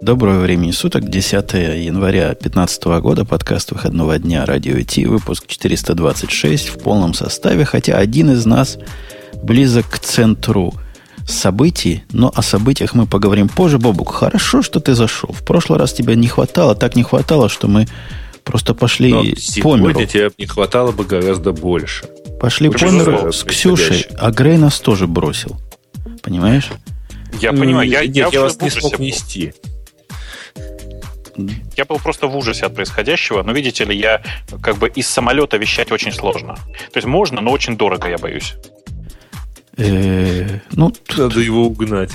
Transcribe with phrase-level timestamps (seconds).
[0.00, 6.78] Доброго времени суток, 10 января 2015 года, подкаст выходного дня «Радио Ти», выпуск 426 в
[6.78, 8.78] полном составе, хотя один из нас
[9.42, 10.72] близок к центру
[11.26, 13.78] событий, но о событиях мы поговорим позже.
[13.78, 15.32] Бобук, хорошо, что ты зашел.
[15.32, 17.88] В прошлый раз тебя не хватало, так не хватало, что мы
[18.44, 20.06] просто пошли Но по сегодня миру.
[20.06, 22.06] тебе не хватало бы гораздо больше.
[22.40, 25.56] Пошли по Безусловно, миру с Ксюшей, а Грей нас тоже бросил.
[26.22, 26.70] Понимаешь?
[27.40, 29.10] Я понимаю, я, Нет, я, я уже вас не смог был.
[31.76, 34.22] Я был просто в ужасе от происходящего, но видите ли, я
[34.62, 36.54] как бы из самолета вещать очень сложно.
[36.92, 38.54] То есть можно, но очень дорого, я боюсь.
[39.76, 42.10] Э, ну, Надо его угнать.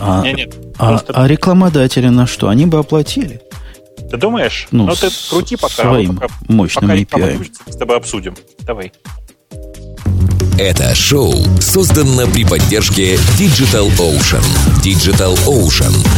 [0.00, 2.48] а, нет, а- а рекламодатели на что?
[2.48, 3.40] Они бы оплатили.
[4.10, 4.68] Ты думаешь?
[4.70, 5.82] Ну, Ну, ты крути пока.
[5.82, 7.38] своим пока, мощным пока API.
[7.66, 8.36] мы с тобой обсудим.
[8.60, 8.92] Давай.
[10.58, 14.42] Это шоу создано при поддержке Digital Ocean.
[14.82, 15.94] Digital Ocean–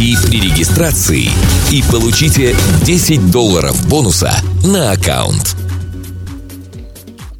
[0.01, 1.29] при регистрации
[1.71, 5.55] и получите 10 долларов бонуса на аккаунт.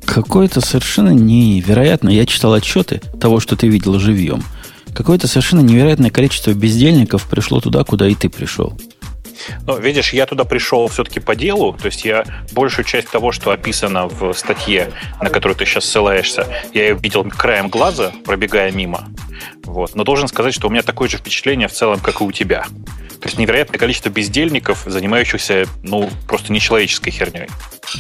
[0.06, 2.09] Какое-то совершенно невероятно.
[2.09, 4.44] Я читал отчеты того, что ты видел живьем.
[4.94, 8.78] Какое-то совершенно невероятное количество бездельников пришло туда, куда и ты пришел.
[9.66, 13.52] Ну, видишь, я туда пришел все-таки по делу, то есть я большую часть того, что
[13.52, 19.08] описано в статье, на которую ты сейчас ссылаешься, я ее видел краем глаза, пробегая мимо.
[19.64, 19.95] Вот.
[19.95, 22.66] Но должен сказать, что у меня такое же впечатление в целом, как и у тебя.
[23.22, 27.47] То есть невероятное количество бездельников, занимающихся, ну, просто нечеловеческой херней.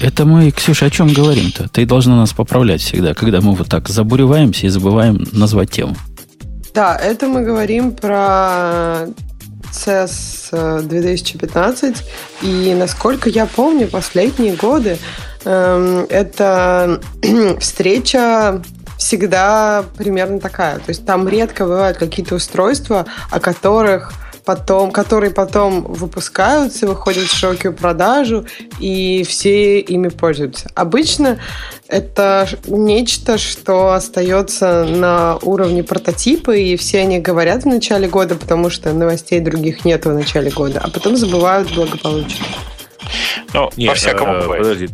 [0.01, 1.69] Это мы, Ксюша, о чем говорим-то?
[1.69, 5.95] Ты должна нас поправлять всегда, когда мы вот так забуреваемся и забываем назвать тему.
[6.73, 9.07] Да, это мы говорим про
[9.71, 12.03] CES э, 2015.
[12.41, 14.97] И насколько я помню, последние годы
[15.45, 16.99] эм, эта
[17.59, 18.61] встреча
[18.97, 20.75] всегда примерно такая.
[20.77, 24.13] То есть там редко бывают какие-то устройства, о которых
[24.45, 28.45] потом, которые потом выпускаются, выходят в широкую продажу,
[28.79, 30.69] и все ими пользуются.
[30.75, 31.39] Обычно
[31.87, 38.69] это нечто, что остается на уровне прототипа, и все они говорят в начале года, потому
[38.69, 42.45] что новостей других нет в начале года, а потом забывают благополучно.
[43.53, 44.63] Ну, Не, по-всякому э, бывает.
[44.63, 44.89] Подожди.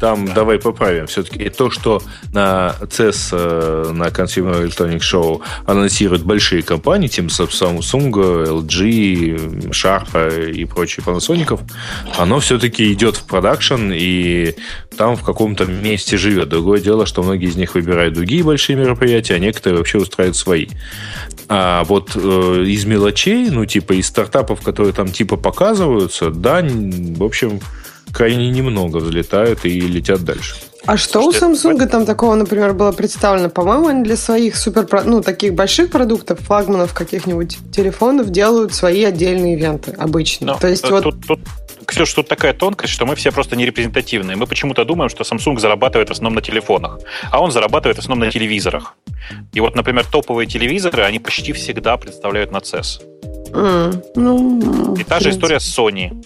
[0.00, 1.06] Там давай поправим.
[1.06, 2.02] Все-таки то, что
[2.32, 10.64] на CES, э, на Consumer Electronics Show анонсируют большие компании, типа Samsung, LG, Sharp и
[10.64, 11.60] прочие Panasonic,
[12.16, 14.56] оно все-таки идет в продакшн и
[14.96, 16.48] там в каком-то месте живет.
[16.48, 20.68] Другое дело, что многие из них выбирают другие большие мероприятия, а некоторые вообще устраивают свои.
[21.48, 27.22] А вот э, из мелочей, ну, типа из стартапов, которые там типа показываются, да, в
[27.22, 27.60] общем,
[28.12, 30.56] крайне немного взлетают и летят дальше.
[30.86, 33.50] А что Слушайте, у Samsung там такого, например, было представлено?
[33.50, 39.54] По-моему, они для своих супер, ну, таких больших продуктов, флагманов каких-нибудь телефонов делают свои отдельные
[39.54, 40.52] ивенты обычно.
[40.54, 41.40] Ну, То есть э, вот тут, тут,
[41.84, 44.36] Ксюш, тут такая тонкость, что мы все просто не репрезентативные.
[44.36, 47.00] Мы почему-то думаем, что Samsung зарабатывает в основном на телефонах,
[47.30, 48.94] а он зарабатывает в основном на телевизорах.
[49.52, 53.02] И вот, например, топовые телевизоры, они почти всегда представляют на CES.
[53.52, 56.24] М, ну, И та же история с Sony.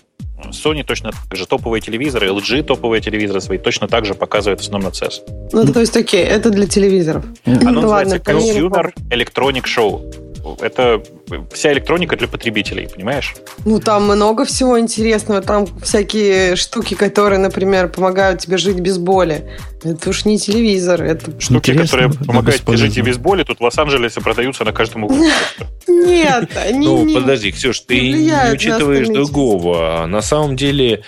[0.51, 4.63] Sony точно так же топовые телевизоры, LG топовые телевизоры свои точно так же показывают в
[4.63, 5.21] основном на CES.
[5.53, 7.25] Ну, то есть, окей, это для телевизоров.
[7.45, 10.03] Оно Ну, называется Consumer Electronic Show.
[10.61, 11.03] Это
[11.53, 13.35] вся электроника для потребителей, понимаешь?
[13.65, 15.41] Ну, там много всего интересного.
[15.41, 19.51] Там всякие штуки, которые, например, помогают тебе жить без боли.
[19.85, 21.39] Это уж не телевизор, это...
[21.39, 25.05] Штуки, Интересно, которые помогают тебе жить и без боли, тут в Лос-Анджелесе продаются на каждом
[25.05, 25.23] углу.
[25.89, 30.07] Нет, они Ну, подожди, Ксюш, ты не учитываешь другого.
[30.07, 31.03] На самом деле,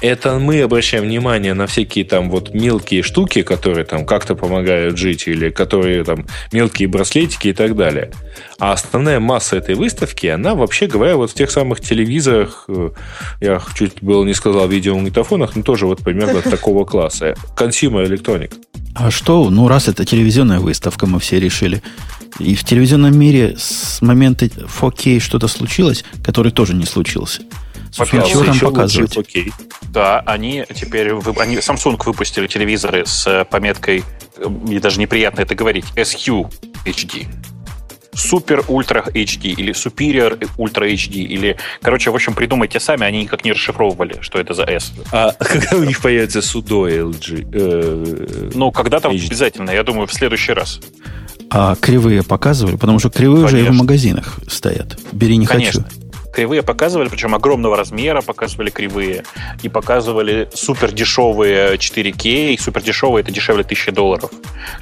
[0.00, 5.28] это мы обращаем внимание на всякие там вот мелкие штуки, которые там как-то помогают жить,
[5.28, 8.10] или которые там мелкие браслетики и так далее.
[8.58, 12.90] А основная масса этой выставки, она, вообще говоря, вот в тех самых телевизорах, э,
[13.40, 17.34] я чуть было не сказал видеомагнитофонах, но тоже вот примерно такого класса.
[17.56, 18.54] Consumer Electronic.
[18.94, 21.82] А что, ну раз это телевизионная выставка, мы все решили.
[22.38, 27.42] И в телевизионном мире с момента 4K что-то случилось, который тоже не случился.
[27.90, 29.16] Собственно, Во-первых, чего там лучше, показывать?
[29.16, 29.52] окей.
[29.92, 34.04] Да, они теперь, они, Samsung выпустили телевизоры с э, пометкой,
[34.36, 37.26] э, мне даже неприятно это говорить, SUHD.
[38.14, 43.44] Super Ultra HD или Superior Ультра HD или, короче, в общем, придумайте сами, они никак
[43.44, 44.92] не расшифровывали, что это за S.
[45.12, 47.48] А когда у них появится судо LG?
[47.52, 50.80] Э, ну, когда-то обязательно, я думаю, в следующий раз.
[51.50, 52.76] А кривые показывали?
[52.76, 53.58] Потому что кривые Конечно.
[53.58, 54.98] уже и в магазинах стоят.
[55.12, 55.84] Бери не Конечно.
[55.84, 56.07] хочу
[56.38, 59.24] кривые показывали, причем огромного размера показывали кривые,
[59.64, 64.30] и показывали супер дешевые 4К, и супер дешевые это дешевле 1000 долларов,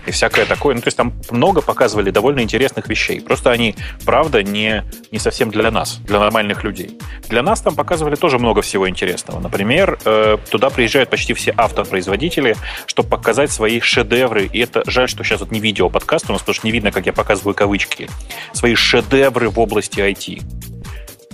[0.04, 0.74] и всякое такое.
[0.74, 3.22] Ну, то есть там много показывали довольно интересных вещей.
[3.22, 3.74] Просто они,
[4.04, 6.98] правда, не, не совсем для нас, для нормальных людей.
[7.30, 9.40] Для нас там показывали тоже много всего интересного.
[9.40, 12.54] Например, э, туда приезжают почти все автопроизводители,
[12.84, 14.44] чтобы показать свои шедевры.
[14.52, 16.92] И это жаль, что сейчас вот не видео подкаст у нас, потому что не видно,
[16.92, 18.10] как я показываю кавычки.
[18.52, 20.42] Свои шедевры в области IT.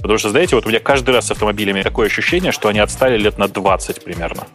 [0.02, 3.16] Потому что, знаете, вот у меня каждый раз с автомобилями такое ощущение, что они отстали
[3.16, 4.46] лет на 20 примерно.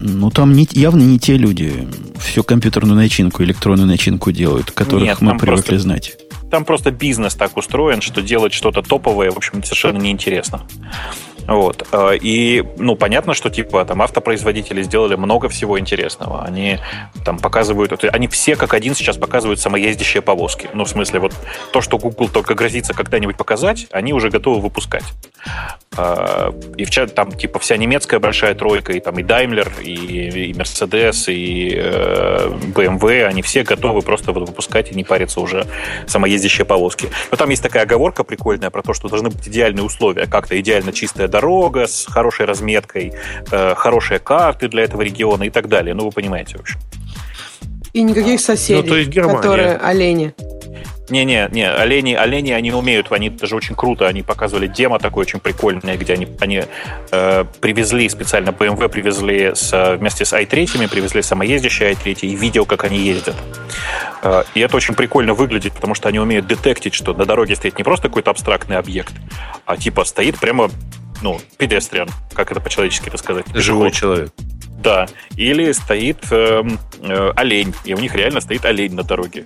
[0.00, 1.88] Ну, там не, явно не те люди
[2.18, 6.16] всю компьютерную начинку, электронную начинку делают, которых Нет, мы привыкли просто, знать.
[6.50, 10.62] Там просто бизнес так устроен, что делать что-то топовое, в общем, совершенно неинтересно.
[11.46, 11.86] Вот.
[11.92, 16.44] Э, и, ну, понятно, что, типа, там автопроизводители сделали много всего интересного.
[16.44, 16.78] Они
[17.24, 20.68] там показывают, они все как один сейчас показывают самоездящие повозки.
[20.72, 21.34] Ну, в смысле, вот
[21.72, 25.04] то, что Google только грозится когда-нибудь показать, они уже готовы выпускать.
[25.96, 30.52] Э, и в там, типа, вся немецкая большая тройка, и там и Daimler, и, и
[30.52, 35.66] Mercedes, и э, BMW, они все готовы просто выпускать и не париться уже
[36.06, 37.08] самоездящие повозки.
[37.30, 40.92] Но там есть такая оговорка прикольная про то, что должны быть идеальные условия, как-то идеально
[40.92, 43.12] чистая дорога с хорошей разметкой,
[43.50, 45.94] э, хорошие карты для этого региона и так далее.
[45.94, 46.78] Ну, вы понимаете, в общем.
[47.92, 50.34] И никаких соседей, ну, то есть которые олени.
[51.08, 55.40] Не-не, не, олени, олени они умеют, они даже очень круто, они показывали демо такое очень
[55.40, 56.64] прикольное, где они, они
[57.10, 62.84] э, привезли специально, BMW привезли с, вместе с i3, привезли самоездящие i3 и видео, как
[62.84, 63.34] они ездят.
[64.22, 67.78] Э, и это очень прикольно выглядит, потому что они умеют детектить, что на дороге стоит
[67.78, 69.12] не просто какой-то абстрактный объект,
[69.66, 70.70] а типа стоит прямо
[71.20, 73.46] ну, педестриан, как это по-человечески сказать.
[73.54, 74.30] Живой человек.
[74.82, 75.06] Да.
[75.36, 76.62] Или стоит э,
[77.00, 79.44] э, олень, и у них реально стоит олень на дороге.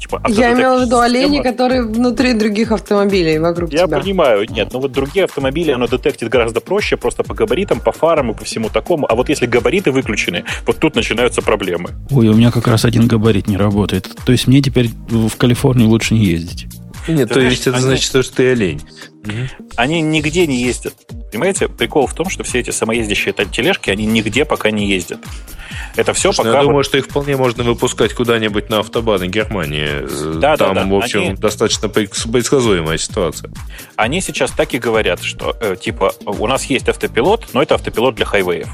[0.00, 3.98] Типа, Я имела в виду олени, которые внутри других автомобилей вокруг Я тебя.
[3.98, 8.30] понимаю, нет, но вот другие автомобили оно детектит гораздо проще, просто по габаритам, по фарам
[8.30, 9.06] и по всему такому.
[9.10, 11.90] А вот если габариты выключены, вот тут начинаются проблемы.
[12.10, 14.08] Ой, у меня как раз один габарит не работает.
[14.24, 16.66] То есть мне теперь в Калифорнии лучше не ездить.
[17.08, 18.82] Нет, то есть это значит, что ты олень.
[19.76, 20.94] Они нигде не ездят.
[21.30, 25.20] Понимаете, прикол в том, что все эти самоездящие тележки, они нигде пока не ездят.
[25.96, 26.58] Это все Слушай, ну, пока...
[26.58, 30.06] Я думаю, что их вполне можно выпускать куда-нибудь на автобаны Германии.
[30.38, 30.90] Да, Там, да, да.
[30.90, 31.34] в общем, они...
[31.34, 33.50] достаточно предсказуемая ситуация.
[33.96, 38.14] Они сейчас так и говорят, что, э, типа, у нас есть автопилот, но это автопилот
[38.14, 38.68] для хайвеев.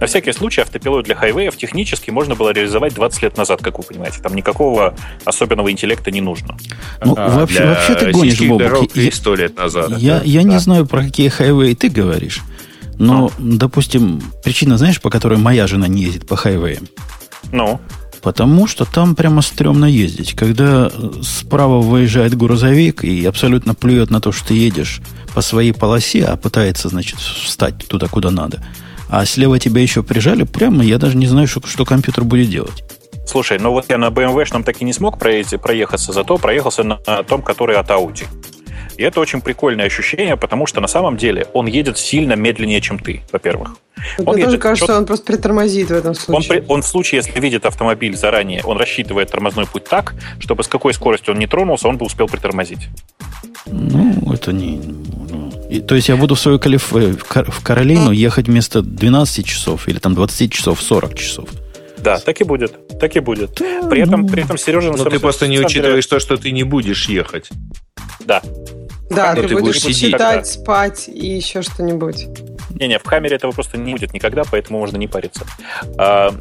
[0.00, 3.84] На всякий случай автопилот для хайвеев технически можно было реализовать 20 лет назад, как вы
[3.84, 4.20] понимаете.
[4.22, 4.94] Там никакого
[5.26, 6.56] особенного интеллекта не нужно.
[7.04, 8.96] Ну, а, вообще, вообще ты гонишь, Бобок.
[8.96, 9.90] Я, 100 лет назад.
[9.98, 10.48] Я, да, я да.
[10.48, 12.40] не знаю, про какие хайвеи ты говоришь.
[12.98, 13.56] Но, ну.
[13.56, 16.88] допустим, причина, знаешь, по которой моя жена не ездит по хайвеям?
[17.52, 17.78] Ну?
[18.22, 20.32] Потому что там прямо стрёмно ездить.
[20.32, 20.90] Когда
[21.22, 25.02] справа выезжает грузовик и абсолютно плюет на то, что ты едешь
[25.34, 28.64] по своей полосе, а пытается, значит, встать туда, куда надо–
[29.10, 32.84] а слева тебя еще прижали прямо, я даже не знаю, что, что компьютер будет делать.
[33.26, 37.42] Слушай, ну вот я на BMW-шном так и не смог проехаться, зато проехался на том,
[37.42, 38.24] который от Audi.
[38.96, 42.98] И это очень прикольное ощущение, потому что на самом деле он едет сильно медленнее, чем
[42.98, 43.76] ты, во-первых.
[44.18, 46.60] Он Мне тоже кажется, что он просто притормозит в этом случае.
[46.62, 50.68] Он, он в случае, если видит автомобиль заранее, он рассчитывает тормозной путь так, чтобы с
[50.68, 52.88] какой скоростью он не тронулся, он бы успел притормозить.
[53.66, 54.82] Ну, это не...
[55.70, 56.94] Ну, и, то есть я буду в свою Калиф...
[56.94, 61.48] Э, в Каролину ехать вместо 12 часов или там 20 часов 40 часов.
[61.98, 62.98] Да, так и будет.
[62.98, 63.54] Так и будет.
[63.54, 64.92] При этом, при этом Сережа...
[64.92, 67.50] Но ты просто не учитываешь то, что ты не будешь ехать.
[68.20, 68.42] Да.
[69.10, 72.28] Да, ты, ты будешь, будешь читать, спать и еще что-нибудь.
[72.70, 75.44] Не-не, в камере этого просто не будет никогда, поэтому можно не париться.
[75.98, 76.32] А,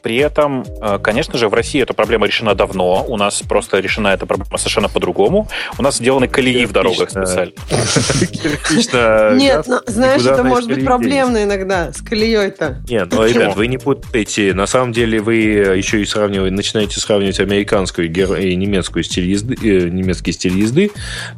[0.00, 3.04] при этом, а, конечно же, в России эта проблема решена давно.
[3.06, 5.48] У нас просто решена эта проблема совершенно по-другому.
[5.78, 7.52] У нас сделаны колеи в дорогах специально.
[9.38, 12.82] Нет, ну, знаешь, это может быть проблемно иногда с колеей-то.
[12.88, 14.54] Нет, ну, ребят, вы не путайте.
[14.54, 19.88] На самом деле вы еще и сравниваете, начинаете сравнивать американскую и немецкую стиль езды, э,
[19.88, 20.90] немецкий стиль езды,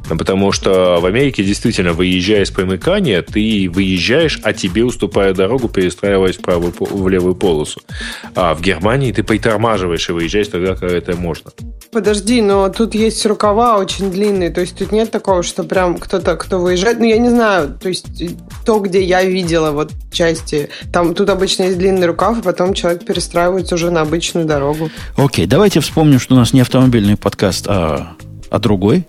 [0.09, 6.37] потому что в Америке действительно, выезжая с примыкания, ты выезжаешь, а тебе уступая дорогу, перестраиваясь
[6.37, 7.81] в правую в левую полосу.
[8.35, 11.51] А в Германии ты притормаживаешь и выезжаешь тогда, когда это можно.
[11.91, 16.35] Подожди, но тут есть рукава очень длинные, то есть тут нет такого, что прям кто-то,
[16.37, 18.05] кто выезжает, ну я не знаю, то есть
[18.65, 23.05] то, где я видела вот части, там тут обычно есть длинный рукав, и потом человек
[23.05, 24.89] перестраивается уже на обычную дорогу.
[25.17, 28.15] Окей, давайте вспомним, что у нас не автомобильный подкаст, а
[28.51, 29.07] а другой.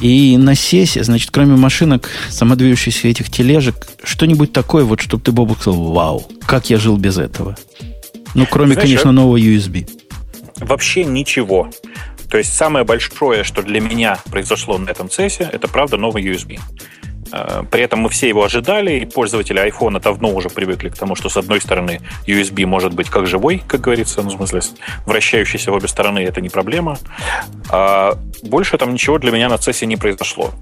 [0.00, 5.60] И на сессии, значит, кроме машинок, самодвижущихся этих тележек, что-нибудь такое, вот, чтобы ты, Бобок,
[5.60, 7.56] сказал, вау, как я жил без этого.
[8.34, 9.88] Ну, кроме, Знаешь, конечно, нового USB.
[10.56, 11.70] Вообще ничего.
[12.30, 16.60] То есть самое большое, что для меня произошло на этом цессе, это правда новый USB.
[17.32, 21.14] Э, при этом мы все его ожидали, и пользователи iPhone давно уже привыкли к тому,
[21.14, 24.60] что с одной стороны USB может быть как живой, как говорится, ну, в смысле,
[25.06, 26.98] вращающийся в обе стороны, это не проблема.
[27.70, 30.52] А больше там ничего для меня на CES не произошло.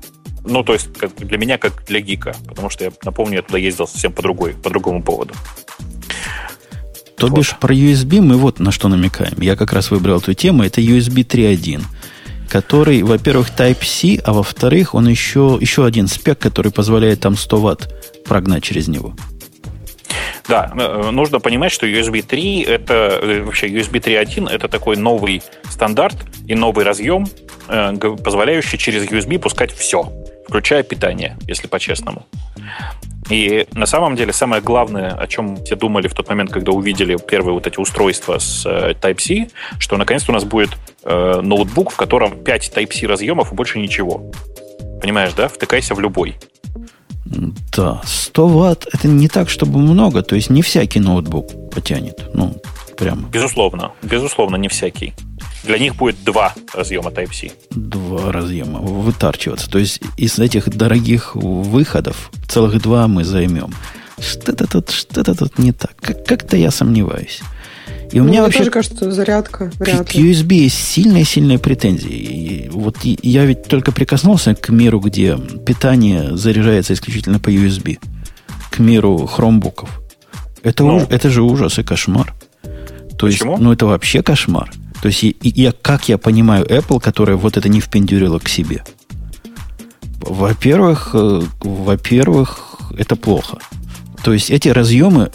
[0.45, 3.59] Ну, то есть как для меня, как для гика, потому что я напомню, я туда
[3.59, 5.35] ездил совсем по другой, по другому поводу.
[7.17, 7.39] То вот.
[7.39, 9.41] бишь про USB мы вот на что намекаем.
[9.41, 10.63] Я как раз выбрал эту тему.
[10.63, 11.83] Это USB 3.1
[12.49, 17.95] который, во-первых, Type-C, а во-вторых, он еще, еще один спек, который позволяет там 100 ватт
[18.25, 19.15] прогнать через него.
[20.49, 25.43] Да, э, нужно понимать, что USB 3 это э, вообще USB 3.1 это такой новый
[25.69, 27.27] стандарт и новый разъем,
[27.69, 30.13] э, позволяющий через USB пускать все,
[30.49, 32.27] включая питание, если по-честному.
[33.29, 37.17] И на самом деле самое главное, о чем все думали в тот момент, когда увидели
[37.17, 40.71] первые вот эти устройства с э, Type-C, что наконец-то у нас будет
[41.03, 44.31] э, ноутбук, в котором 5 Type-C разъемов и больше ничего.
[45.01, 45.49] Понимаешь, да?
[45.49, 46.37] Втыкайся в любой.
[47.77, 52.25] Да, 100 ватт это не так, чтобы много, то есть не всякий ноутбук потянет.
[52.35, 52.55] Ну,
[52.97, 53.29] прямо.
[53.29, 55.13] Безусловно, безусловно, не всякий.
[55.67, 57.51] Для них будет два разъема Type-C.
[57.71, 59.69] Два разъема вытарчиваться.
[59.69, 63.75] То есть из этих дорогих выходов целых два мы займем.
[64.19, 65.95] Что-то тут, что-то тут не так.
[66.01, 67.41] Как-то я сомневаюсь.
[68.13, 72.13] И у ну, меня вообще тоже кажется, зарядка вряд к USB есть сильные-сильные претензии.
[72.13, 77.99] И вот я ведь только прикоснулся к миру, где питание заряжается исключительно по USB.
[78.71, 79.91] К миру хромбуков.
[80.63, 80.97] Это, ну.
[80.97, 82.33] уж, это же ужас и кошмар.
[83.19, 83.53] То Почему?
[83.53, 84.71] есть, ну это вообще кошмар.
[85.07, 88.83] То есть, я, как я понимаю Apple, которая вот это не впендюрила к себе?
[90.19, 93.59] Во-первых, э, во-первых, это плохо.
[94.25, 95.31] То есть эти разъемы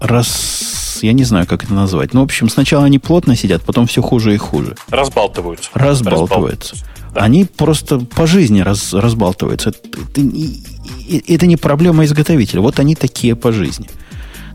[0.00, 2.12] раз, я не знаю, как это назвать.
[2.12, 4.76] Ну, в общем, сначала они плотно сидят, потом все хуже и хуже.
[4.90, 5.70] Разбалтываются.
[5.72, 6.76] Разбалтываются.
[7.14, 7.22] Да.
[7.22, 9.70] Они просто по жизни раз, разбалтываются.
[9.70, 9.78] Это,
[10.14, 12.60] это, это не проблема изготовителя.
[12.60, 13.88] Вот они такие по жизни.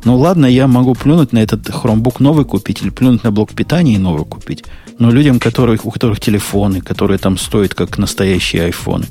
[0.05, 3.95] Ну ладно, я могу плюнуть на этот Chromebook новый купить или плюнуть на блок питания
[3.95, 4.63] и новый купить.
[4.97, 9.05] Но людям, которых, у которых телефоны, которые там стоят как настоящие айфоны,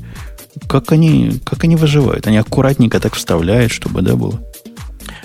[0.67, 2.27] как они, как они выживают?
[2.27, 4.39] Они аккуратненько так вставляют, чтобы, да, было?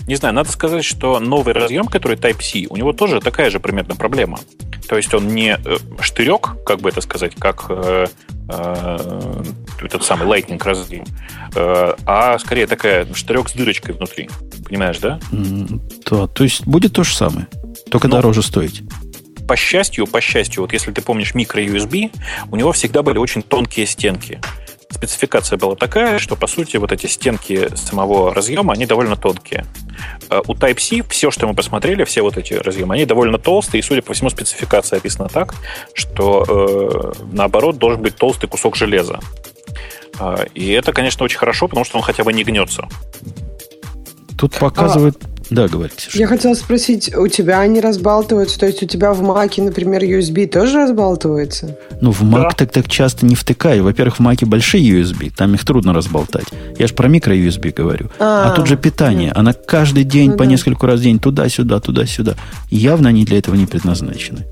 [0.06, 3.94] Не знаю, надо сказать, что новый разъем, который Type-C, у него тоже такая же примерно
[3.94, 4.38] проблема.
[4.86, 8.06] То есть он не э, штырек, как бы это сказать, как э,
[8.48, 11.04] этот самый Lightning разъем,
[11.54, 14.28] э, а скорее такая штырек с дырочкой внутри.
[14.66, 15.18] Понимаешь, да?
[16.10, 17.46] Да, то есть будет то же самое,
[17.90, 18.16] только Но...
[18.16, 18.82] дороже стоить
[19.46, 22.10] по счастью, по счастью, вот если ты помнишь микро-USB,
[22.50, 24.40] у него всегда были очень тонкие стенки
[24.94, 29.66] спецификация была такая, что, по сути, вот эти стенки самого разъема, они довольно тонкие.
[30.30, 33.82] Э, у Type-C все, что мы посмотрели, все вот эти разъемы, они довольно толстые, и,
[33.82, 35.54] судя по всему, спецификация описана так,
[35.92, 39.20] что, э, наоборот, должен быть толстый кусок железа.
[40.18, 42.88] Э, и это, конечно, очень хорошо, потому что он хотя бы не гнется.
[44.38, 46.08] Тут показывает а, да, говорите.
[46.14, 48.58] Я хотела спросить, у тебя они разбалтываются?
[48.58, 51.76] То есть у тебя в Маке, например, USB тоже разбалтывается?
[52.00, 52.50] Ну, в Mac да.
[52.50, 53.80] так так часто не втыкай.
[53.80, 56.46] Во-первых, в Маке большие USB, там их трудно разболтать.
[56.78, 58.10] Я же про микро-USB говорю.
[58.18, 59.32] А, а тут же питание.
[59.32, 59.40] Да.
[59.40, 60.50] Она каждый день ну, по да.
[60.50, 62.34] нескольку раз в день туда-сюда, туда-сюда.
[62.70, 64.46] Явно они для этого не предназначены.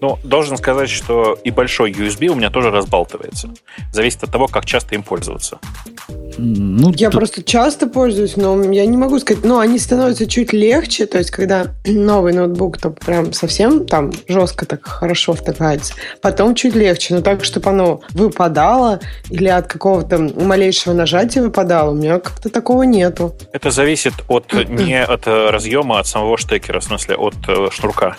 [0.00, 3.50] Ну, должен сказать, что и большой USB у меня тоже разбалтывается.
[3.92, 5.58] Зависит от того, как часто им пользоваться.
[6.38, 7.18] Ну, я то...
[7.18, 11.30] просто часто пользуюсь, но я не могу сказать, но они становятся чуть легче, то есть
[11.30, 17.20] когда новый ноутбук, то прям совсем там жестко так хорошо втыкается, потом чуть легче, но
[17.20, 19.00] так, чтобы оно выпадало
[19.30, 23.34] или от какого-то малейшего нажатия выпадало, у меня как-то такого нету.
[23.52, 27.68] Это зависит от не от э, разъема, а от самого штекера, в смысле от э,
[27.70, 28.16] шнурка.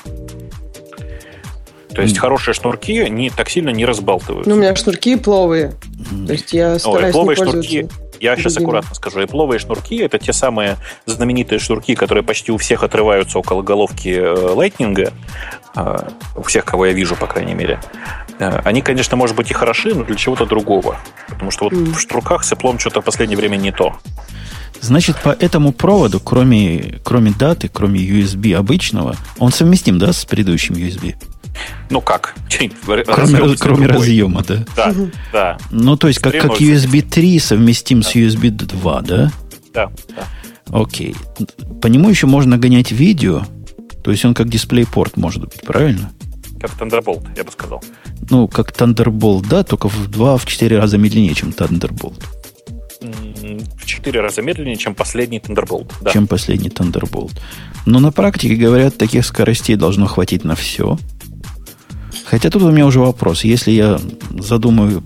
[1.95, 4.49] То есть хорошие шнурки не, так сильно не разбалтываются.
[4.49, 5.73] Ну, у меня шнурки пловые.
[6.27, 7.87] То есть я стараюсь О, не шнурки,
[8.25, 9.19] я сейчас аккуратно скажу.
[9.19, 15.13] Эпловые шнурки— это те самые знаменитые шнурки, которые почти у всех отрываются около головки Lightning,
[15.75, 15.97] э,
[16.35, 17.79] у всех, кого я вижу, по крайней мере.
[18.39, 20.97] Э, они, конечно, может быть и хороши, но для чего-то другого.
[21.27, 21.93] Потому что вот mm.
[21.93, 23.95] в шнурках с эплом что-то в последнее время не то.
[24.81, 30.75] Значит, по этому проводу, кроме, кроме даты, кроме USB обычного, он совместим, да, с предыдущим
[30.75, 31.15] USB?
[31.89, 32.35] Ну как?
[33.05, 34.65] Кроме, кроме разъема, да?
[34.75, 34.93] Да,
[35.31, 35.57] да.
[35.71, 38.09] Ну, то есть, как, как USB 3 совместим да.
[38.09, 39.31] с USB 2, да?
[39.73, 40.27] Да, да.
[40.71, 41.15] Окей.
[41.81, 43.43] По нему еще можно гонять видео,
[44.03, 46.11] то есть он как DisplayPort может быть, правильно?
[46.59, 47.83] Как Thunderbolt, я бы сказал.
[48.29, 52.23] Ну, как Thunderbolt, да, только в 2-4 раза медленнее, чем Thunderbolt.
[53.01, 55.91] В 4 раза медленнее, чем последний Thunderbolt.
[56.01, 56.11] Да.
[56.11, 57.33] Чем последний Thunderbolt.
[57.85, 60.97] Но на практике, говорят, таких скоростей должно хватить на все.
[62.25, 63.43] Хотя тут у меня уже вопрос.
[63.43, 63.99] Если я
[64.39, 65.03] задумаю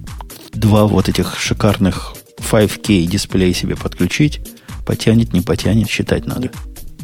[0.54, 4.42] два вот этих шикарных 5K дисплея себе подключить,
[4.86, 6.50] потянет, не потянет, считать надо.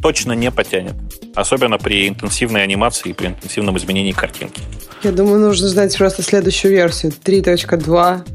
[0.01, 0.95] Точно не потянет.
[1.35, 4.61] Особенно при интенсивной анимации и при интенсивном изменении картинки.
[5.03, 8.27] Я думаю, нужно ждать просто следующую версию 3.2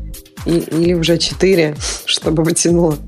[0.47, 2.99] и, или уже 4, чтобы потянуло.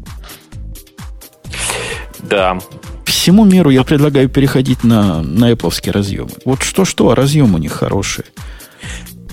[2.22, 2.58] Да.
[3.04, 6.30] Всему миру я предлагаю переходить на, на Apple разъемы.
[6.44, 8.24] Вот что-что, а разъем у них хороший.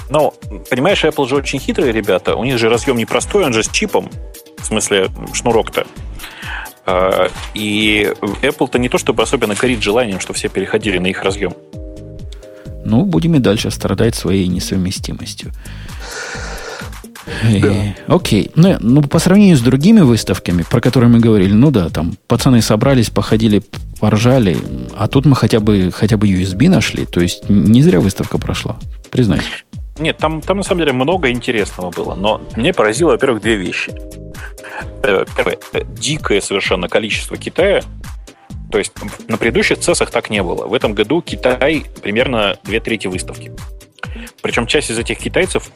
[0.10, 0.34] Ну,
[0.70, 2.36] понимаешь, Apple же очень хитрые ребята.
[2.36, 4.10] У них же разъем непростой, он же с чипом.
[4.58, 5.86] В смысле, шнурок-то.
[6.86, 8.12] А, и
[8.42, 11.54] Apple-то не то чтобы особенно горит желанием, что все переходили на их разъем.
[12.84, 15.52] Ну, будем и дальше страдать своей несовместимостью.
[17.44, 17.68] Да.
[17.68, 18.52] Э, окей.
[18.56, 22.62] Ну, ну, по сравнению с другими выставками, про которые мы говорили, ну да, там пацаны
[22.62, 23.62] собрались, походили,
[24.00, 24.58] поржали,
[24.98, 28.78] а тут мы хотя бы, хотя бы USB нашли, то есть не зря выставка прошла,
[29.12, 29.46] признайся.
[30.00, 33.94] Нет, там, там на самом деле много интересного было, но мне поразило, во-первых, две вещи.
[35.04, 37.84] Э, первое, дикое совершенно количество Китая.
[38.72, 38.94] То есть
[39.28, 40.68] на предыдущих цессах так не было.
[40.68, 43.52] В этом году Китай примерно две трети выставки.
[44.42, 45.72] Причем часть из этих китайцев,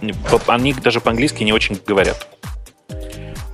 [0.48, 2.28] они даже по-английски не очень говорят.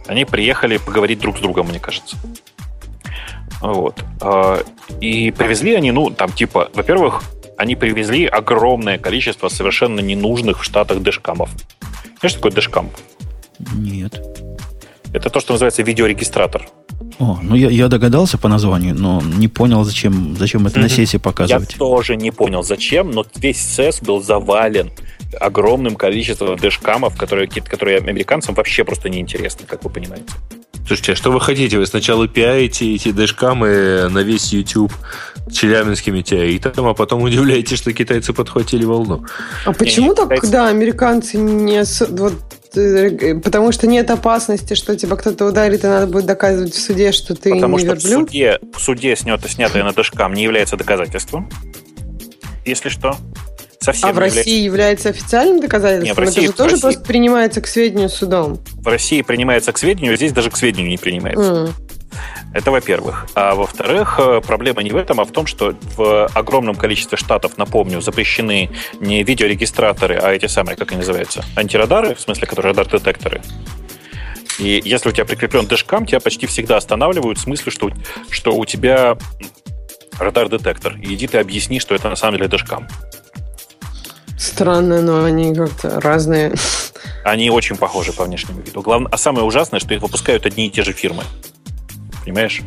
[0.07, 2.17] Они приехали поговорить друг с другом, мне кажется.
[3.61, 4.03] Вот.
[4.21, 4.61] А,
[5.01, 7.23] и привезли они, ну, там, типа, во-первых,
[7.59, 11.49] они привезли огромное количество совершенно ненужных в Штатах дэшкамов.
[12.19, 12.89] Знаешь, что такое дэшкам?
[13.75, 14.21] Нет.
[15.13, 16.69] Это то, что называется видеорегистратор.
[17.19, 20.83] О, ну я, я догадался по названию, но не понял, зачем, зачем это mm-hmm.
[20.83, 21.73] на сессии показывать.
[21.73, 24.91] Я тоже не понял, зачем, но весь CES был завален
[25.37, 30.31] огромным количеством дэшкамов, которые, которые американцам вообще просто неинтересны, как вы понимаете.
[30.89, 31.77] Слушайте, а что вы хотите?
[31.77, 34.91] Вы сначала пиаете эти дэшкамы на весь YouTube
[35.51, 39.23] челябинскими теоритом, а потом удивляетесь, что китайцы подхватили волну.
[39.65, 40.47] А почему так, китайцы...
[40.47, 41.83] да, американцы не...
[42.09, 42.33] Вот,
[42.75, 47.11] э, потому что нет опасности, что тебя кто-то ударит, и надо будет доказывать в суде,
[47.11, 48.27] что ты потому не что верблюд?
[48.27, 51.51] в суде, в суде снято, снятое на дэшкам не является доказательством,
[52.65, 53.15] если что
[53.79, 54.09] совсем.
[54.09, 56.07] А в России является официальным доказательством?
[56.07, 56.81] Нет, в России, Это же тоже России...
[56.81, 58.59] просто принимается к сведению судом.
[58.81, 61.41] В России принимается к сведению, здесь даже к сведению не принимается.
[61.41, 61.71] Mm.
[62.53, 63.27] Это во-первых.
[63.35, 67.57] А во-вторых, э, проблема не в этом, а в том, что в огромном количестве штатов,
[67.57, 73.41] напомню, запрещены не видеорегистраторы, а эти самые, как они называются, антирадары, в смысле, которые радар-детекторы.
[74.57, 77.91] И если у тебя прикреплен дэшкам, тебя почти всегда останавливают в смысле, что,
[78.29, 79.15] что у тебя
[80.19, 80.97] радар-детектор.
[80.97, 82.87] И иди ты объясни, что это на самом деле дэшкам.
[84.39, 86.53] Странно, но они как-то разные.
[87.25, 88.81] Они очень похожи по внешнему виду.
[88.81, 91.23] Главное, а самое ужасное, что их выпускают одни и те же фирмы.
[92.23, 92.61] Понимаешь?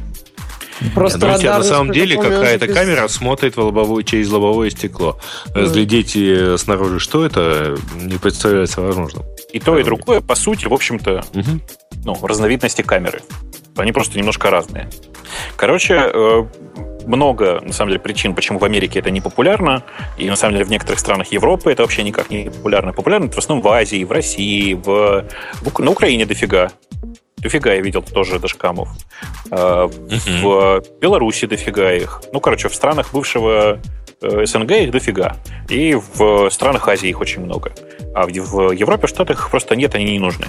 [0.94, 2.74] Просто Нет, ну, у тебя на самом деле какая-то без...
[2.74, 5.18] камера смотрит в лобовое, через лобовое стекло.
[5.54, 6.58] Разглядеть mm.
[6.58, 9.24] снаружи, что это, не представляется возможным.
[9.52, 11.60] И то, и другое, по сути, в общем-то, угу.
[12.04, 13.20] ну, разновидности камеры.
[13.76, 14.88] Они просто немножко разные.
[15.56, 16.44] Короче, э,
[17.06, 19.82] много, на самом деле, причин, почему в Америке это не популярно,
[20.18, 22.92] и, на самом деле, в некоторых странах Европы это вообще никак не популярно.
[22.92, 25.24] Популярно это в основном в Азии, в России, в,
[25.62, 26.70] в на Украине дофига.
[27.38, 28.88] Дофига я видел тоже дашкамов.
[29.50, 29.92] Uh,
[30.42, 32.22] в Беларуси дофига их.
[32.32, 33.80] Ну, короче, в странах бывшего
[34.22, 35.36] СНГ их дофига.
[35.68, 37.72] И в странах Азии их очень много.
[38.14, 38.28] А в
[38.72, 40.46] Европе, в Штатах их просто нет, они не нужны.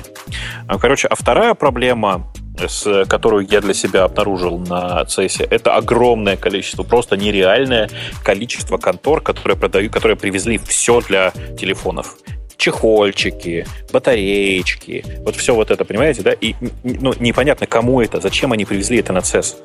[0.67, 2.31] А, короче, а вторая проблема
[2.67, 7.89] с, которую я для себя обнаружил на CES, это огромное количество, просто нереальное
[8.23, 12.17] количество контор, которые продают, которые привезли все для телефонов
[12.57, 16.31] чехольчики, батареечки, вот все вот это, понимаете, да?
[16.31, 19.57] И ну, непонятно, кому это, зачем они привезли это на CES.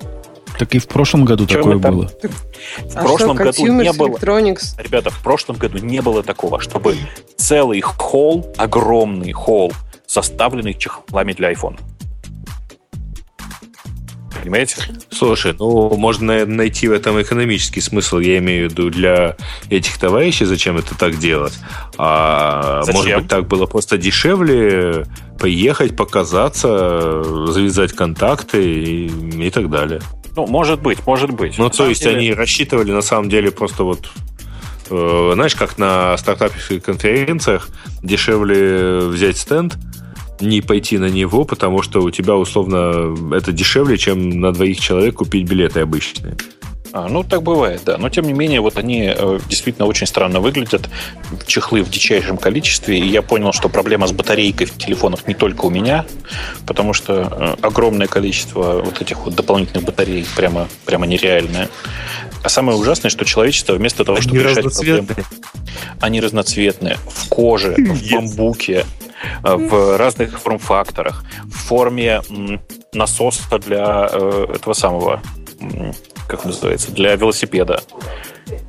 [0.58, 1.92] Так и в прошлом году Чем такое это?
[1.92, 2.10] было.
[2.78, 4.08] В а прошлом что, году не было.
[4.08, 4.82] Electronics?
[4.82, 6.96] Ребята, в прошлом году не было такого, чтобы
[7.36, 9.72] целый холл, огромный холл,
[10.06, 11.78] составленный чехлами для iPhone.
[14.40, 14.76] Понимаете?
[15.10, 19.36] Слушай, ну, можно найти в этом экономический смысл, я имею в виду, для
[19.68, 21.58] этих товарищей, зачем это так делать.
[21.96, 23.00] А зачем?
[23.00, 25.06] может быть, так было просто дешевле
[25.38, 30.00] поехать, показаться, завязать контакты и, и так далее.
[30.38, 31.58] Ну, может быть, может быть.
[31.58, 32.16] Ну, то есть деле...
[32.16, 34.08] они рассчитывали, на самом деле, просто вот
[34.88, 37.68] э, знаешь, как на стартапных конференциях
[38.04, 39.76] дешевле взять стенд,
[40.38, 45.16] не пойти на него, потому что у тебя условно это дешевле, чем на двоих человек
[45.16, 46.36] купить билеты обычные.
[46.92, 47.98] А, ну, так бывает, да.
[47.98, 50.88] Но, тем не менее, вот они э, действительно очень странно выглядят.
[51.46, 52.98] Чехлы в дичайшем количестве.
[52.98, 56.06] И я понял, что проблема с батарейкой в телефонах не только у меня,
[56.66, 61.68] потому что э, огромное количество вот этих вот дополнительных батарей прямо, прямо нереальное.
[62.42, 65.08] А самое ужасное, что человечество вместо того, чтобы решать проблемы...
[66.00, 66.96] Они разноцветные.
[67.06, 68.86] В коже, в бамбуке,
[69.44, 72.22] э, в разных форм-факторах, в форме
[72.94, 75.20] насоса для этого самого
[76.28, 77.82] как называется, для велосипеда.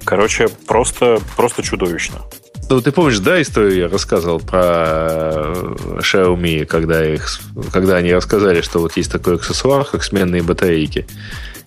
[0.03, 2.21] Короче, просто, просто чудовищно.
[2.69, 7.39] Ну, ты помнишь, да, историю я рассказывал про э, Xiaomi, когда, их,
[7.71, 11.07] когда они рассказали, что вот есть такой аксессуар, как сменные батарейки.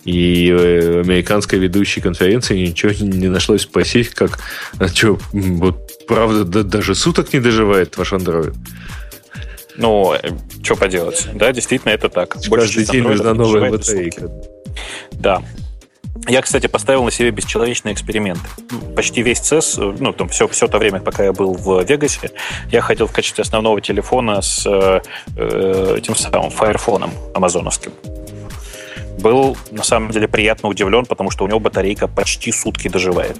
[0.05, 4.39] И э, американской ведущей конференции ничего не нашлось спросить, как,
[4.79, 8.55] а что, вот правда, да, даже суток не доживает ваш Android?
[9.75, 10.29] Ну, э,
[10.63, 11.27] что поделать?
[11.33, 12.37] Да, действительно, это так.
[12.49, 14.29] Каждый день нужна новая батарейка.
[15.11, 15.43] Да,
[16.27, 18.39] я, кстати, поставил на себе бесчеловечный эксперимент.
[18.95, 22.31] Почти весь CES, ну, там все, все то время, пока я был в Вегасе,
[22.71, 25.01] я ходил в качестве основного телефона с э,
[25.35, 27.91] э тем самым Firephone амазоновским.
[29.19, 33.37] Был, на самом деле, приятно удивлен, потому что у него батарейка почти сутки доживает.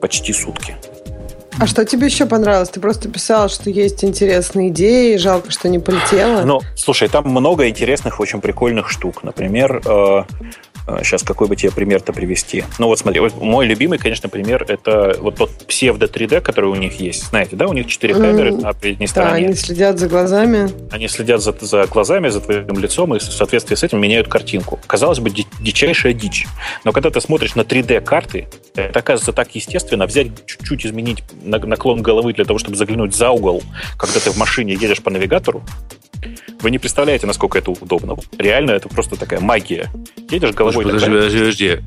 [0.00, 0.76] Почти сутки.
[1.58, 2.68] А что тебе еще понравилось?
[2.70, 6.42] Ты просто писал, что есть интересные идеи, жалко, что не полетело.
[6.44, 9.22] Ну, слушай, там много интересных, очень прикольных штук.
[9.22, 10.24] Например, э,
[11.02, 12.64] Сейчас а, какой бы тебе пример-то привести?
[12.78, 16.74] Ну вот смотри, вот мой любимый, конечно, пример это вот тот псевдо 3D, который у
[16.74, 17.28] них есть.
[17.28, 19.30] Знаете, да, у них четыре камеры mm, на передней стороне.
[19.30, 20.70] Да, они следят за глазами.
[20.90, 24.78] Они следят за, за глазами, за твоим лицом и в соответствии с этим меняют картинку.
[24.86, 26.46] Казалось бы, дичайшая дичь.
[26.84, 32.34] Но когда ты смотришь на 3D-карты, это оказывается так естественно взять, чуть-чуть изменить наклон головы
[32.34, 33.62] для того, чтобы заглянуть за угол,
[33.96, 35.62] когда ты в машине едешь по навигатору,
[36.60, 38.16] вы не представляете, насколько это удобно.
[38.38, 39.90] Реально, это просто такая магия.
[40.30, 41.00] Едешь головой...
[41.00, 41.78] Подожди, подожди, подожди.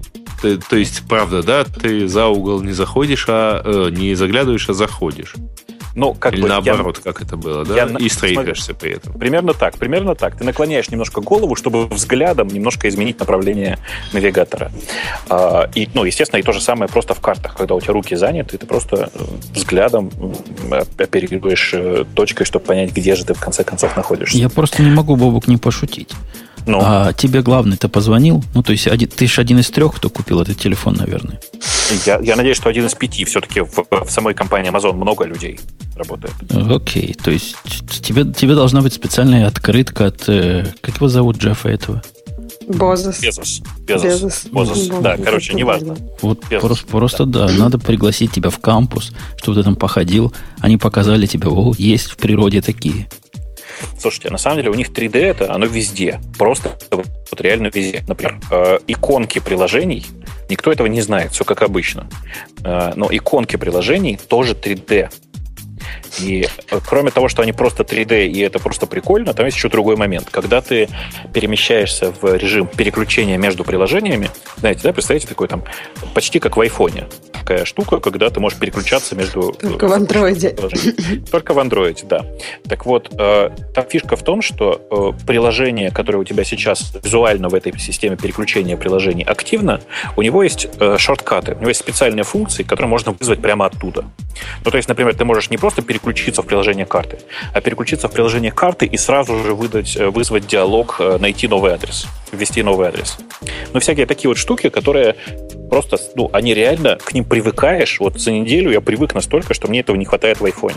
[0.42, 4.74] Ты, то есть, правда, да, ты за угол не заходишь, а э, не заглядываешь, а
[4.74, 5.34] заходишь.
[5.98, 7.76] Ну, как Или бы, наоборот, я, как это было, да?
[7.76, 9.14] Я, и стрейфишься при этом.
[9.14, 10.38] Примерно так, примерно так.
[10.38, 13.80] Ты наклоняешь немножко голову, чтобы взглядом немножко изменить направление
[14.14, 14.72] навигатора.
[15.28, 17.56] А, и, ну, естественно, и то же самое просто в картах.
[17.56, 19.24] Когда у тебя руки заняты, ты просто э,
[19.56, 20.12] взглядом
[21.00, 24.38] оперируешь э, точкой, чтобы понять, где же ты в конце концов находишься.
[24.38, 26.12] Я просто не могу, Бобук, не пошутить.
[26.68, 26.80] Ну.
[26.82, 28.44] А тебе главный-то позвонил?
[28.54, 31.40] Ну, то есть один, ты же один из трех, кто купил этот телефон, наверное.
[32.06, 33.24] Я, я надеюсь, что один из пяти.
[33.24, 35.60] Все-таки в, в самой компании Amazon много людей
[35.96, 36.34] работает.
[36.52, 37.56] Окей, то есть
[38.02, 40.28] тебе, тебе должна быть специальная открытка от...
[40.28, 42.04] Э, как его зовут, Джеффа этого?
[42.68, 43.22] Бозос.
[43.22, 43.62] Безос.
[43.80, 44.04] Безос.
[44.04, 44.46] Безос.
[44.52, 44.88] Бозос.
[45.02, 45.96] Да, короче, неважно.
[46.22, 50.34] Вот просто, просто, да, надо пригласить тебя в кампус, чтобы ты там походил.
[50.60, 53.08] Они показали тебе, о, есть в природе такие.
[54.00, 56.20] Слушайте, на самом деле у них 3D это оно везде.
[56.38, 58.04] Просто вот реально везде.
[58.08, 60.06] Например, э, иконки приложений,
[60.50, 62.10] никто этого не знает, все как обычно.
[62.64, 65.10] Э, но иконки приложений тоже 3D.
[66.20, 69.70] И э, кроме того, что они просто 3D, и это просто прикольно, там есть еще
[69.70, 70.30] другой момент.
[70.32, 70.90] Когда ты
[71.34, 75.64] перемещаешься в режим переключения между приложениями, знаете, да, представляете, такой там
[76.14, 77.06] почти как в айфоне.
[77.34, 79.54] Такая штука, когда ты можешь переключаться между...
[79.54, 80.56] Только в андроиде.
[81.32, 82.26] Только в андроиде, да.
[82.68, 87.50] Так вот, э, там фишка в том, что э, приложение, которое у тебя сейчас визуально
[87.50, 89.82] в этой системе переключения приложений активно,
[90.16, 94.06] у него есть шорткаты, у него есть специальные функции, которые можно вызвать прямо оттуда.
[94.66, 97.20] Ну, то есть, например, ты можешь не просто переключиться в приложение карты,
[97.54, 101.72] а переключиться в приложение карты и сразу же выдать, э, вызвать диалог, э, найти новый
[101.72, 103.18] адрес, ввести новый адрес.
[103.74, 105.16] Ну, всякие такие вот штуки, которые
[105.70, 108.00] просто, ну, они реально, к ним привыкаешь.
[108.00, 110.76] Вот за неделю я привык настолько, что мне этого не хватает в айфоне.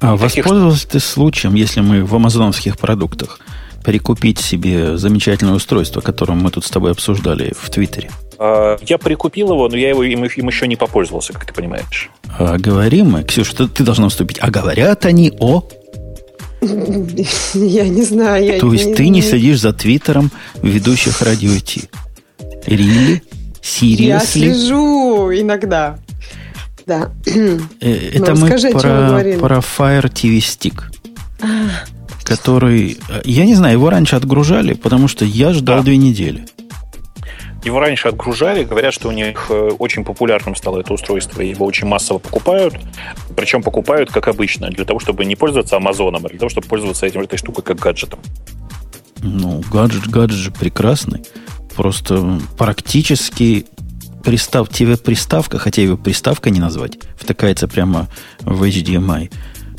[0.00, 0.44] А Таких...
[0.44, 3.40] воспользовался ты случаем, если мы в амазоновских продуктах
[3.84, 8.10] прикупить себе замечательное устройство, которое мы тут с тобой обсуждали в Твиттере?
[8.38, 12.10] А, я прикупил его, но я его им, им еще не попользовался, как ты понимаешь.
[12.38, 14.38] А говорим мы, Ксюша, ты, ты должна вступить.
[14.40, 15.64] А говорят они о...
[17.54, 18.44] Я не знаю.
[18.44, 20.30] Я То есть не, ты не следишь за твиттером
[20.62, 21.82] ведущих радио Ти?
[22.66, 23.22] Рили?
[23.80, 25.98] Я слежу иногда.
[26.86, 27.10] Да.
[27.80, 30.82] Э, это ну, мы скажи, про, про Fire TV Stick.
[31.40, 31.46] А,
[32.22, 32.98] который...
[33.08, 35.82] Э, я не знаю, его раньше отгружали, потому что я ждал да.
[35.82, 36.46] две недели.
[37.66, 41.66] Его раньше отгружали, говорят, что у них э, очень популярным стало это устройство, и его
[41.66, 42.76] очень массово покупают.
[43.34, 47.06] Причем покупают, как обычно, для того, чтобы не пользоваться Амазоном, а для того, чтобы пользоваться
[47.06, 48.20] этим, этой штукой как гаджетом.
[49.20, 51.24] Ну, гаджет, гаджет же прекрасный.
[51.74, 53.66] Просто практически
[54.22, 58.06] пристав, TV-приставка, хотя его приставка не назвать, втыкается прямо
[58.42, 59.32] в HDMI.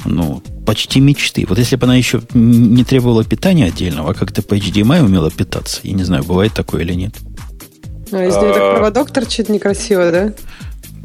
[0.03, 1.45] Ну, почти мечты.
[1.47, 5.79] Вот если бы она еще не требовала питания отдельного, а как-то по HDMI умела питаться,
[5.83, 7.15] я не знаю, бывает такое или нет.
[8.11, 10.33] А из нее так проводок торчит некрасиво, да?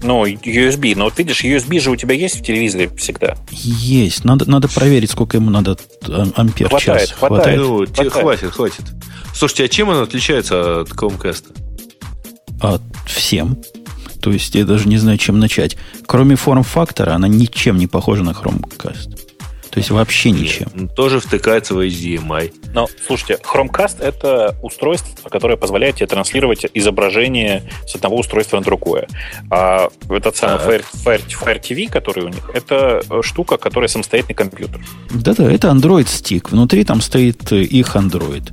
[0.03, 0.95] Ну, USB.
[0.97, 3.37] Но вот видишь, USB же у тебя есть в телевизоре всегда.
[3.51, 4.25] Есть.
[4.25, 5.77] Надо, надо проверить, сколько ему надо
[6.35, 7.13] ампер хватает, час.
[7.13, 7.61] Хватает, хватает.
[7.61, 8.13] Ну, хватает.
[8.13, 8.85] хватит, хватит.
[9.35, 11.45] Слушайте, а чем он отличается от Chromecast?
[12.61, 13.59] От всем.
[14.21, 15.77] То есть я даже не знаю, чем начать.
[16.07, 19.19] Кроме форм-фактора, она ничем не похожа на Chromecast.
[19.73, 20.69] То есть вообще ничем.
[20.75, 22.53] Нет, тоже втыкается в HDMI.
[22.75, 29.09] Но, слушайте, Chromecast— это устройство, которое позволяет тебе транслировать изображение с одного устройства на другое.
[29.51, 34.79] А этот самый Fire, Fire, Fire TV, который у них, это штука, которая самостоятельный компьютер.
[35.11, 36.51] Да-да, это Android Stick.
[36.51, 38.53] Внутри там стоит их Android.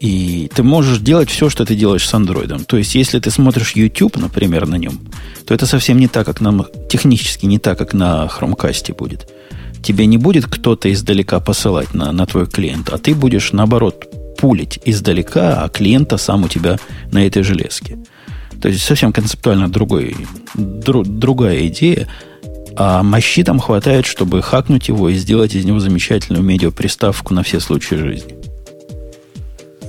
[0.00, 2.64] И ты можешь делать все, что ты делаешь с андроидом.
[2.64, 5.00] То есть, если ты смотришь YouTube, например, на нем,
[5.46, 9.32] то это совсем не так, как нам технически не так, как на хромкасте будет.
[9.82, 14.06] Тебе не будет кто-то издалека посылать на, на твой клиент, а ты будешь, наоборот,
[14.38, 16.78] пулить издалека, а клиента сам у тебя
[17.10, 17.98] на этой железке.
[18.60, 20.16] То есть совсем концептуально другой,
[20.54, 22.08] дру, другая идея.
[22.74, 27.60] А мощи там хватает, чтобы хакнуть его и сделать из него замечательную медиаприставку на все
[27.60, 28.36] случаи жизни.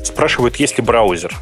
[0.03, 1.33] Спрашивают, есть ли браузер.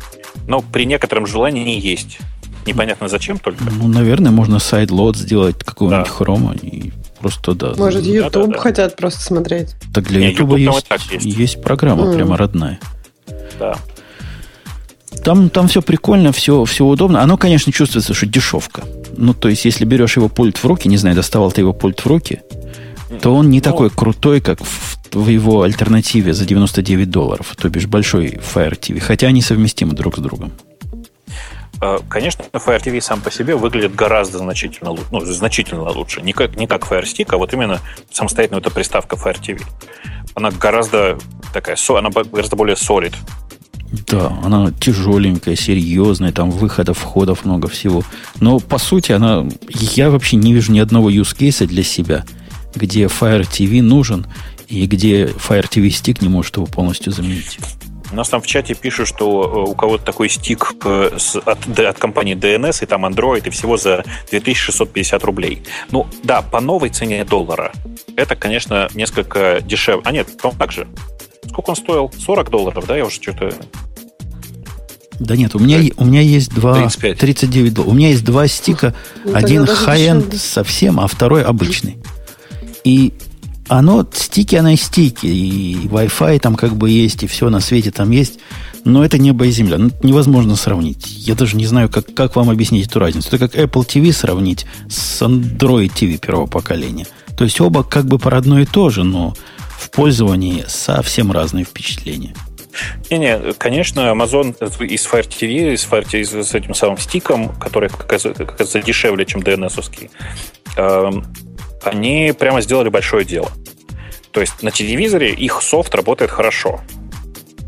[0.48, 2.20] Но при некотором желании есть.
[2.66, 3.64] Непонятно зачем только.
[3.64, 6.12] Ну, наверное, можно сайт-лот сделать какого-нибудь да.
[6.12, 7.74] хрома и просто да.
[7.78, 8.60] Может, YouTube да, да, да.
[8.60, 9.70] хотят просто смотреть.
[9.94, 11.38] Так для Не, YouTube, YouTube есть, есть.
[11.38, 12.16] есть программа mm.
[12.16, 12.80] прямо родная.
[13.60, 13.78] Да.
[15.24, 17.22] Там, там все прикольно, все, все удобно.
[17.22, 18.84] Оно, конечно, чувствуется, что дешевка.
[19.16, 22.00] Ну, то есть, если берешь его пульт в руки, не знаю, доставал ты его пульт
[22.00, 22.42] в руки,
[23.22, 27.70] то он не ну, такой крутой, как в, в его альтернативе за 99 долларов, то
[27.70, 30.54] бишь большой Fire TV, хотя они совместимы друг с другом.
[31.82, 36.22] А, конечно, Fire TV сам по себе выглядит гораздо значительно, ну, значительно лучше.
[36.22, 37.80] Не как, не как Fire Stick, а вот именно
[38.12, 39.62] самостоятельно эта приставка Fire TV.
[40.36, 41.18] Она гораздо
[41.52, 43.16] такая, она гораздо более solid.
[44.08, 48.04] Да, она тяжеленькая, серьезная, там выходов, входов много всего.
[48.40, 52.24] Но по сути она, я вообще не вижу ни одного use case для себя,
[52.76, 54.28] где Fire TV нужен,
[54.68, 57.60] и где Fire TV Stick не может его полностью заменить.
[58.12, 61.98] У нас там в чате пишут, что э, у кого-то такой стик э, от, от
[61.98, 65.64] компании DNS, и там Android, и всего за 2650 рублей.
[65.92, 67.72] Ну, да, по новой цене доллара.
[68.16, 70.02] Это, конечно, несколько дешевле.
[70.06, 70.88] А нет, по так же.
[71.48, 72.12] Сколько он стоил?
[72.18, 72.98] 40 долларов, да?
[72.98, 73.54] Я уже что-то...
[75.20, 76.76] Да нет, у меня, у меня есть два...
[76.76, 77.18] 35.
[77.18, 77.94] 39 долларов.
[77.94, 78.94] У меня есть два стика.
[79.24, 81.98] Ну, один high-end совсем, а второй обычный.
[82.84, 83.14] И
[83.72, 87.92] оно, стики, оно и стики, и Wi-Fi там как бы есть, и все на свете
[87.92, 88.40] там есть,
[88.84, 89.78] но это небо и земля.
[89.78, 91.08] Ну, невозможно сравнить.
[91.08, 93.30] Я даже не знаю, как, как вам объяснить эту разницу.
[93.30, 97.08] Это как Apple TV сравнить с Android TV первого поколения.
[97.38, 99.36] То есть оба как бы по одно и то же, но
[99.70, 102.36] в пользовании совсем разные впечатления.
[103.10, 104.54] Не-не, конечно, Amazon
[104.86, 110.10] из Fire TV, из Fire TV с этим самым стиком, который оказывается дешевле, чем DNS-овский,
[110.76, 111.26] эм,
[111.84, 113.50] они прямо сделали большое дело.
[114.32, 116.82] То есть на телевизоре их софт работает хорошо,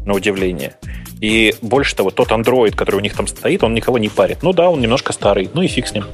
[0.05, 0.75] на удивление.
[1.21, 4.39] И больше того, тот Android, который у них там стоит, он никого не парит.
[4.41, 6.05] Ну да, он немножко старый, ну и фиг с ним.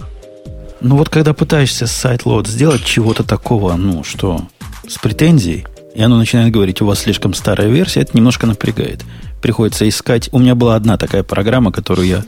[0.82, 4.42] Ну вот когда пытаешься сайт-лот сделать чего-то такого, ну что,
[4.88, 9.04] с претензией, и оно начинает говорить, у вас слишком старая версия, это немножко напрягает.
[9.41, 10.30] Приходится искать.
[10.32, 12.23] У меня была одна такая программа, которую я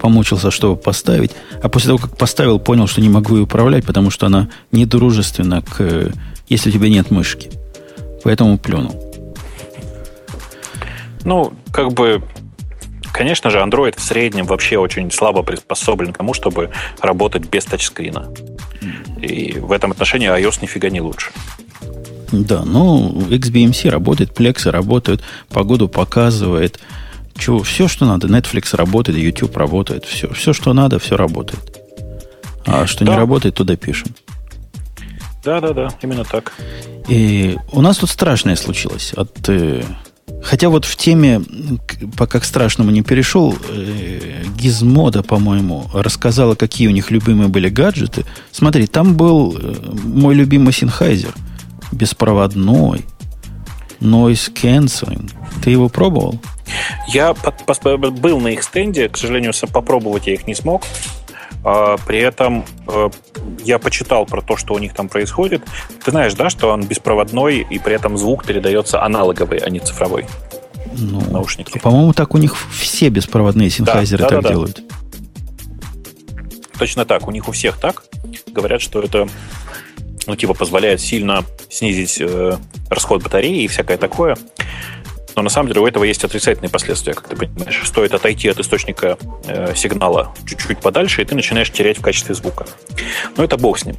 [0.00, 1.32] помучился, чтобы поставить.
[1.62, 5.62] А после того, как поставил, понял, что не могу ее управлять, потому что она недружественна
[5.62, 6.12] к...
[6.48, 7.50] Если у тебя нет мышки.
[8.24, 8.94] Поэтому плюнул.
[11.24, 12.22] Ну, как бы
[13.12, 16.70] Конечно же, Android в среднем вообще очень слабо приспособлен к тому, чтобы
[17.00, 18.32] работать без тачскрина.
[19.20, 21.30] И в этом отношении iOS нифига не лучше.
[22.32, 26.80] Да, ну, XBMC работает, Plex работает, погоду показывает.
[27.36, 28.26] Чего, все, что надо.
[28.28, 30.04] Netflix работает, YouTube работает.
[30.04, 31.80] Все, все что надо, все работает.
[32.66, 33.12] А что да.
[33.12, 34.14] не работает, туда пишем.
[35.44, 36.52] Да, да, да, именно так.
[37.08, 39.14] И у нас тут страшное случилось.
[39.16, 39.82] От, э,
[40.42, 41.40] хотя вот в теме,
[42.16, 48.26] пока к страшному не перешел, э, Гизмода, по-моему, рассказала, какие у них любимые были гаджеты.
[48.52, 51.34] Смотри, там был э, мой любимый Sennheiser,
[51.92, 53.04] беспроводной,
[54.00, 55.30] noise cancelling.
[55.62, 56.38] Ты его пробовал?
[57.08, 60.82] Я был на их стенде, к сожалению, попробовать я их не смог.
[61.62, 63.10] А, при этом э,
[63.64, 65.62] я почитал про то, что у них там происходит.
[66.02, 70.26] Ты знаешь, да, что он беспроводной, и при этом звук передается аналоговый, а не цифровой.
[70.96, 71.78] Ну, наушники.
[71.78, 74.82] По-моему, так у них все беспроводные синхайзеры да, да, так да, делают.
[76.78, 78.04] Точно так, у них у всех так.
[78.46, 79.28] Говорят, что это
[80.30, 82.56] ну, типа, позволяет сильно снизить э,
[82.88, 84.36] расход батареи и всякое такое.
[85.34, 87.82] Но на самом деле у этого есть отрицательные последствия, как ты понимаешь.
[87.84, 92.66] Стоит отойти от источника э, сигнала чуть-чуть подальше, и ты начинаешь терять в качестве звука.
[93.36, 93.96] Но это бог с ним.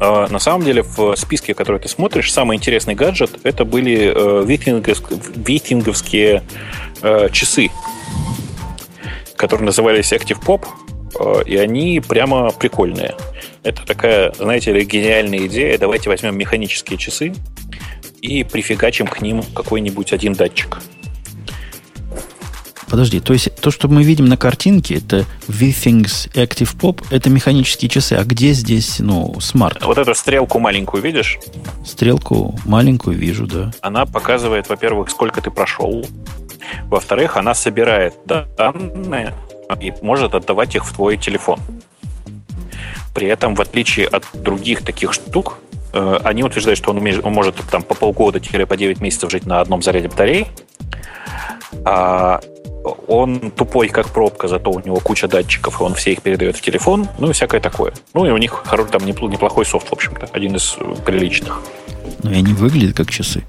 [0.00, 4.44] А на самом деле в списке, который ты смотришь, самый интересный гаджет это были э,
[4.46, 6.42] витинговские
[7.02, 7.70] э, часы,
[9.36, 10.64] которые назывались Active Pop,
[11.18, 13.14] э, и они прямо прикольные.
[13.66, 15.76] Это такая, знаете ли, гениальная идея.
[15.76, 17.34] Давайте возьмем механические часы
[18.22, 20.78] и прифигачим к ним какой-нибудь один датчик.
[22.88, 27.88] Подожди, то есть то, что мы видим на картинке, это V-Things Active Pop, это механические
[27.88, 28.12] часы.
[28.12, 29.84] А где здесь, ну, смарт?
[29.84, 31.40] Вот эту стрелку маленькую видишь?
[31.84, 33.72] Стрелку маленькую вижу, да.
[33.80, 36.06] Она показывает, во-первых, сколько ты прошел.
[36.84, 39.34] Во-вторых, она собирает данные
[39.80, 41.58] и может отдавать их в твой телефон.
[43.16, 45.56] При этом, в отличие от других таких штук,
[45.94, 49.62] э, они утверждают, что он, умеет, он может там, по полгода-по 9 месяцев жить на
[49.62, 50.48] одном заряде батареи.
[51.86, 52.42] А
[53.08, 56.60] он тупой, как пробка, зато у него куча датчиков, и он все их передает в
[56.60, 57.94] телефон, ну и всякое такое.
[58.12, 60.76] Ну и у них там неплохой софт, в общем-то, один из
[61.06, 61.62] приличных.
[62.22, 63.44] Но и они выглядят как часы.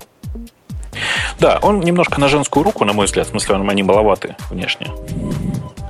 [1.39, 4.87] Да, он немножко на женскую руку, на мой взгляд, в смысле, они маловаты внешне.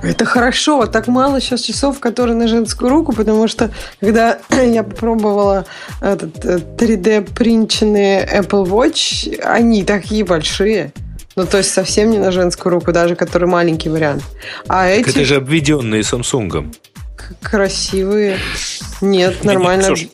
[0.02, 5.66] Это хорошо, так мало сейчас часов, которые на женскую руку, потому что когда я попробовала
[6.00, 6.44] этот
[6.80, 10.92] 3D-принченные э, Apple Watch, они такие большие.
[11.34, 14.22] Ну, то есть совсем не на женскую руку, даже который маленький вариант.
[14.68, 15.10] А эти...
[15.10, 16.74] Это же обведенные Samsung.
[17.42, 18.38] Красивые.
[19.00, 19.84] Нет, нормально.
[19.84, 20.10] Слушай,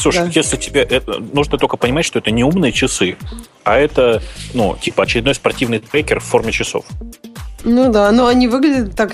[0.00, 0.30] слушай да.
[0.32, 3.16] если тебе это, нужно только понимать, что это не умные часы,
[3.64, 4.22] а это,
[4.54, 6.84] ну, типа очередной спортивный трекер в форме часов.
[7.62, 9.12] Ну да, но они выглядят так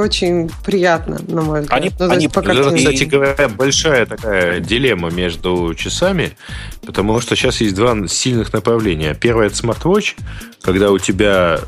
[0.00, 1.80] очень приятно, на мой взгляд.
[1.80, 6.36] Они, ну, они пока это, кстати говоря, большая такая дилемма между часами,
[6.84, 9.14] потому что сейчас есть два сильных направления.
[9.14, 10.16] Первое– это смарт-вотч,
[10.62, 11.60] когда у тебя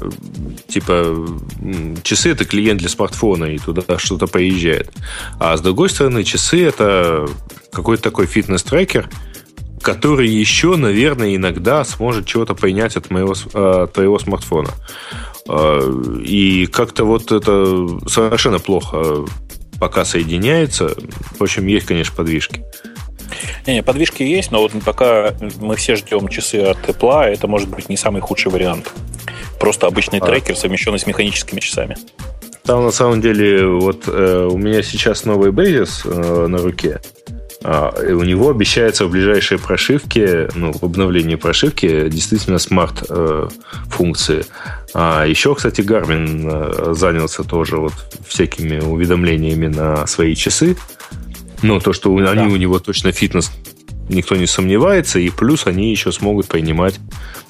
[0.69, 1.27] типа
[2.03, 4.91] часы– это клиент для смартфона, и туда что-то поезжает.
[5.39, 7.29] А с другой стороны, часы– это
[7.73, 9.09] какой-то такой фитнес-трекер,
[9.83, 14.71] который еще, наверное, иногда сможет чего-то принять от моего, от э, твоего смартфона.
[15.49, 15.81] А,
[16.25, 19.25] и как-то вот это совершенно плохо
[19.81, 20.95] пока соединяется.
[21.39, 22.65] В общем, есть, конечно, подвижки.
[23.67, 27.69] Не, не, подвижки есть, но вот пока мы все ждем часы от Apple, это может
[27.69, 28.93] быть не самый худший вариант.
[29.61, 30.27] Просто обычный а.
[30.27, 31.97] трекер, совмещенный с механическими часами.
[32.65, 37.01] Там на самом деле вот э, у меня сейчас новый базис э, на руке.
[37.63, 44.41] И у него обещается в ближайшей прошивке, ну, в обновлении прошивки, действительно смарт-функции.
[44.41, 44.43] Э,
[44.95, 47.93] а еще, кстати, Garmin э, занялся тоже вот
[48.27, 50.77] всякими уведомлениями на свои часы.
[51.63, 52.31] Ну, то, что да.
[52.31, 53.51] они у него точно фитнес,
[54.09, 57.01] никто не сомневается, и плюс они еще смогут принимать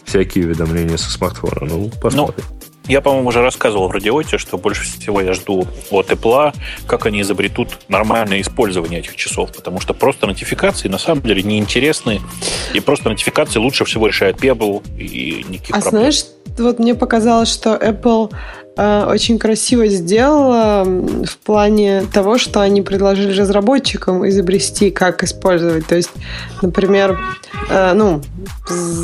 [0.05, 1.67] всякие уведомления со смартфона.
[1.67, 2.45] Ну, посмотрим.
[2.49, 2.58] Ну,
[2.89, 6.55] я, по-моему, уже рассказывал в радиоте, что больше всего я жду от Apple,
[6.87, 12.21] как они изобретут нормальное использование этих часов, потому что просто нотификации на самом деле неинтересны,
[12.73, 15.91] и просто нотификации лучше всего решает Pebble, и никаких а проблем.
[15.91, 16.25] знаешь,
[16.59, 18.33] вот мне показалось, что Apple
[18.79, 25.87] очень красиво сделала в плане того, что они предложили разработчикам изобрести, как использовать.
[25.87, 26.11] То есть,
[26.63, 27.19] например,
[27.71, 28.23] э, ну,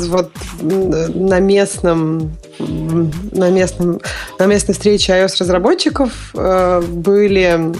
[0.07, 3.99] вот на местном на, местном,
[4.39, 7.73] на местной встрече iOS-разработчиков э, были,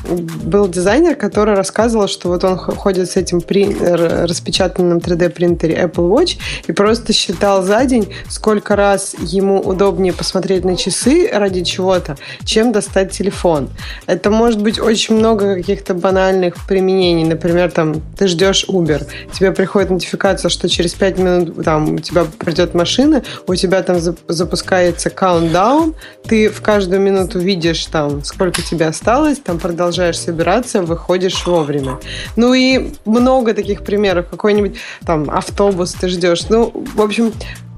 [0.43, 6.37] был дизайнер, который рассказывал, что вот он ходит с этим при, распечатанным 3D-принтере Apple Watch
[6.67, 12.71] и просто считал за день, сколько раз ему удобнее посмотреть на часы ради чего-то, чем
[12.71, 13.69] достать телефон.
[14.07, 17.25] Это может быть очень много каких-то банальных применений.
[17.25, 22.25] Например, там, ты ждешь Uber, тебе приходит нотификация, что через 5 минут там, у тебя
[22.39, 25.93] придет машина, у тебя там запускается countdown,
[26.27, 31.99] ты в каждую минуту видишь там, сколько тебе осталось, там продолжаешь собираться, выходишь вовремя.
[32.35, 34.25] Ну и много таких примеров.
[34.29, 36.49] Какой-нибудь там автобус ты ждешь.
[36.49, 37.31] Ну, в общем,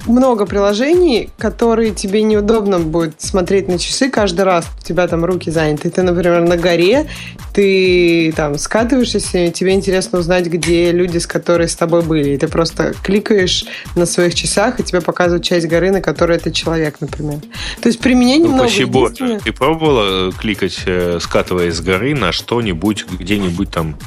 [0.07, 4.65] много приложений, которые тебе неудобно будет смотреть на часы каждый раз.
[4.81, 5.89] У тебя там руки заняты.
[5.89, 7.07] Ты, например, на горе,
[7.53, 9.19] ты там скатываешься,
[9.51, 12.31] тебе интересно узнать, где люди, с которыми с тобой были.
[12.31, 13.65] И ты просто кликаешь
[13.95, 17.39] на своих часах, и тебе показывают часть горы, на которой это человек, например.
[17.81, 18.69] То есть применений ну, много.
[18.69, 19.09] Спасибо.
[19.09, 23.97] Ты пробовала э, кликать, э, скатываясь с горы на что-нибудь, где-нибудь там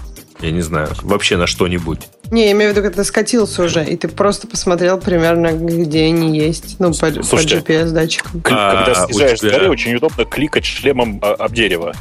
[0.42, 2.00] я не знаю, вообще на что-нибудь.
[2.30, 6.04] Не, я имею в виду, когда ты скатился уже, и ты просто посмотрел примерно, где
[6.04, 8.42] они есть, ну, по, Слушайте, по GPS-датчикам.
[8.44, 9.50] А, когда съезжаешь тебя...
[9.50, 11.94] с горы, очень удобно кликать шлемом об дерево.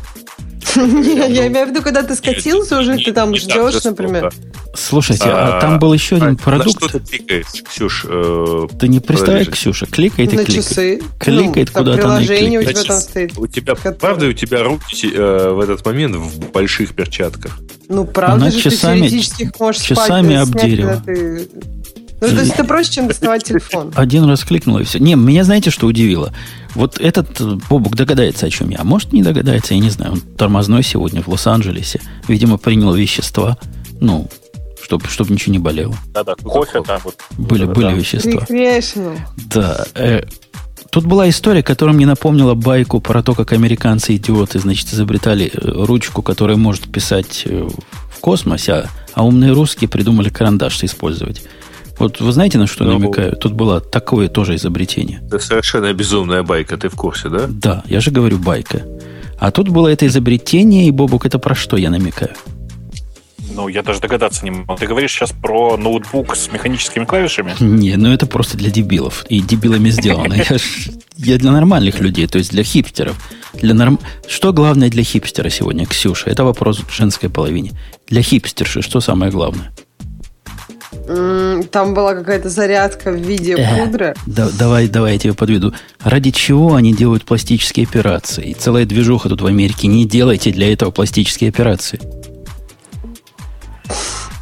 [0.76, 4.32] Я имею в виду, когда ты скатился уже, ты там ждешь, например.
[4.76, 6.84] Слушайте, а там был еще один продукт.
[6.84, 8.06] что ты кликаешь, Ксюш?
[8.08, 9.52] э, Ты не представляй, подожди.
[9.52, 10.68] Ксюша, кликает и На кликает.
[10.68, 11.02] часы.
[11.20, 13.38] Кликает Ну, там куда-то, Приложение у тебя там стоит.
[13.38, 17.60] У тебя, правда, у тебя руки э, в этот момент в больших перчатках?
[17.88, 21.04] Ну, правда же, часами- ты теоретически можешь часами спать, об снять, дерево.
[22.22, 23.92] Ну, то есть это проще, чем доставать телефон.
[23.96, 25.00] Один раз кликнул и все.
[25.00, 26.34] Не, меня знаете, что удивило?
[26.76, 28.80] Вот этот э, Бобук догадается, о чем я.
[28.80, 30.14] А может, не догадается, я не знаю.
[30.14, 32.02] Он тормозной сегодня в Лос-Анджелесе.
[32.28, 33.58] Видимо, принял вещества.
[34.02, 34.30] Ну,
[34.84, 35.96] чтобы чтоб ничего не болело.
[36.14, 37.16] Да-да, кофе там вот.
[37.38, 37.74] Были, Да.
[37.74, 38.46] были вещества.
[38.50, 39.18] Recreational.
[39.54, 39.86] Да.
[39.96, 40.24] э,
[40.92, 46.22] тут была история, которая мне напомнила байку про то, как американцы-идиоты, значит, изобретали э, ручку,
[46.22, 47.68] которая может писать э,
[48.12, 51.44] в космосе, а, а умные русские придумали карандаш использовать.
[52.00, 53.36] Вот вы знаете, на что Ну, намекаю?
[53.36, 55.22] Тут было такое тоже изобретение.
[55.28, 57.46] Это совершенно безумная байка, ты в курсе, да?
[57.50, 58.82] Да, я же говорю байка.
[59.38, 62.32] А тут было это изобретение, и, Бобук, это про что я намекаю?
[63.56, 64.76] Ну, я даже догадаться не могу.
[64.76, 67.54] Ты говоришь сейчас про ноутбук с механическими клавишами?
[67.60, 69.26] Не, ну это просто для дебилов.
[69.28, 70.34] И дебилами сделано.
[70.34, 73.16] Я, ж- я для нормальных людей, то есть для хипстеров.
[73.54, 74.00] Для норм...
[74.28, 76.30] Что главное для хипстера сегодня, Ксюша?
[76.30, 77.72] Это вопрос женской половине.
[78.08, 79.72] Для хипстерши что самое главное?
[81.72, 84.16] Там была какая-то зарядка в виде Э, пудры.
[84.26, 85.74] да- давай, давай я тебя подведу.
[86.04, 88.56] Ради чего они делают пластические операции?
[88.58, 89.88] Целая движуха тут в Америке.
[89.88, 92.00] Не делайте для этого пластические операции.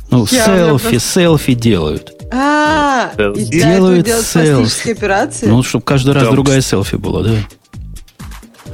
[0.10, 2.14] Ну, Я- селфи, я селфи делают.
[2.32, 4.54] А, и Делают для этого делать селфи.
[4.56, 5.46] пластические операции?
[5.48, 6.32] Ну, чтобы каждый раз Да.
[6.32, 7.32] другая селфи была, да?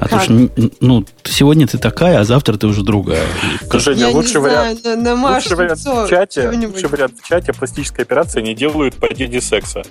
[0.03, 0.49] А то что,
[0.81, 3.23] ну, сегодня ты такая, а завтра ты уже другая.
[3.71, 4.81] Женя, лучший вариант.
[4.81, 8.95] знаю, на- намажь Лучший вариант, в чате, лучший вариант в чате пластической операции не делают
[8.95, 9.83] по деде секса.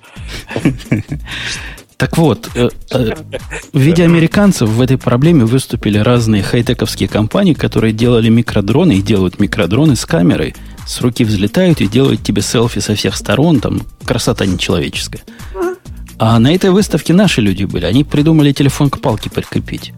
[1.96, 3.14] Так вот, э, э,
[3.72, 9.38] в виде американцев в этой проблеме выступили разные хай-тековские компании, которые делали микродроны и делают
[9.38, 14.46] микродроны с камерой, с руки взлетают и делают тебе селфи со всех сторон, там красота
[14.46, 15.22] нечеловеческая.
[16.24, 17.84] А на этой выставке наши люди были.
[17.84, 19.92] Они придумали телефон к палке прикрепить.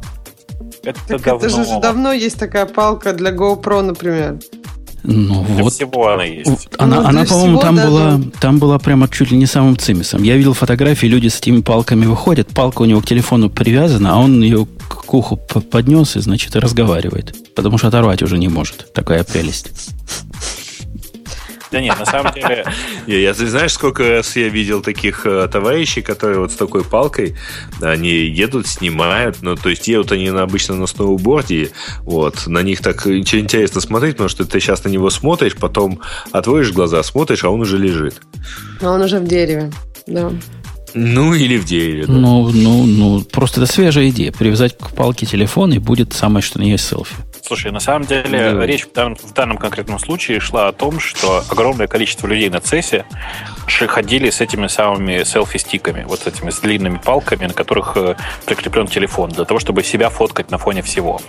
[0.83, 1.47] Это Так давно.
[1.47, 4.39] это же уже давно есть такая палка для GoPro, например.
[5.03, 5.75] Ну Для вот.
[5.75, 6.51] всего она есть.
[6.79, 7.89] Она, Ну, она по-моему, там даже.
[7.89, 10.23] была, там была прямо чуть ли не самым цимисом.
[10.23, 14.19] Я видел фотографии, люди с этими палками выходят, палка у него к телефону привязана, а
[14.19, 17.35] он ее к уху поднес и, значит, и разговаривает.
[17.55, 18.95] Потому что оторвать уже не может.
[18.95, 19.91] Такая прелесть.
[21.75, 22.65] Да нет, на самом деле,
[23.07, 27.37] я, ты знаешь, сколько раз я видел таких э, товарищей, которые вот с такой палкой,
[27.83, 31.73] они едут, снимают, ну, то есть едут они на- обычно на сноуборде,
[32.03, 36.01] вот, на них так очень интересно смотреть, потому что ты сейчас на него смотришь, потом
[36.33, 38.21] отводишь глаза, смотришь, а он уже лежит.
[38.81, 39.73] Но он уже в дереве.
[40.07, 40.31] Да.
[40.97, 42.07] Ну, или в дереве.
[42.07, 42.13] да.
[42.13, 44.31] Ну, ну, ну, просто это свежая идея.
[44.31, 47.15] Привязать к палке телефон, и будет самое, что на есть селфи.
[47.45, 48.67] Слушай, на самом деле Да.
[48.67, 52.57] речь в данном, в данном конкретном случае шла о том, что огромное количество людей на
[52.57, 53.05] CES
[53.87, 58.17] ходили с этими самыми селфи-стиками, вот с этими с длинными палками, на которых э,
[58.47, 61.21] прикреплен телефон, для того, чтобы себя фоткать на фоне всего.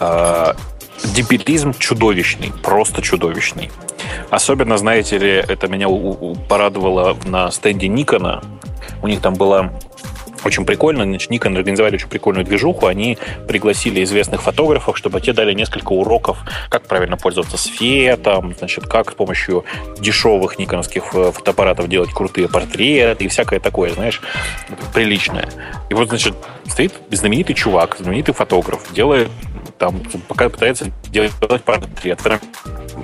[0.00, 0.56] А,
[1.04, 3.70] Дебилизм чудовищный, просто чудовищный.
[4.30, 5.88] Особенно, знаете ли, это меня
[6.48, 8.42] порадовало на стенде Никона.
[9.02, 9.72] У них там была
[10.44, 11.04] очень прикольно.
[11.04, 12.86] Значит, Nikon организовали очень прикольную движуху.
[12.86, 16.38] Они пригласили известных фотографов, чтобы те дали несколько уроков,
[16.68, 19.64] как правильно пользоваться светом, значит, как с помощью
[19.98, 24.20] дешевых никоновских э, фотоаппаратов делать крутые портреты и всякое такое, знаешь,
[24.92, 25.48] приличное.
[25.90, 26.34] И вот, значит,
[26.66, 29.28] стоит знаменитый чувак, знаменитый фотограф, делает
[29.78, 31.32] там, пока пытается делать
[31.64, 32.20] портрет.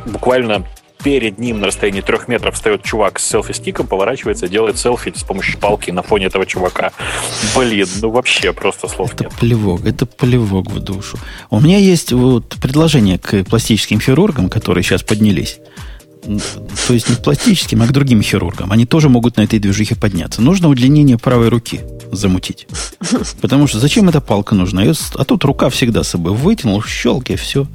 [0.06, 0.64] Буквально
[1.02, 5.58] перед ним на расстоянии трех метров встает чувак с селфи-стиком, поворачивается, делает селфи с помощью
[5.58, 6.92] палки на фоне этого чувака.
[7.56, 9.32] Блин, ну вообще просто слов Это нет.
[9.34, 11.18] плевок, это плевок в душу.
[11.50, 15.58] У меня есть вот предложение к пластическим хирургам, которые сейчас поднялись.
[16.86, 18.72] То есть не к пластическим, а к другим хирургам.
[18.72, 20.42] Они тоже могут на этой движухе подняться.
[20.42, 21.80] Нужно удлинение правой руки
[22.10, 22.66] замутить.
[23.40, 24.82] Потому что зачем эта палка нужна?
[25.14, 27.66] А тут рука всегда с собой вытянул, щелк и все.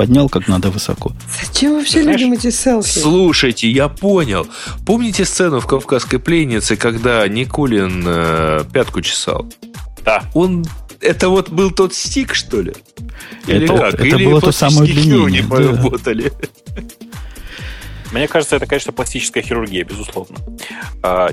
[0.00, 1.12] Поднял как надо высоко.
[1.44, 3.00] Зачем вообще Знаешь, людям эти селфи?
[3.00, 4.46] Слушайте, я понял.
[4.86, 9.46] Помните сцену в «Кавказской пленнице», когда Никулин э, пятку чесал?
[10.02, 10.24] Да.
[10.32, 10.64] Он...
[11.02, 12.72] Это вот был тот стик, что ли?
[13.46, 13.94] Или Это- как?
[13.96, 15.48] это Или было то самое удлинение, не да.
[15.54, 16.32] поработали?
[18.10, 20.38] Мне кажется, это, конечно, пластическая хирургия, безусловно.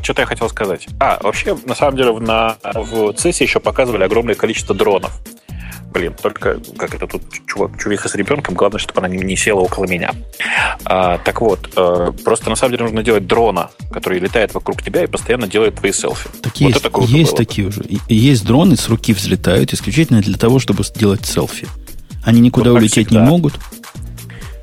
[0.03, 0.89] что-то я хотел сказать.
[0.99, 5.21] А, вообще, на самом деле, на, в CES еще показывали огромное количество дронов.
[5.93, 9.61] Блин, только как это тут чувак, чувиха с ребенком, главное, чтобы она не, не села
[9.61, 10.11] около меня.
[10.85, 15.03] А, так вот, э, просто на самом деле нужно делать дрона, который летает вокруг тебя
[15.03, 16.29] и постоянно делает твои селфи.
[16.41, 17.45] Так Вот есть, это круто есть было бы.
[17.45, 17.81] такие уже.
[17.83, 21.67] И- Есть дроны, с руки взлетают исключительно для того, чтобы сделать селфи.
[22.23, 23.23] Они никуда вот улететь всегда.
[23.23, 23.53] не могут.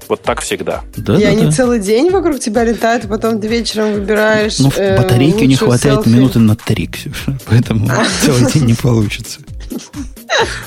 [0.07, 0.83] Вот так всегда.
[0.97, 1.51] Да, и да, они да.
[1.51, 4.59] целый день вокруг тебя летают, и потом ты вечером выбираешь.
[4.59, 6.09] Ну, э, батарейки не хватает селфи.
[6.11, 7.39] минуты на три, Ксюша.
[7.47, 7.89] Поэтому
[8.23, 9.41] целый день не получится.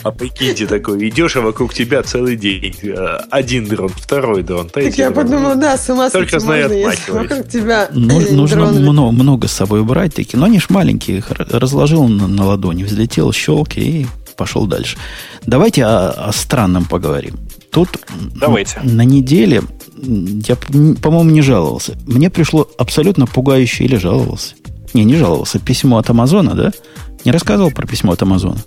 [0.04, 2.76] А прикиньте такой, идешь, а вокруг тебя целый день.
[2.84, 7.48] Э, один дрон, второй дрон, Так я подумала, да, с ума Только знает если вокруг
[7.48, 10.40] тебя ну, Нужно много, много с собой брать такие.
[10.40, 11.24] Но они ж маленькие.
[11.50, 14.98] Разложил на, на ладони, взлетел, щелки и пошел дальше.
[15.46, 17.36] Давайте о, о странном поговорим.
[17.72, 17.90] Тут
[18.36, 18.80] Давайте.
[18.84, 19.64] на неделе
[19.98, 21.98] я, по-моему, не жаловался.
[22.06, 24.56] Мне пришло абсолютно пугающее или жаловался.
[24.94, 25.60] Не, не жаловался.
[25.60, 26.72] Письмо от Амазона, да?
[27.26, 28.58] Не рассказывал про письмо от Амазона?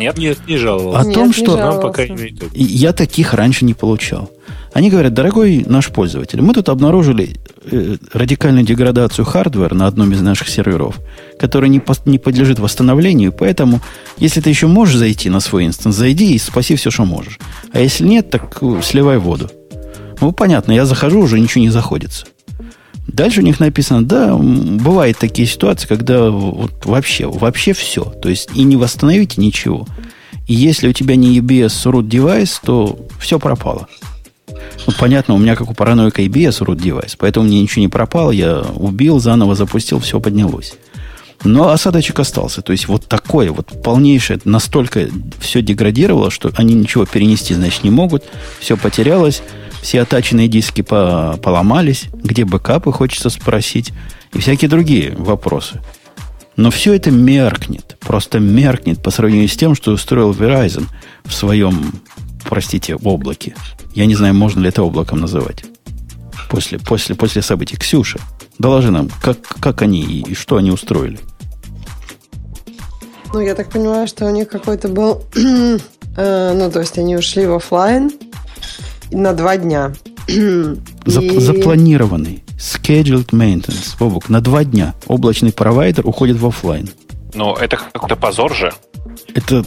[0.00, 1.00] Нет, нет, не жаловался.
[1.00, 4.30] О нет, том, что нам пока не я таких раньше не получал.
[4.72, 7.36] Они говорят, дорогой наш пользователь, мы тут обнаружили
[7.70, 11.00] э, радикальную деградацию хардвера на одном из наших серверов,
[11.38, 13.80] который не, по, не подлежит восстановлению, поэтому,
[14.16, 17.38] если ты еще можешь зайти на свой инстанс, зайди и спаси все, что можешь.
[17.72, 19.50] А если нет, так э, сливай воду.
[20.20, 22.26] Ну, понятно, я захожу, уже ничего не заходится.
[23.12, 28.04] Дальше у них написано, да, бывают такие ситуации, когда вот вообще, вообще все.
[28.04, 29.86] То есть и не восстановите ничего.
[30.46, 33.88] И если у тебя не EBS root девайс, то все пропало.
[34.86, 38.30] Ну, понятно, у меня как у параноика EBS root девайс, поэтому мне ничего не пропало,
[38.30, 40.74] я убил, заново запустил, все поднялось.
[41.42, 42.62] Но осадочек остался.
[42.62, 45.08] То есть вот такое вот полнейшее, настолько
[45.40, 48.24] все деградировало, что они ничего перенести, значит, не могут.
[48.60, 49.42] Все потерялось
[49.80, 53.92] все отаченные диски по поломались, где бэкапы, хочется спросить,
[54.32, 55.80] и всякие другие вопросы.
[56.56, 60.86] Но все это меркнет, просто меркнет по сравнению с тем, что устроил Verizon
[61.24, 61.94] в своем,
[62.44, 63.54] простите, облаке.
[63.94, 65.64] Я не знаю, можно ли это облаком называть.
[66.48, 67.76] После, после, после событий.
[67.76, 68.18] Ксюша,
[68.58, 71.18] доложи нам, как, как они и что они устроили.
[73.32, 75.24] Ну, я так понимаю, что у них какой-то был...
[75.34, 78.10] э, ну, то есть они ушли в офлайн,
[79.10, 79.92] на два дня.
[80.26, 81.38] Зап- и...
[81.38, 82.44] Запланированный.
[82.58, 83.96] Scheduled maintenance.
[83.98, 86.88] Бобук, на два дня облачный провайдер уходит в офлайн.
[87.34, 88.72] Но это какой-то позор же.
[89.34, 89.64] Это,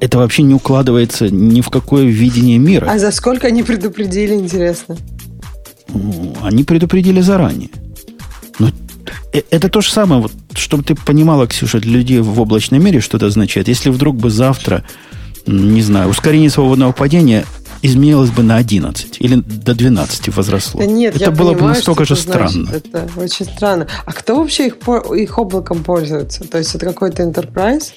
[0.00, 2.88] это вообще не укладывается ни в какое видение мира.
[2.90, 4.96] А за сколько они предупредили, интересно?
[6.42, 7.70] Они предупредили заранее.
[8.58, 8.70] Но
[9.32, 13.00] э, это то же самое, вот, чтобы ты понимала, Ксюша, для людей в облачном мире,
[13.00, 13.68] что это означает.
[13.68, 14.84] Если вдруг бы завтра,
[15.46, 17.44] не знаю, ускорение свободного падения
[17.82, 20.80] изменилось бы на 11 или до 12 возросло.
[20.80, 22.50] Да нет, это было понимаю, бы настолько же значит.
[22.50, 22.70] странно.
[22.70, 23.86] Это очень странно.
[24.04, 24.76] А кто вообще их,
[25.16, 26.44] их облаком пользуется?
[26.44, 27.92] То есть это какой-то enterprise?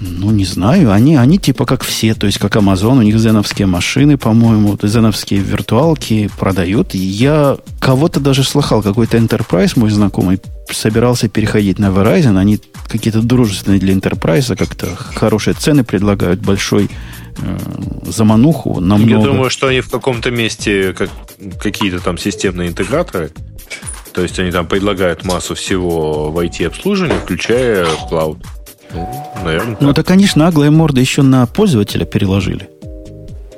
[0.00, 0.92] Ну, не знаю.
[0.92, 5.40] Они, они типа как все, то есть как Amazon, у них зеновские машины, по-моему, зеновские
[5.40, 6.94] виртуалки продают.
[6.94, 10.40] Я кого-то даже слыхал, какой-то enterprise, мой знакомый,
[10.70, 12.38] собирался переходить на Verizon.
[12.38, 16.90] Они какие-то дружественные для enterprise, как-то хорошие цены предлагают, большой
[18.04, 19.10] замануху намного...
[19.10, 21.10] Я думаю, что они в каком-то месте как,
[21.60, 23.30] какие-то там системные интеграторы,
[24.12, 28.38] то есть они там предлагают массу всего в IT-обслуживании, включая клауд.
[28.92, 29.08] Ну,
[29.44, 29.76] наверное.
[29.80, 32.70] Ну, это, конечно, наглые морды еще на пользователя переложили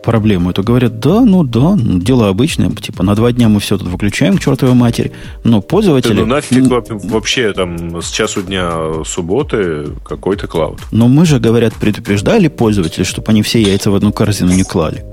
[0.03, 3.89] проблему эту, говорят, да, ну да, дело обычное, типа на два дня мы все тут
[3.89, 5.13] выключаем к чертовой матери,
[5.45, 6.15] но пользователи...
[6.15, 6.65] Да, ну нафиг
[7.05, 10.81] вообще там с часу дня субботы какой-то клауд.
[10.91, 15.05] Но мы же, говорят, предупреждали пользователей, чтобы они все яйца в одну корзину не клали.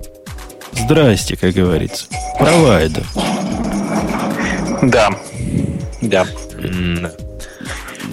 [0.73, 2.05] Здрасте, как говорится.
[2.39, 3.03] Провайдер.
[4.83, 5.09] Да.
[6.01, 6.25] Да.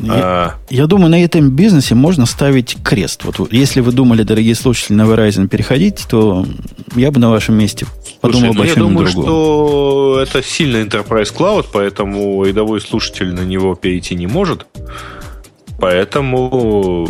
[0.06, 0.54] Я, а...
[0.70, 3.24] я думаю, на этом бизнесе можно ставить крест.
[3.24, 6.46] Вот если вы думали, дорогие слушатели, на Verizon переходить, то
[6.96, 7.86] я бы на вашем месте
[8.20, 9.24] подумал Слушай, бы ну, я думаю, другом.
[9.24, 14.66] что это сильный Enterprise Cloud, поэтому рядовой слушатель на него перейти не может.
[15.78, 17.08] Поэтому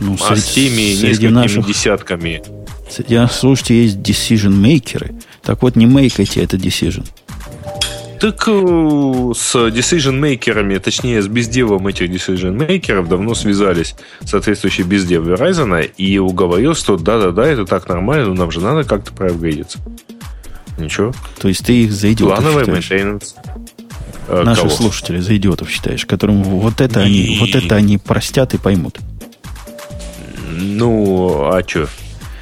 [0.00, 2.42] ну, а с теми несколькими наших, десятками.
[2.90, 5.14] Среди наших слушателей есть decision maker ы.
[5.42, 7.04] Так вот, не make айте это decision.
[8.20, 13.34] Так э, с decision maker ами, точнее, с bizdev ом этих decision maker ов давно
[13.34, 13.94] связались
[14.24, 19.12] соответствующий bizdev Verizon и уговорил, что да-да-да, это так нормально, но нам же надо как-то
[19.12, 19.78] проапгрейдиться.
[20.78, 21.12] Ничего.
[21.38, 23.34] То есть ты их за идиотов Плановый maintenance.
[24.28, 24.74] Наши Кого?
[24.74, 28.98] слушатели за идиотов считаешь, которым вот это, они, вот это они простят и поймут.
[30.48, 31.88] Ну, а что?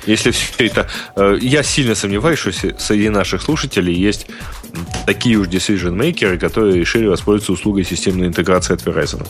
[0.06, 0.86] Если все это...
[1.16, 4.26] Э, я сильно сомневаюсь, что среди наших слушателей есть
[5.06, 9.26] такие уж decision-мейкеры, которые решили воспользоваться услугой системной интеграции от Verizon.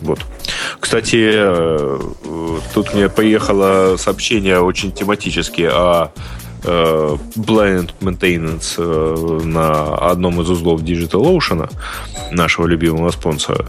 [0.00, 0.20] Вот.
[0.80, 2.00] Кстати, э,
[2.74, 6.12] тут мне поехало сообщение очень тематически о
[6.64, 11.70] э, Blind Maintenance на одном из узлов DigitalOcean,
[12.32, 13.66] нашего любимого спонсора.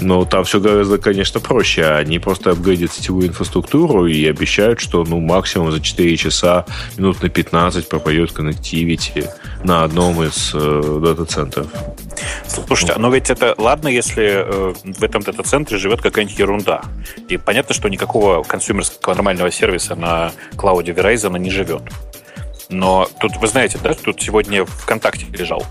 [0.00, 1.84] Но там все гораздо, конечно, проще.
[1.84, 6.64] Они просто апгрейдят сетевую инфраструктуру и обещают, что ну, максимум за 4 часа,
[6.96, 9.28] минут на 15 пропадет коннективити
[9.62, 11.66] на одном из э, дата-центров.
[12.46, 16.82] Слушайте, но ведь это ладно, если э, в этом дата-центре живет какая-нибудь ерунда.
[17.28, 21.82] И понятно, что никакого консюмерского нормального сервиса на клауде Verizon не живет.
[22.70, 25.66] Но тут, вы знаете, да, тут сегодня ВКонтакте лежал.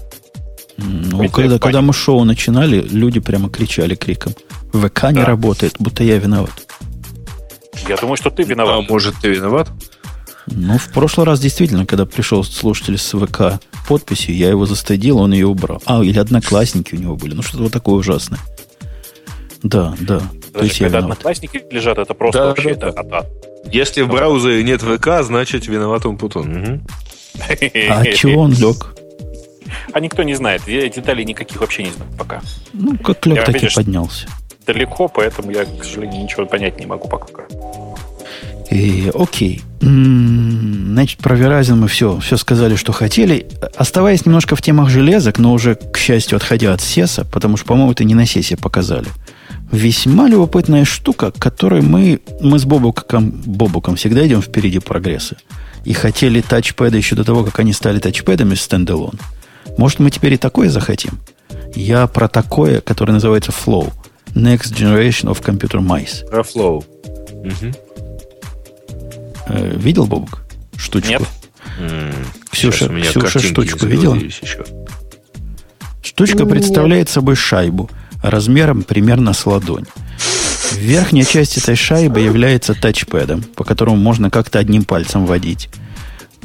[0.81, 4.33] Ну, когда, когда мы шоу начинали, люди прямо кричали криком.
[4.71, 5.25] ВК не да.
[5.25, 6.51] работает, будто я виноват.
[7.87, 8.75] Я думаю, что ты виноват.
[8.77, 9.69] А может, ты виноват?
[10.47, 15.33] Ну, в прошлый раз действительно, когда пришел слушатель с ВК подписью, я его застыдил, он
[15.33, 15.81] ее убрал.
[15.85, 17.33] А, или одноклассники у него были.
[17.33, 18.39] Ну, что-то вот такое ужасное.
[19.63, 20.19] Да, да.
[20.19, 23.25] Даже То есть когда одноклассники лежат, это просто да, вообще да, это да.
[23.71, 26.63] Если в браузере нет ВК, значит виноват он Путун.
[26.63, 26.81] Угу.
[27.89, 28.95] А чего он лег?
[29.93, 30.67] А никто не знает.
[30.67, 32.41] Я деталей никаких вообще не знаю пока.
[32.73, 34.27] Ну, как лег, так и поднялся.
[34.65, 37.43] Далеко, поэтому я, к сожалению, ничего понять не могу пока.
[38.69, 39.63] И, окей.
[39.81, 43.47] Значит, про Verizon мы все, все сказали, что хотели.
[43.75, 47.91] Оставаясь немножко в темах железок, но уже, к счастью, отходя от сеса, потому что, по-моему,
[47.91, 49.07] это не на сесе показали.
[49.71, 55.37] Весьма любопытная штука, которой мы, мы с Бобуком, Бобуком всегда идем впереди прогресса.
[55.85, 59.13] И хотели тачпэды еще до того, как они стали тачпэдами стендалон.
[59.79, 61.19] Может, мы теперь и такое захотим?
[61.73, 63.93] Я про такое, которое называется Flow.
[64.35, 66.27] Next Generation of Computer Mice.
[66.27, 66.83] Про Flow.
[67.31, 67.73] Угу.
[69.47, 70.41] Э, видел, Бобук,
[70.75, 71.09] штучку?
[71.09, 71.21] Нет.
[72.51, 74.17] Ксюша, Ксюша штучку видела?
[76.01, 76.49] Штучка Нет.
[76.49, 77.89] представляет собой шайбу
[78.21, 79.85] размером примерно с ладонь.
[80.73, 85.69] Верхняя часть этой шайбы является тачпэдом, по которому можно как-то одним пальцем водить.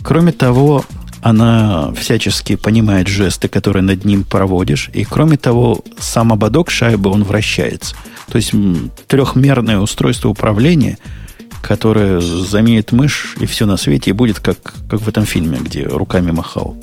[0.05, 0.85] Кроме того,
[1.25, 4.91] она всячески понимает жесты, которые над ним проводишь.
[4.93, 7.97] И кроме того, сам ободок шайбы, он вращается.
[8.31, 8.53] То есть
[9.07, 10.99] трехмерное устройство управления,
[11.63, 15.85] которое заменит мышь и все на свете, и будет как, как в этом фильме, где
[15.85, 16.77] руками махал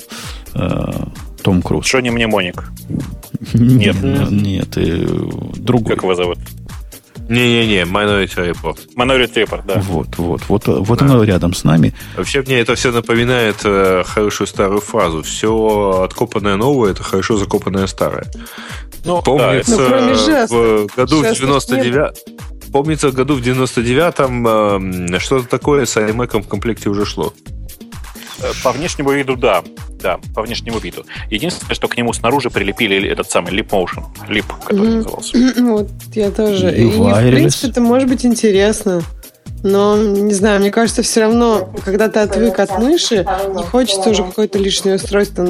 [0.54, 0.86] э,
[1.44, 1.86] Том Круз.
[1.86, 2.64] Что не мнемоник?
[3.54, 5.06] Нет, нет, э,
[5.54, 5.94] другой.
[5.94, 6.38] Как его зовут?
[7.28, 8.78] Не-не-не, Minority Report.
[8.96, 9.80] Minority Report, да.
[9.80, 11.06] Вот, вот, вот, вот да.
[11.06, 11.94] оно рядом с нами.
[12.16, 15.22] Вообще мне это все напоминает э, хорошую старую фразу.
[15.22, 18.26] Все откопанное новое– это хорошо закопанное старое.
[19.04, 25.46] Ну, Помнится, да, ну, в году в 99 Помнится, в году в 99-м э, что-то
[25.46, 27.34] такое с iMac в комплекте уже шло.
[28.64, 29.62] По внешнему виду, да.
[30.02, 31.04] Да, по внешнему виду.
[31.30, 34.04] Единственное, что к нему снаружи прилепили этот самый Lip Motion.
[34.28, 34.96] Lip, который mm-hmm.
[34.96, 35.62] назывался.
[35.62, 36.74] Вот, я тоже.
[36.76, 39.02] И, и в принципе, это может быть интересно.
[39.62, 43.24] Но, не знаю, мне кажется, все равно, когда ты отвык от мыши,
[43.54, 45.46] не хочется уже какое-то лишнее устройство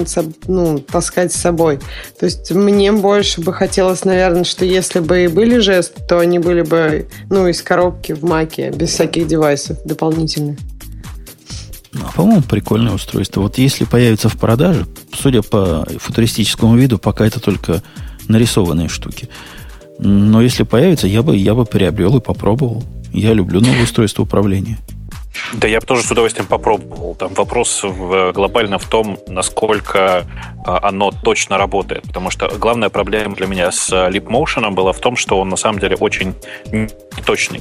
[0.47, 1.81] ну, таскать с собой.
[2.19, 6.39] То есть мне больше бы хотелось, наверное, что если бы и были жесты, то они
[6.39, 10.59] были бы ну, из коробки в маке, без всяких девайсов дополнительных.
[11.93, 13.43] Ну, по-моему, прикольное устройство.
[13.43, 17.83] Вот если появится в продаже, судя по футуристическому виду, пока это только
[18.29, 19.29] нарисованные штуки.
[19.99, 22.83] Но если появится, я бы, я бы приобрел и попробовал.
[23.13, 24.79] Я люблю новое устройство управления.
[25.55, 27.15] Да, я бы тоже с удовольствием попробовал.
[27.15, 30.27] Там вопрос в, глобально в том, насколько
[30.65, 32.05] а, оно точно работает.
[32.05, 35.57] Потому что главная проблема для меня с Leap Motion была в том, что он на
[35.57, 36.35] самом деле очень
[37.25, 37.61] точный.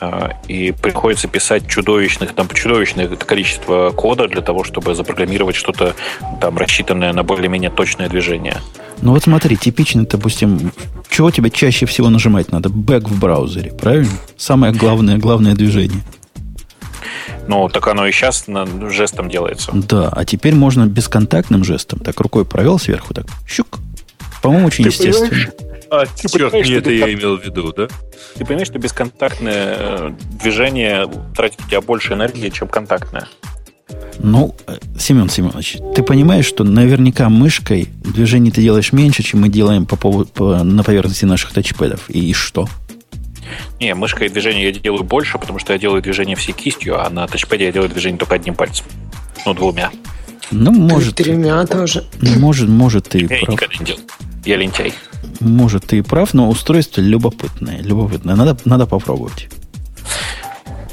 [0.00, 5.94] А, и приходится писать чудовищных, там, чудовищное количество кода для того, чтобы запрограммировать что-то
[6.40, 8.58] там рассчитанное на более-менее точное движение.
[9.02, 10.72] Ну вот смотри, типичный, допустим,
[11.08, 12.68] чего тебе чаще всего нажимать надо?
[12.68, 14.10] Бэк в браузере, правильно?
[14.36, 16.02] Самое главное, главное движение.
[17.48, 18.46] Ну, так оно и сейчас
[18.90, 19.70] жестом делается.
[19.72, 22.00] Да, а теперь можно бесконтактным жестом.
[22.00, 23.78] Так рукой провел сверху, так щук.
[24.42, 25.28] По-моему, очень Ты естественно.
[25.28, 25.50] Понимаешь?
[25.90, 27.88] А, ты черт, не это я имел в виду, да?
[28.34, 30.10] Ты понимаешь, что бесконтактное э,
[30.40, 33.28] движение тратит у тебя больше энергии, чем контактное?
[34.18, 39.48] Ну, э, Семен Семенович, ты понимаешь, что наверняка мышкой движение ты делаешь меньше, чем мы
[39.48, 42.10] делаем по поводу, по, на поверхности наших тачпэдов.
[42.10, 42.68] И, и что?
[43.78, 47.26] Не, мышкой движение я делаю больше, потому что я делаю движение всей кистью, а на
[47.26, 48.86] тачпэде я делаю движение только одним пальцем.
[49.44, 49.90] Ну, двумя.
[50.50, 51.16] Ну, может.
[51.16, 52.04] Тремя тоже.
[52.20, 53.48] Может, может, ты я прав.
[53.48, 54.00] никогда не делал.
[54.44, 54.92] Я лентяй.
[55.40, 57.78] Может, ты и прав, но устройство любопытное.
[57.82, 58.34] Любопытное.
[58.34, 59.48] Надо, надо попробовать.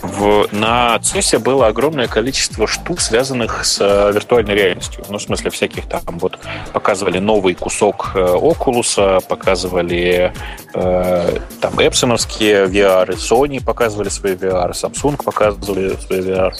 [0.03, 5.01] В, на CES было огромное количество штук, связанных с э, виртуальной реальностью.
[5.07, 6.37] Ну, в смысле, всяких там вот
[6.73, 10.33] показывали новый кусок э, Oculus, показывали
[10.73, 16.51] э, там эпсоновские VR, Sony показывали свои VR, Samsung показывали свои VR.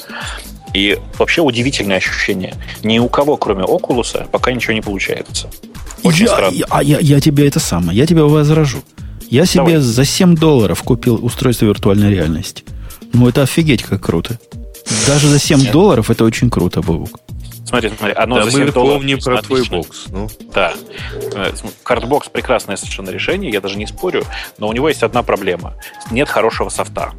[0.73, 2.55] И вообще удивительное ощущение.
[2.81, 5.49] Ни у кого, кроме Oculus, пока ничего не получается.
[6.03, 6.55] Очень я, странно.
[6.55, 8.83] Я, а я, я тебе это самое, я тебя возражу.
[9.29, 9.77] Я себе Давай.
[9.77, 12.63] за 7 долларов купил устройство виртуальной реальности.
[13.13, 14.39] Ну, это офигеть как круто.
[15.07, 15.71] Даже за 7 Нет.
[15.71, 17.19] долларов это очень круто, Бабук.
[17.65, 18.97] Смотри, смотри, одно да за 7 мы долларов.
[18.97, 20.05] помним про твой бокс.
[20.09, 20.29] Ну.
[20.53, 20.73] Да.
[21.83, 24.23] Cardbox прекрасное совершенно решение, я даже не спорю,
[24.59, 25.75] но у него есть одна проблема.
[26.11, 27.13] Нет хорошего софта.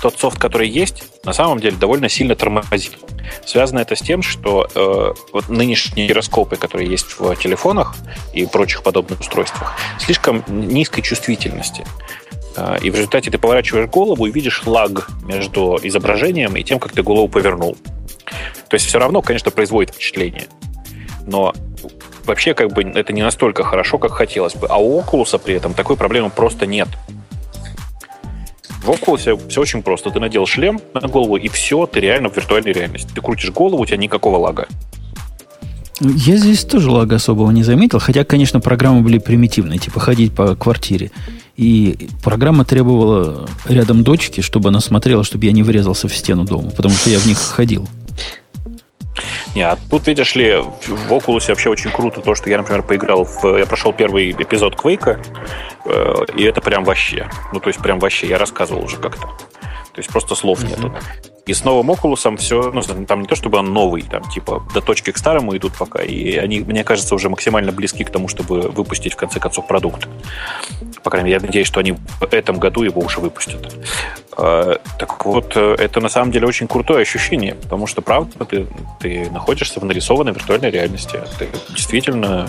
[0.00, 2.96] Тот софт, который есть, на самом деле довольно сильно тормозит.
[3.44, 7.94] Связано это с тем, что э, вот нынешние гироскопы, которые есть в телефонах
[8.32, 11.84] и прочих подобных устройствах, слишком низкой чувствительности.
[12.56, 16.92] Э, и в результате ты поворачиваешь голову и видишь лаг между изображением и тем, как
[16.92, 17.76] ты голову повернул.
[18.68, 20.46] То есть все равно, конечно, производит впечатление.
[21.26, 21.54] Но
[22.24, 24.66] вообще как бы это не настолько хорошо, как хотелось бы.
[24.68, 26.88] А у Oculus при этом такой проблемы просто нет.
[28.82, 30.10] В Oculus все очень просто.
[30.10, 33.10] Ты надел шлем на голову, и все, ты реально в виртуальной реальности.
[33.14, 34.66] Ты крутишь голову, у тебя никакого лага.
[36.00, 40.54] Я здесь тоже лага особого не заметил, хотя, конечно, программы были примитивные, типа ходить по
[40.54, 41.10] квартире.
[41.56, 46.70] И программа требовала рядом дочки, чтобы она смотрела, чтобы я не врезался в стену дома,
[46.70, 47.88] потому что я в них ходил.
[49.54, 53.24] Не, а тут, видишь ли, в Oculus вообще очень круто то, что я, например, поиграл
[53.24, 53.56] в...
[53.56, 55.20] Я прошел первый эпизод Квейка,
[55.84, 57.28] э, и это прям вообще.
[57.52, 59.28] Ну, то есть прям вообще, я рассказывал уже как-то.
[59.98, 60.68] То есть просто слов mm-hmm.
[60.68, 60.94] нету.
[61.46, 64.80] И с новым Oculus все, ну, там не то чтобы он новый, там типа до
[64.80, 68.60] точки к старому идут пока, и они, мне кажется, уже максимально близки к тому, чтобы
[68.60, 70.06] выпустить в конце концов продукт.
[71.02, 73.74] По крайней мере, я надеюсь, что они в этом году его уже выпустят.
[74.36, 78.68] А, так вот, э, это на самом деле очень крутое ощущение, потому что, правда, ты,
[79.00, 81.18] ты находишься в нарисованной виртуальной реальности.
[81.40, 82.48] Ты действительно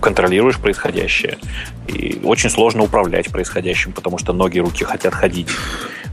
[0.00, 1.38] контролируешь происходящее.
[1.86, 5.48] И очень сложно управлять происходящим, потому что ноги и руки хотят ходить.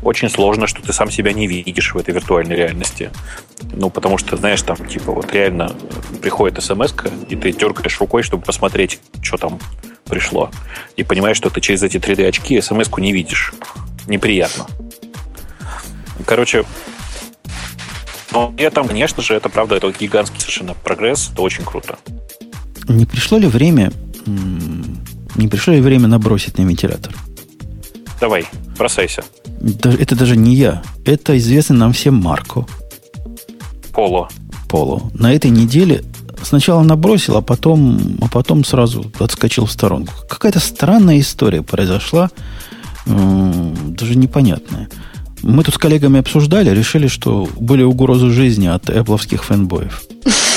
[0.01, 3.11] Очень сложно, что ты сам себя не видишь в этой виртуальной реальности.
[3.71, 5.71] Ну, потому что, знаешь, там, типа, вот реально
[6.21, 6.93] приходит смс
[7.29, 9.59] и ты дергаешь рукой, чтобы посмотреть, что там
[10.05, 10.51] пришло.
[10.97, 13.53] И понимаешь, что ты через эти 3D-очки смс-ку не видишь.
[14.07, 14.67] Неприятно.
[16.25, 16.65] Короче,
[18.33, 21.99] но при этом, конечно же, это правда, это гигантский совершенно прогресс, это очень круто.
[22.87, 23.91] Не пришло ли время,
[25.35, 27.13] не пришло ли время набросить на вентилятор?
[28.19, 28.45] Давай,
[28.77, 29.23] бросайся.
[29.83, 30.81] Это даже не я.
[31.05, 32.65] Это известный нам всем Марко.
[33.93, 34.29] Поло.
[34.69, 35.11] Поло.
[35.13, 36.03] На этой неделе
[36.41, 40.13] сначала набросил, а потом, а потом сразу отскочил в сторонку.
[40.29, 42.29] Какая-то странная история произошла,
[43.05, 44.89] даже непонятная.
[45.41, 50.03] Мы тут с коллегами обсуждали, решили, что были угрозы жизни от эпловских фэнбоев.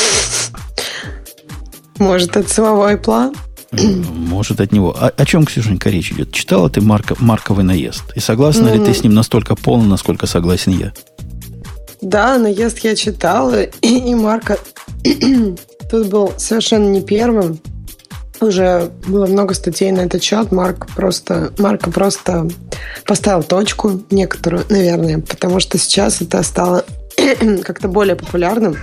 [1.98, 3.34] Может, от самого Apple?
[3.72, 4.96] Может, от него.
[4.98, 6.32] О, о чем, Ксюшенька, речь идет?
[6.32, 8.04] Читала ты Марка, Марковый наезд?
[8.14, 8.78] И согласна mm-hmm.
[8.78, 10.92] ли ты с ним настолько полно, насколько согласен я?
[12.00, 14.58] Да, наезд я читала, и, и Марка
[15.90, 17.60] тут был совершенно не первым.
[18.40, 20.52] Уже было много статей на этот счет.
[20.52, 22.48] Марк просто, Марка просто
[23.06, 26.84] поставил точку некоторую, наверное, потому что сейчас это стало
[27.64, 28.76] как-то более популярным.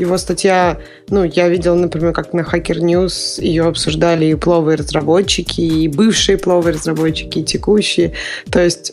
[0.00, 0.78] Его статья,
[1.10, 6.38] ну, я видела, например, как на Hacker News ее обсуждали и пловые разработчики, и бывшие
[6.38, 8.14] пловые разработчики, и текущие.
[8.50, 8.92] То есть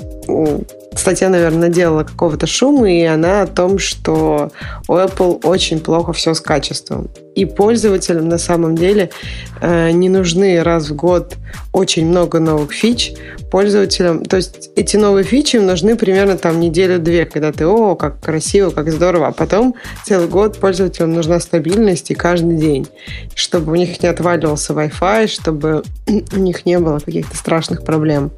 [0.94, 4.52] статья, наверное, наделала какого-то шума, и она о том, что
[4.90, 7.10] у Apple очень плохо все с качеством.
[7.38, 9.12] И пользователям на самом деле
[9.62, 11.36] э, не нужны раз в год
[11.72, 13.14] очень много новых фич.
[13.52, 18.20] Пользователям, то есть эти новые фичи им нужны примерно там неделю-две, когда ты, о, как
[18.22, 22.88] красиво, как здорово, а потом целый год пользователям нужна стабильность и каждый день,
[23.36, 28.32] чтобы у них не отваливался Wi-Fi, чтобы у них не было каких-то страшных проблем.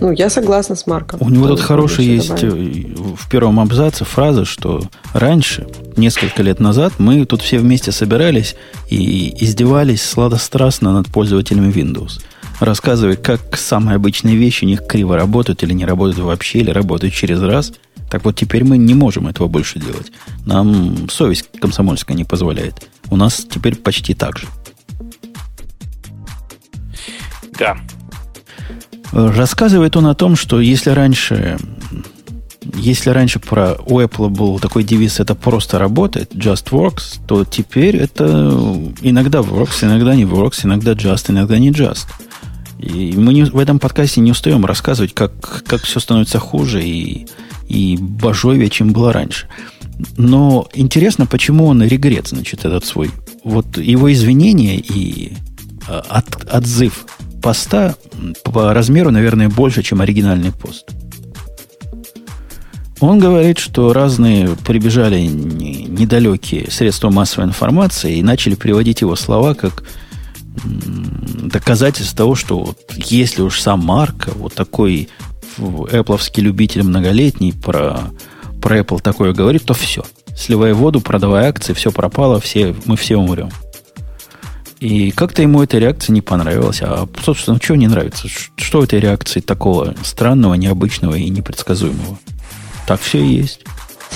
[0.00, 1.20] Ну, я согласна с Марком.
[1.22, 2.86] У него тут хороший есть добавить.
[2.86, 4.82] Э, в первом абзаце фраза, что
[5.12, 8.56] раньше, несколько лет назад, мы тут все вместе собирались
[8.88, 12.22] и издевались сладострастно над пользователями Windows.
[12.60, 17.14] Рассказывая, как самые обычные вещи у них криво работают или не работают вообще, или работают
[17.14, 17.72] через раз.
[18.10, 20.12] Так вот, теперь мы не можем этого больше делать.
[20.44, 22.88] Нам совесть комсомольская не позволяет.
[23.10, 24.46] У нас теперь почти так же.
[27.58, 27.76] Да,
[29.12, 31.58] Рассказывает он о том, что если раньше,
[32.76, 37.96] если раньше про у Apple был такой девиз «это просто работает», «just works», то теперь
[37.96, 38.24] это
[39.00, 42.06] иногда works, иногда не works, иногда just, иногда не just.
[42.78, 47.26] И мы не, в этом подкасте не устаем рассказывать, как, как все становится хуже и,
[47.68, 49.48] и божовее, чем было раньше.
[50.16, 53.10] Но интересно, почему он регрет, значит, этот свой.
[53.44, 55.32] Вот его извинения и
[55.86, 57.06] а, от, отзыв
[57.42, 57.94] поста
[58.44, 60.86] по размеру, наверное, больше, чем оригинальный пост.
[63.00, 69.84] Он говорит, что разные прибежали недалекие средства массовой информации и начали приводить его слова как
[70.64, 75.08] доказательств того, что вот если уж сам Марк, вот такой
[75.56, 78.00] Apple любитель многолетний про,
[78.60, 80.04] про Apple такое говорит, то все.
[80.36, 83.50] Сливай воду, продавай акции, все пропало, все, мы все умрем.
[84.80, 86.80] И как-то ему эта реакция не понравилась.
[86.82, 88.28] А, собственно, чего не нравится?
[88.56, 92.18] Что в этой реакции такого странного, необычного и непредсказуемого?
[92.86, 93.60] Так все и есть.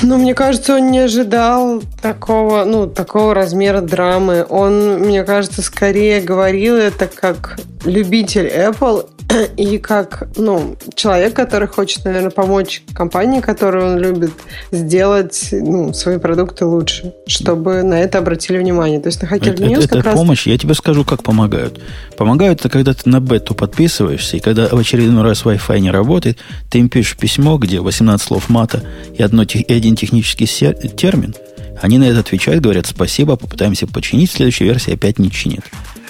[0.02, 4.44] Ну, мне кажется, он не ожидал такого, ну, такого размера драмы.
[4.48, 9.08] Он, мне кажется, скорее говорил это как любитель Apple
[9.56, 14.32] и как ну, человек, который хочет, наверное, помочь компании, которую он любит,
[14.70, 19.00] сделать ну, свои продукты лучше, чтобы на это обратили внимание.
[19.00, 20.14] То есть на Hacker News это, как это раз...
[20.14, 21.80] помощь, я тебе скажу, как помогают.
[22.16, 26.38] Помогают это, когда ты на бету подписываешься, и когда в очередной раз Wi-Fi не работает,
[26.70, 28.82] ты им пишешь письмо, где 18 слов мата
[29.16, 31.34] и, одно, и один технический термин,
[31.82, 35.60] они на это отвечают, говорят спасибо, попытаемся починить, в следующей версии опять не чинит.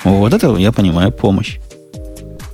[0.05, 1.59] Вот это, я понимаю, помощь.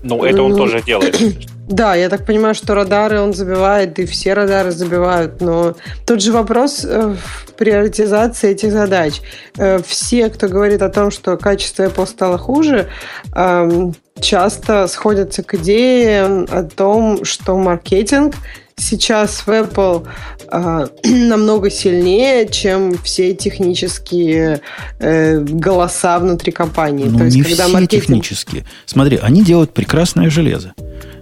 [0.03, 1.21] Ну, это он ну, тоже делает.
[1.71, 6.33] Да, я так понимаю, что радары он забивает, и все радары забивают, но тот же
[6.33, 9.21] вопрос э, в приоритизации этих задач.
[9.57, 12.89] Э, все, кто говорит о том, что качество Apple стало хуже,
[13.37, 18.35] эм, часто сходятся к идее о том, что маркетинг
[18.81, 20.07] сейчас в Apple
[20.51, 24.61] э, намного сильнее, чем все технические
[24.99, 27.07] э, голоса внутри компании.
[27.07, 28.03] Ну, То есть, не когда все маркетинг...
[28.03, 28.64] технические.
[28.87, 30.74] Смотри, они делают прекрасное железо.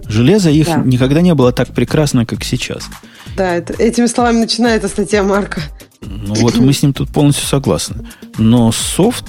[0.07, 0.81] Железо их да.
[0.83, 2.85] никогда не было так прекрасно, как сейчас.
[3.37, 5.61] Да, это, этими словами начинается статья Марка.
[6.01, 8.07] Ну вот мы с ним тут полностью согласны.
[8.37, 9.25] Но софт,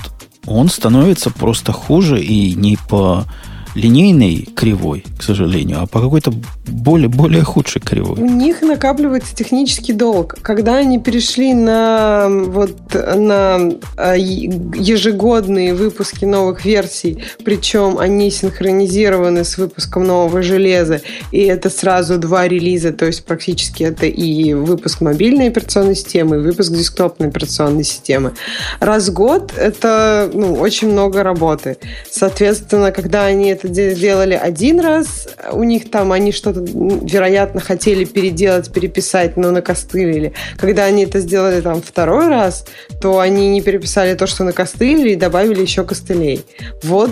[0.47, 3.27] он становится просто хуже и не по
[3.75, 6.33] линейной кривой, к сожалению, а по какой-то
[6.67, 8.19] более, более худшей кривой.
[8.19, 10.37] У них накапливается технический долг.
[10.43, 19.59] Когда они перешли на, вот, на а, ежегодные выпуски новых версий, причем они синхронизированы с
[19.59, 21.01] выпуском нового железа,
[21.33, 26.41] и это сразу два релиза, то есть практически это и выпуск мобильной операционной системы, и
[26.41, 28.33] выпуск десктопной операционной системы.
[28.81, 31.77] Раз в год это ну, очень много работы.
[32.11, 38.73] Соответственно, когда они это делали один раз, у них там они что-то, вероятно, хотели переделать,
[38.73, 40.33] переписать, но накостылили.
[40.57, 42.67] Когда они это сделали там второй раз,
[43.01, 46.45] то они не переписали то, что накостылили, и добавили еще костылей.
[46.83, 47.11] Вот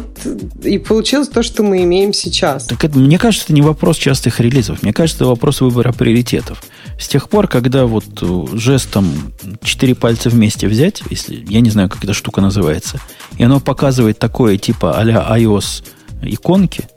[0.62, 2.66] и получилось то, что мы имеем сейчас.
[2.66, 4.82] Так это, мне кажется, это не вопрос частых релизов.
[4.82, 6.62] Мне кажется, это вопрос выбора приоритетов.
[6.98, 9.32] С тех пор, когда вот э, жестом
[9.62, 13.00] четыре пальца вместе взять, если я не знаю, как эта штука называется,
[13.36, 15.84] и оно показывает такое типа а iOS
[16.22, 16.88] иконки,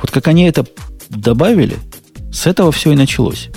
[0.00, 0.66] вот как они это
[1.08, 1.76] добавили,
[2.32, 3.48] с этого все и началось.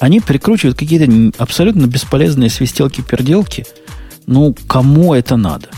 [0.00, 3.66] Они прикручивают какие-то абсолютно бесполезные свистелки-перделки.
[4.26, 5.68] Ну, кому это надо?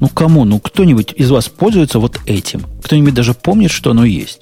[0.00, 0.44] Ну, кому?
[0.44, 2.62] Ну, кто-нибудь из вас пользуется вот этим?
[2.82, 4.40] Кто-нибудь даже помнит, что оно есть?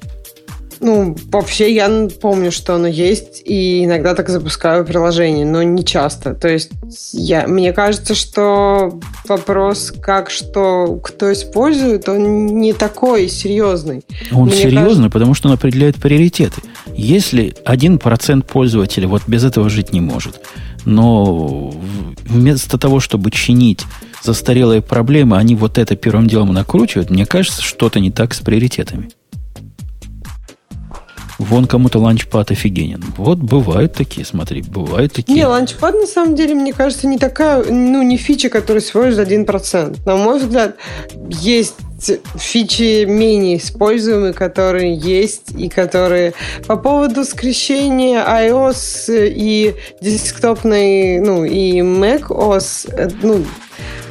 [0.81, 6.35] Ну, вообще я помню, что оно есть, и иногда так запускаю приложение, но не часто.
[6.35, 6.71] То есть
[7.13, 14.05] я, мне кажется, что вопрос, как что кто использует, он не такой серьезный.
[14.33, 15.11] Он мне серьезный, кажется...
[15.11, 16.63] потому что он определяет приоритеты.
[16.97, 20.41] Если один процент пользователей вот без этого жить не может,
[20.87, 21.75] но
[22.25, 23.85] вместо того, чтобы чинить
[24.23, 29.11] застарелые проблемы, они вот это первым делом накручивают, мне кажется, что-то не так с приоритетами.
[31.41, 33.03] Вон кому-то ланчпад офигенен.
[33.17, 35.33] Вот бывают такие, смотри, бывают такие.
[35.35, 39.15] Не, ланчпад на самом деле, мне кажется, не такая, ну, не фича, которая всего лишь
[39.15, 40.01] 1%.
[40.05, 40.77] На мой взгляд,
[41.31, 41.77] есть
[42.37, 46.35] фичи менее используемые, которые есть и которые
[46.67, 53.47] по поводу скрещения iOS и десктопной, ну, и macOS, э, ну,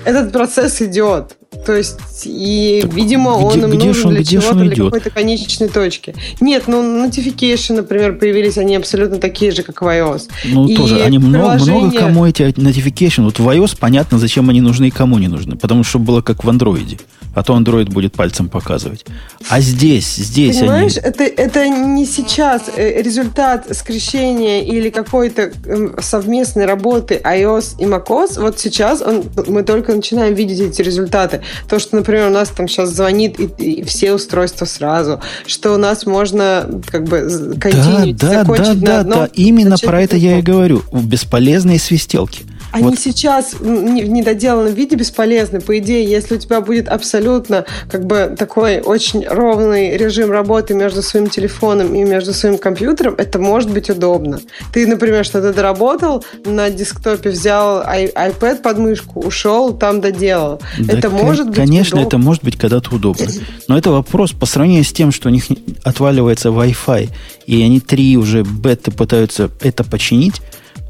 [0.03, 1.35] этот процесс идет.
[1.65, 5.67] То есть, и, так видимо, где, он им нужен он, для чего-то, для какой-то конечной
[5.67, 6.15] точки.
[6.39, 10.29] Нет, ну, notification, например, появились, они абсолютно такие же, как в iOS.
[10.45, 11.73] Ну, и тоже, они приложение...
[11.73, 13.23] много, много кому эти notification.
[13.23, 15.57] Вот в iOS понятно, зачем они нужны и кому не нужны.
[15.57, 16.99] Потому что было как в Android
[17.33, 19.05] а то Android будет пальцем показывать.
[19.49, 21.07] А здесь, здесь Понимаешь, они...
[21.07, 28.41] это, это не сейчас э, результат скрещения или какой-то эм, совместной работы iOS и macOS.
[28.41, 31.41] Вот сейчас он, мы только начинаем видеть эти результаты.
[31.67, 35.77] То, что, например, у нас там сейчас звонит и, и все устройства сразу, что у
[35.77, 40.83] нас можно как бы да, да, да, да, да, именно про это я и говорю.
[40.91, 42.48] Бесполезные свистелки.
[42.71, 42.99] Они вот.
[42.99, 45.59] сейчас в недоделанном виде бесполезны.
[45.59, 51.01] По идее, если у тебя будет абсолютно как бы такой очень ровный режим работы между
[51.01, 54.39] своим телефоном и между своим компьютером, это может быть удобно.
[54.71, 60.61] Ты, например, что-то доработал, на десктопе взял iPad под мышку, ушел, там доделал.
[60.77, 62.07] Да, это может быть Конечно, удобно.
[62.07, 63.27] это может быть когда-то удобно.
[63.67, 65.45] Но это вопрос по сравнению с тем, что у них
[65.83, 67.09] отваливается Wi-Fi,
[67.47, 70.41] и они три уже бета пытаются это починить,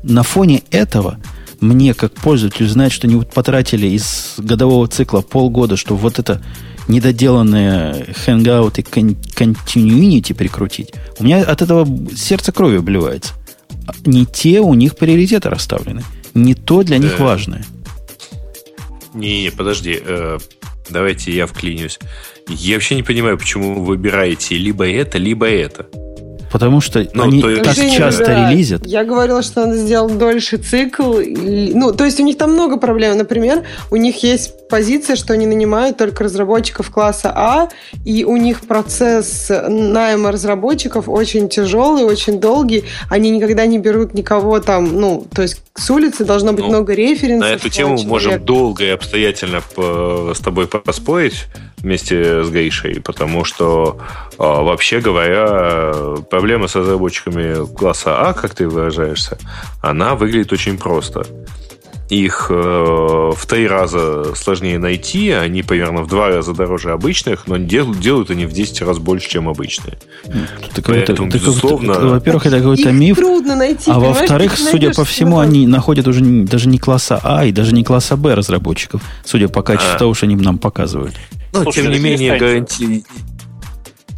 [0.03, 1.17] на фоне этого
[1.61, 6.41] мне, как пользователю, знать, что они потратили из годового цикла полгода, чтобы вот это
[6.87, 13.33] недоделанное Hangout и Continuity прикрутить, у меня от этого сердце крови обливается.
[14.05, 16.03] Не те у них приоритеты расставлены.
[16.33, 17.65] Не то для них важное.
[19.13, 19.99] Не, не, подожди.
[19.99, 20.37] Э,
[20.89, 21.99] давайте я вклинюсь.
[22.47, 25.87] Я вообще не понимаю, почему вы выбираете либо это, либо это.
[26.51, 28.85] Потому что ну, они то, так Женя, часто да, релизят.
[28.85, 31.19] Я говорила, что он сделал дольше цикл.
[31.19, 33.17] Ну, то есть у них там много проблем.
[33.17, 37.69] Например, у них есть позиция, что они нанимают только разработчиков класса А,
[38.05, 42.85] и у них процесс найма разработчиков очень тяжелый, очень долгий.
[43.09, 46.93] Они никогда не берут никого там, ну, то есть с улицы должно быть ну, много
[46.93, 47.49] референсов.
[47.49, 48.07] На эту тему человек.
[48.07, 51.45] можем долго и обстоятельно с тобой поспорить
[51.81, 53.97] вместе с Гришей, потому что,
[54.37, 59.37] а, вообще говоря, проблема с разработчиками класса А, как ты выражаешься,
[59.81, 61.25] она выглядит очень просто.
[62.09, 62.53] Их э,
[63.35, 68.31] в три раза сложнее найти, они примерно в два раза дороже обычных, но делают, делают
[68.31, 69.99] они в 10 раз больше, чем обычные.
[70.73, 71.91] Так, Поэтому, это, безусловно...
[71.91, 73.15] Это, во-первых, это какой-то миф.
[73.15, 73.91] трудно найти.
[73.91, 77.75] А во-вторых, судя по всему, они находят уже не, даже не класса А и даже
[77.75, 79.99] не класса Б разработчиков, судя по качеству а.
[79.99, 81.13] того, что они нам показывают.
[81.53, 83.03] Ну, Слушай, тем не менее, гарантии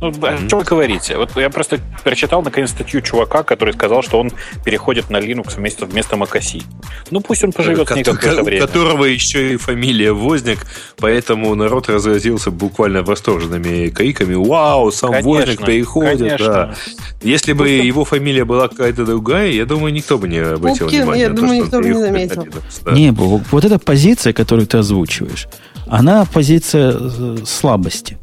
[0.02, 0.48] ну, mm-hmm.
[0.48, 1.16] что вы говорите?
[1.16, 4.32] Вот я просто прочитал наконец статью чувака, который сказал, что он
[4.66, 6.64] переходит на Linux вместо, вместо macOS.
[7.12, 8.64] Ну, пусть он поживет с ней какое-то время.
[8.64, 10.66] У которого еще и фамилия Возник,
[10.98, 14.34] поэтому народ разразился буквально восторженными криками.
[14.34, 16.20] Вау, сам конечно, Возник переходит.
[16.20, 16.48] Конечно.
[16.48, 16.76] Да.
[17.22, 17.86] Если бы Просто...
[17.86, 21.22] его фамилия была какая-то другая, я думаю, никто бы не обратил Пупкин, внимания.
[21.22, 22.48] Я на думаю, то, никто бы не заметил.
[22.86, 22.92] Да.
[22.92, 25.48] Не, вот эта позиция, которую ты озвучиваешь,
[25.92, 28.18] она позиция э, слабости.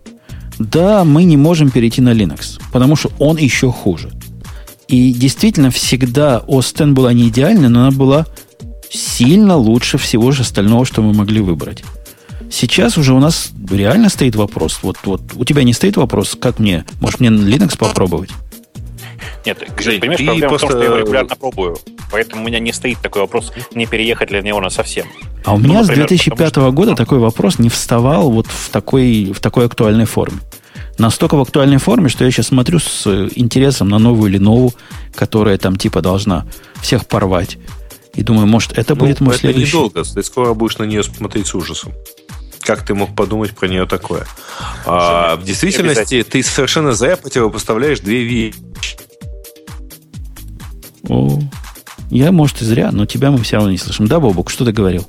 [0.58, 4.10] Да, мы не можем перейти на Linux, потому что он еще хуже.
[4.88, 8.26] И действительно, всегда OS была не идеальна, но она была
[8.90, 11.84] сильно лучше всего же остального, что мы могли выбрать.
[12.50, 14.78] Сейчас уже у нас реально стоит вопрос.
[14.82, 18.30] Вот, вот у тебя не стоит вопрос, как мне, может мне Linux попробовать?
[19.44, 20.66] Нет, Жень, понимаешь, проблема просто...
[20.66, 21.78] в том, что я его регулярно пробую.
[22.10, 25.06] Поэтому у меня не стоит такой вопрос, не переехать ли на него на совсем.
[25.44, 26.72] А у меня ну, например, с 2005 что...
[26.72, 30.38] года такой вопрос не вставал вот в такой, в такой актуальной форме.
[30.98, 34.74] Настолько в актуальной форме, что я сейчас смотрю с интересом на новую Lenovo,
[35.14, 36.46] которая там типа должна
[36.82, 37.58] всех порвать.
[38.14, 39.76] И думаю, может, это ну, будет мой это следующий...
[39.76, 40.02] недолго.
[40.02, 41.92] Ты скоро будешь на нее смотреть с ужасом.
[42.60, 44.26] Как ты мог подумать про нее такое?
[44.84, 48.87] А, в действительности ты совершенно зря противопоставляешь две вещи.
[51.08, 51.38] О,
[52.10, 54.06] я, может, и зря, но тебя мы все равно не слышим.
[54.06, 55.06] Да, Бобук, что ты говорил?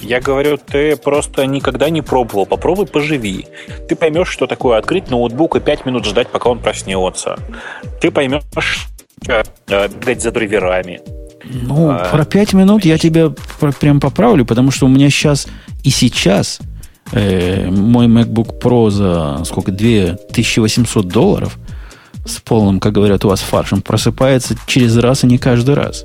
[0.00, 2.46] Я говорю, ты просто никогда не пробовал.
[2.46, 3.46] Попробуй поживи.
[3.88, 7.38] Ты поймешь, что такое открыть ноутбук и 5 минут ждать, пока он проснется.
[8.00, 8.42] Ты поймешь,
[9.26, 9.42] э,
[9.88, 11.00] бегать за драйверами.
[11.44, 13.32] Ну, а, про 5 минут я тебя
[13.80, 15.46] прям поправлю, потому что у меня сейчас
[15.84, 16.60] и сейчас
[17.12, 21.58] э, мой MacBook Pro за сколько, 2800 долларов
[22.26, 26.04] с полным, как говорят у вас, фаршем просыпается через раз, и не каждый раз.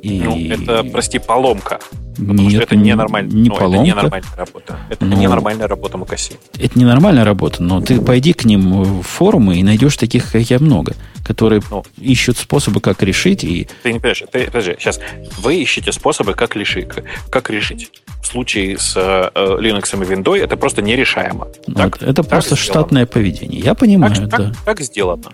[0.00, 0.20] И...
[0.20, 1.80] Ну, это, прости, поломка.
[2.18, 3.32] Потому Нет, что это ненормально.
[3.32, 3.78] Не ну, поломка.
[3.78, 4.78] Это ненормальная работа.
[4.90, 6.36] Это ну, ненормальная работа Макаси.
[6.58, 10.58] Это ненормальная работа, но ты пойди к ним в форумы и найдешь таких, как я,
[10.58, 10.94] много,
[11.24, 13.44] которые ну, ищут способы, как решить.
[13.44, 13.68] И...
[13.82, 14.98] Ты не понимаешь, ты, подожди, сейчас.
[15.38, 16.88] Вы ищете способы, как решить.
[17.30, 17.90] Как решить.
[18.22, 21.48] В случае с э, Linux и Windows это просто нерешаемо.
[21.74, 22.72] Так, это так просто сделано.
[22.72, 23.60] штатное поведение.
[23.60, 24.36] Я понимаю, так, да.
[24.36, 25.32] Так, так сделано.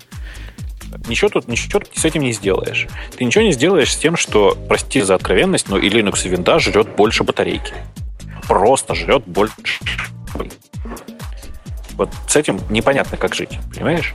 [1.08, 2.86] Ничего тут, ничего тут с этим не сделаешь.
[3.16, 6.60] Ты ничего не сделаешь с тем, что, прости за откровенность, но и Linux и Windows
[6.60, 7.74] жрет больше батарейки.
[8.46, 9.54] Просто жрет больше.
[11.96, 14.14] Вот с этим непонятно, как жить, понимаешь?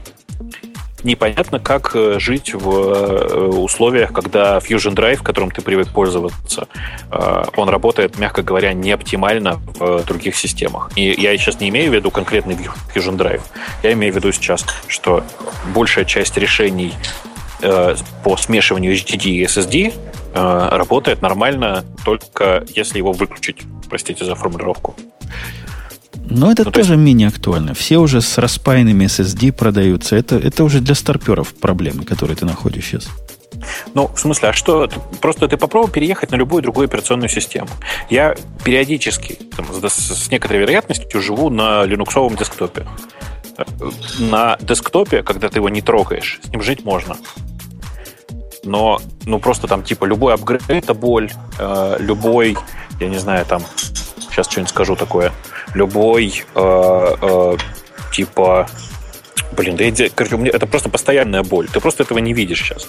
[1.04, 6.68] Непонятно, как э, жить в э, условиях, когда Fusion Drive, которым ты привык пользоваться,
[7.10, 10.90] э, он работает, мягко говоря, не оптимально в других системах.
[10.96, 12.56] И я сейчас не имею в виду конкретный
[12.94, 13.42] Fusion Drive.
[13.82, 15.24] Я имею в виду сейчас, что
[15.74, 16.92] большая часть решений
[18.24, 19.92] по смешиванию HDD и SSD
[20.32, 23.58] работает нормально, только если его выключить.
[23.90, 24.94] Простите за формулировку.
[26.30, 27.02] Но это ну, тоже есть...
[27.02, 27.74] менее актуально.
[27.74, 30.16] Все уже с распаянными SSD продаются.
[30.16, 33.08] Это, это уже для старперов проблемы, которые ты находишь сейчас.
[33.94, 34.88] Ну, в смысле, а что?
[35.20, 37.68] Просто ты попробуй переехать на любую другую операционную систему.
[38.08, 42.86] Я периодически, там, с, с некоторой вероятностью, живу на линуксовом десктопе.
[44.18, 47.16] На десктопе, когда ты его не трогаешь, с ним жить можно.
[48.64, 52.56] Но, ну, просто там, типа, любой апгрейд— это боль, э, любой,
[53.00, 53.62] я не знаю, там,
[54.30, 55.32] сейчас что-нибудь скажу такое,
[55.74, 57.56] любой, э, э,
[58.12, 58.68] типа,
[59.56, 61.66] Блин, да я, короче, у меня это просто постоянная боль.
[61.70, 62.88] Ты просто этого не видишь сейчас.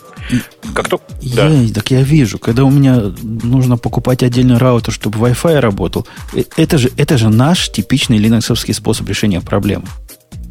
[0.75, 1.73] Как то, я, да.
[1.73, 6.77] Так я вижу, когда у меня нужно покупать отдельный раутер, чтобы Wi-Fi работал, э, это
[6.77, 9.85] же, это же наш типичный линоксовский способ решения проблемы.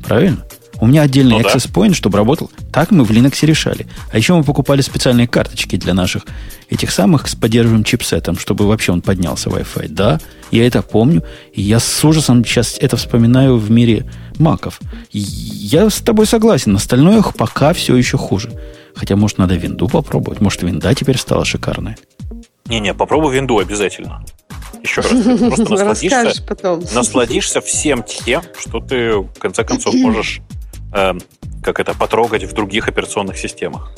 [0.05, 0.45] Правильно?
[0.81, 2.51] У меня отдельный ну, access point, чтобы работал.
[2.73, 3.87] Так мы в Linux решали.
[4.11, 6.25] А еще мы покупали специальные карточки для наших
[6.71, 9.89] этих самых с поддерживаемым чипсетом, чтобы вообще он поднялся Wi-Fi.
[9.89, 10.21] Да,
[10.51, 11.23] я это помню.
[11.53, 14.81] И я с ужасом сейчас это вспоминаю в мире маков.
[15.13, 16.75] Я с тобой согласен.
[16.75, 18.51] Остальное пока все еще хуже.
[18.95, 20.41] Хотя, может, надо винду попробовать.
[20.41, 21.97] Может, винда теперь стала шикарной.
[22.67, 24.25] Не-не, попробуй винду обязательно.
[24.83, 25.11] Еще раз.
[25.11, 26.83] Ты просто насладишься, потом.
[26.95, 30.41] насладишься всем тем, что ты, в конце концов, можешь
[30.93, 31.15] э,
[31.63, 33.93] как это, потрогать в других операционных системах.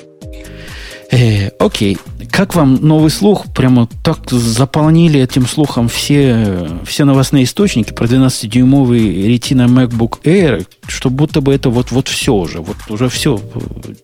[1.12, 1.98] Э, окей.
[2.30, 3.44] Как вам новый слух?
[3.54, 11.10] Прямо так заполнили этим слухом все, все новостные источники про 12-дюймовый Retina MacBook Air, что
[11.10, 12.60] будто бы это вот, вот все уже.
[12.60, 13.38] Вот уже все.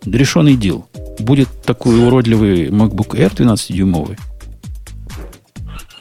[0.05, 0.87] Решенный дел.
[1.19, 4.19] Будет такой уродливый MacBook Air 12-дюймовый.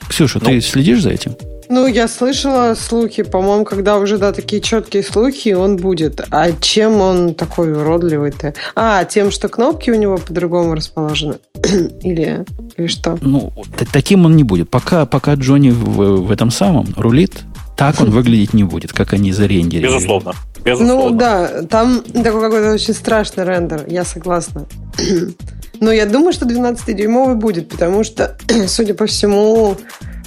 [0.10, 1.36] Ксюша, ну, ты следишь за этим?
[1.70, 6.26] Ну, я слышала слухи, по-моему, когда уже, да, такие четкие слухи, он будет.
[6.32, 8.54] А чем он такой уродливый-то?
[8.76, 11.40] А, тем, что кнопки у него по-другому расположены?
[12.02, 12.46] или,
[12.78, 13.18] или что?
[13.22, 13.52] Ну,
[13.92, 14.70] таким он не будет.
[14.70, 17.44] Пока, пока Джонни в, в этом самом рулит,
[17.76, 19.88] так он выглядеть не будет, как они зарендерили.
[19.88, 20.34] Безусловно.
[20.64, 21.10] Безусловно.
[21.10, 24.66] Ну, да, там такой какой-то очень страшный рендер, я согласна.
[25.80, 28.38] Но я думаю, что 12-дюймовый будет, потому что,
[28.68, 29.78] судя по всему,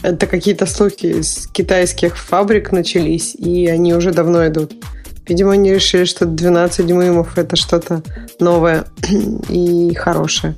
[0.03, 4.73] это какие-то слухи из китайских фабрик начались, и они уже давно идут.
[5.31, 8.03] Видимо, они решили, что 12 дюймов это что-то
[8.41, 8.87] новое
[9.49, 10.57] и хорошее.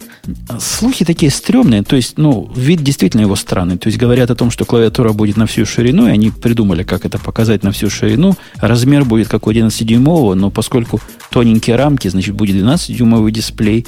[0.59, 1.83] Слухи такие стрёмные.
[1.83, 3.77] То есть, ну, вид действительно его странный.
[3.77, 7.05] То есть, говорят о том, что клавиатура будет на всю ширину, и они придумали, как
[7.05, 8.35] это показать на всю ширину.
[8.57, 13.87] Размер будет как у 11-дюймового, но поскольку тоненькие рамки, значит, будет 12-дюймовый дисплей.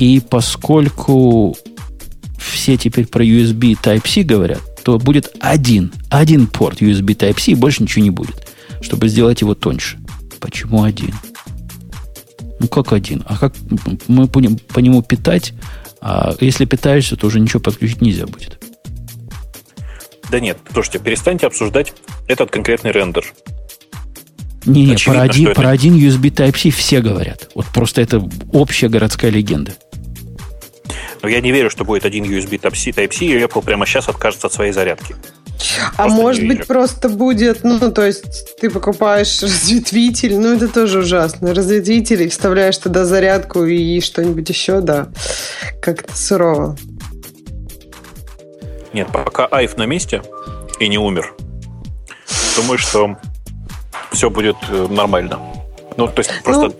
[0.00, 1.56] И поскольку
[2.40, 7.82] все теперь про USB Type-C говорят, то будет один, один порт USB Type-C, и больше
[7.82, 8.48] ничего не будет,
[8.80, 9.98] чтобы сделать его тоньше.
[10.40, 11.14] Почему один?
[12.58, 13.22] Ну, как один?
[13.26, 13.54] А как
[14.08, 15.54] мы будем по нему питать?
[16.00, 18.58] А если питаешься, то уже ничего подключить нельзя будет.
[20.30, 21.92] Да нет, слушайте, перестаньте обсуждать
[22.28, 23.32] этот конкретный рендер.
[24.64, 27.50] Не, не, про один, про один USB Type-C все говорят.
[27.54, 28.22] Вот просто это
[28.52, 29.72] общая городская легенда.
[31.22, 34.46] Но я не верю, что будет один USB Type-C, Type-C, и Apple прямо сейчас откажется
[34.46, 35.14] от своей зарядки.
[35.96, 41.00] А просто может быть просто будет, ну, то есть ты покупаешь разветвитель, ну, это тоже
[41.00, 41.54] ужасно.
[41.54, 45.08] Разветвитель и вставляешь туда зарядку и что-нибудь еще, да.
[45.82, 46.76] Как-то сурово.
[48.92, 50.22] Нет, пока Айф на месте
[50.80, 51.34] и не умер,
[52.56, 53.16] думаю, что
[54.12, 55.38] все будет э, нормально.
[55.96, 56.72] Ну, то есть просто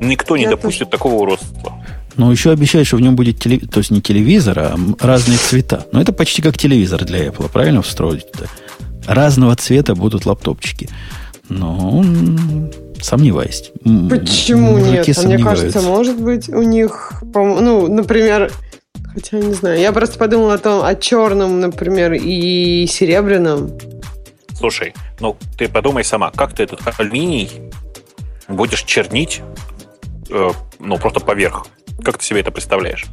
[0.00, 0.90] ну, никто не допустит тоже...
[0.90, 1.73] такого уродства.
[2.16, 5.86] Но еще обещают, что в нем будет телевизор, то есть не телевизор, а разные цвета.
[5.92, 8.46] Но это почти как телевизор для Apple, правильно встроить туда?
[9.06, 10.88] Разного цвета будут лаптопчики.
[11.48, 12.04] Но
[13.02, 13.70] сомневаюсь.
[13.82, 15.06] Почему нет?
[15.16, 18.50] А мне кажется, может быть, у них, ну, например,
[19.12, 23.72] хотя не знаю, я просто подумала о том, о черном, например, и серебряном.
[24.56, 27.50] Слушай, ну ты подумай сама, как ты этот алюминий
[28.48, 29.42] будешь чернить,
[30.30, 31.66] э, ну просто поверх?
[32.02, 33.06] Как ты себе это представляешь?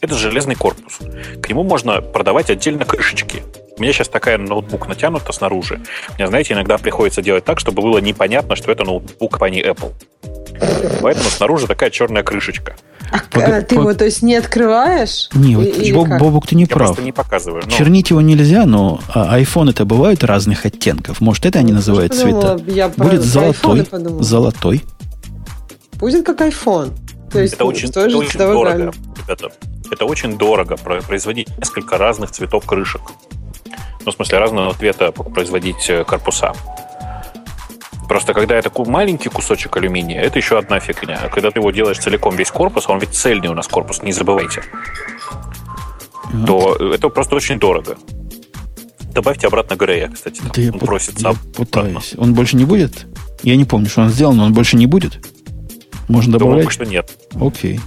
[0.00, 0.98] Это железный корпус.
[1.42, 3.42] К нему можно продавать отдельно крышечки.
[3.76, 5.80] У меня сейчас такая ноутбук натянута снаружи.
[6.16, 9.92] Мне, знаете, иногда приходится делать так, чтобы было непонятно, что это ноутбук компании Apple.
[11.00, 12.76] Поэтому снаружи такая черная крышечка.
[13.10, 13.66] А Пог...
[13.66, 15.28] ты его, то есть, не открываешь?
[15.34, 16.98] Не, вот, Боб, Бобук, ты не Я прав.
[17.00, 17.62] не показываю.
[17.64, 17.70] Но...
[17.70, 21.20] Чернить его нельзя, но iPhone это бывают разных оттенков.
[21.20, 22.60] Может, это они ну, называют цвета?
[22.66, 23.86] Я Будет золотой.
[24.20, 24.82] Золотой.
[25.94, 26.92] Будет как iPhone.
[27.30, 29.52] То есть это очень, это очень дорого, ребята.
[29.90, 33.02] Это очень дорого производить несколько разных цветов крышек.
[34.04, 36.52] Ну, в смысле, разного цвета производить э, корпуса.
[38.08, 41.20] Просто когда это маленький кусочек алюминия, это еще одна фигня.
[41.22, 44.02] А когда ты его делаешь целиком весь корпус, а он ведь цельный у нас корпус,
[44.02, 44.64] не забывайте,
[46.32, 46.46] mm-hmm.
[46.46, 47.96] то это просто очень дорого.
[49.12, 50.40] Добавьте обратно Грея, кстати.
[50.42, 51.28] Да он просится.
[51.28, 52.14] Я пытаюсь.
[52.16, 53.06] Он больше не будет?
[53.42, 55.24] Я не помню, что он сделал, но он больше не будет?
[56.10, 56.60] Можно добавлять?
[56.64, 57.10] Думаю, что нет.
[57.40, 57.80] Окей.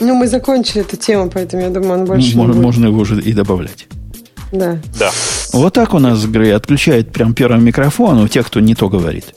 [0.00, 2.64] Ну, мы закончили эту тему, поэтому я думаю, он больше можно, не будет.
[2.64, 3.86] можно его уже и добавлять.
[4.52, 4.78] Да.
[4.98, 5.10] Да.
[5.52, 9.34] Вот так у нас Грей отключает прям первый микрофон у тех, кто не то говорит.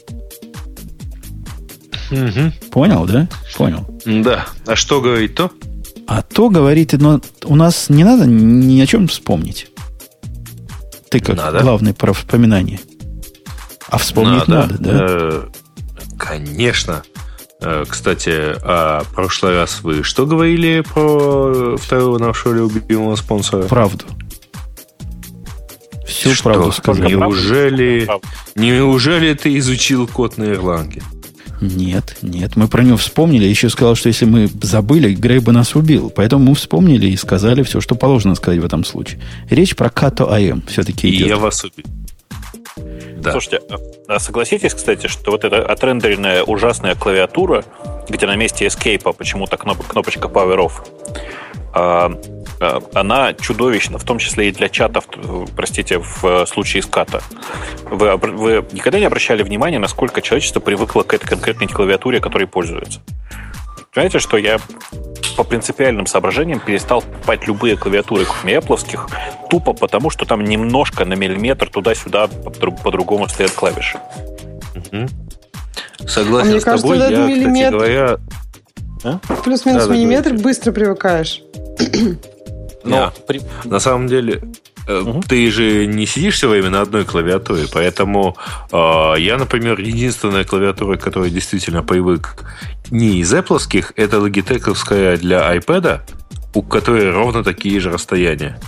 [2.72, 3.28] Понял, да?
[3.58, 3.86] Понял.
[4.06, 4.48] Да.
[4.66, 5.52] А что говорить то?
[6.08, 9.68] А то говорит, но у нас не надо ни о чем вспомнить.
[11.10, 11.60] Ты как Надо.
[11.60, 12.80] главный про вспоминание.
[13.90, 14.92] А вспомнить надо, да?
[14.92, 15.44] Э,
[16.18, 17.04] Конечно.
[17.62, 18.30] Э, Кстати,
[18.64, 23.64] а в прошлый раз вы что говорили про второго нашего любимого спонсора?
[23.64, 24.06] Правду.
[26.06, 26.44] Всю Что?
[26.46, 27.04] правду сказал.
[27.04, 27.36] Только правду?
[27.36, 28.28] Неужели, Правду.
[28.56, 31.04] неужели ты изучил код на Ирландии?
[31.62, 33.46] Нет, нет, мы про него вспомнили.
[33.46, 36.10] Еще сказал, что если мы забыли, Грей бы нас убил.
[36.10, 39.20] Поэтому мы вспомнили и сказали все, что положено сказать в этом случае.
[39.50, 41.28] Речь про Като АМ все-таки И идет.
[41.28, 41.86] я вас убил.
[43.20, 43.32] Да.
[43.32, 43.62] Слушайте,
[44.08, 47.64] а согласитесь, кстати, что вот эта отрендеренная ужасная клавиатура,
[48.08, 50.72] где на месте Escape почему-то кноп- кнопочка Power Off,
[51.74, 52.12] а,
[52.60, 55.20] а, она чудовищна, в том числе и для чатов, т-
[55.56, 57.22] простите, в э, случае ската.
[57.84, 63.02] Вы, вы никогда не обращали внимания, насколько человечество привыкло к этой конкретной клавиатуре, которой пользуется?
[63.94, 64.60] Понимаете, что я
[65.40, 68.78] по принципиальным соображениям перестал покупать любые клавиатуры, кроме Apple,
[69.50, 74.00] тупо потому, что там немножко на миллиметр туда-сюда по- по-другому стоят клавиши.
[76.06, 76.98] Согласен А мне с кажется, тобой.
[76.98, 78.18] этот Я, кстати миллиметр- говоря,
[79.46, 81.42] Плюс-минус Да, миллиметр быстро привыкаешь.
[82.84, 83.14] Но Да.
[83.26, 84.42] при- На самом деле,
[84.90, 88.38] э, ты же не сидишь все время на одной клавиатуре, поэтому
[88.72, 92.44] э, я, например, единственная клавиатура, к которой действительно привык
[92.92, 93.60] не из Apple,
[93.96, 96.02] это Logitech для iPad,
[96.54, 98.60] у которой ровно такие же расстояния.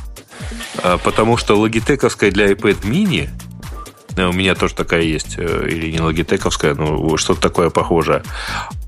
[0.84, 3.30] А, Потому что Logitech для iPad mini,
[4.16, 8.24] э, у меня тоже такая есть, э, или не Logitech, но что-то такое похожее,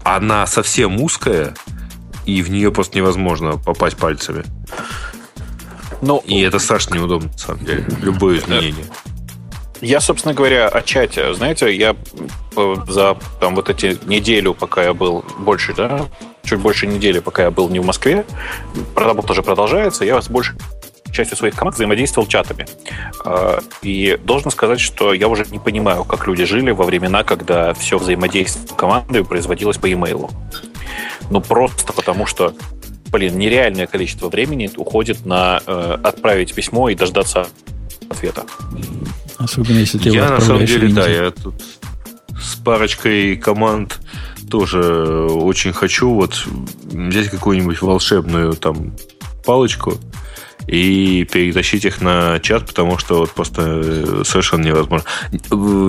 [0.04, 1.54] она совсем узкая,
[2.26, 4.44] и в нее просто невозможно попасть пальцами.
[6.06, 7.86] Ну, И это страшно неудобно, на самом деле.
[8.02, 8.86] Любое изменение.
[9.82, 11.34] я, собственно говоря, о чате.
[11.34, 11.96] Знаете, я
[12.58, 16.08] э, за там вот эти неделю, пока я был больше, да,
[16.44, 18.26] чуть больше недели, пока я был не в Москве,
[18.96, 20.56] работа же продолжается, я с большей
[21.14, 22.66] частью своих команд взаимодействовал чатами.
[23.24, 27.74] Э, И должен сказать, что я уже не понимаю, как люди жили во времена, когда
[27.76, 30.30] все взаимодействие с командой производилось по e-mail.
[31.30, 32.54] Ну, просто потому что,
[33.14, 37.48] блин, нереальное количество времени уходит на э, отправить письмо и дождаться
[38.10, 38.44] ответа.
[39.38, 41.54] Особенно если ты я на самом деле, да, я тут
[42.42, 44.00] с парочкой команд
[44.50, 46.46] тоже очень хочу вот
[46.86, 48.96] взять какую-нибудь волшебную там
[49.46, 49.98] палочку
[50.68, 55.08] и перетащить их на чат, потому что вот просто э, совершенно невозможно.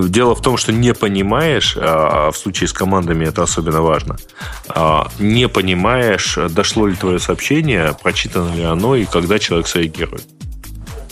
[0.09, 4.17] Дело в том, что не понимаешь, а в случае с командами это особенно важно,
[4.67, 10.25] а, не понимаешь, дошло ли твое сообщение, прочитано ли оно и когда человек среагирует.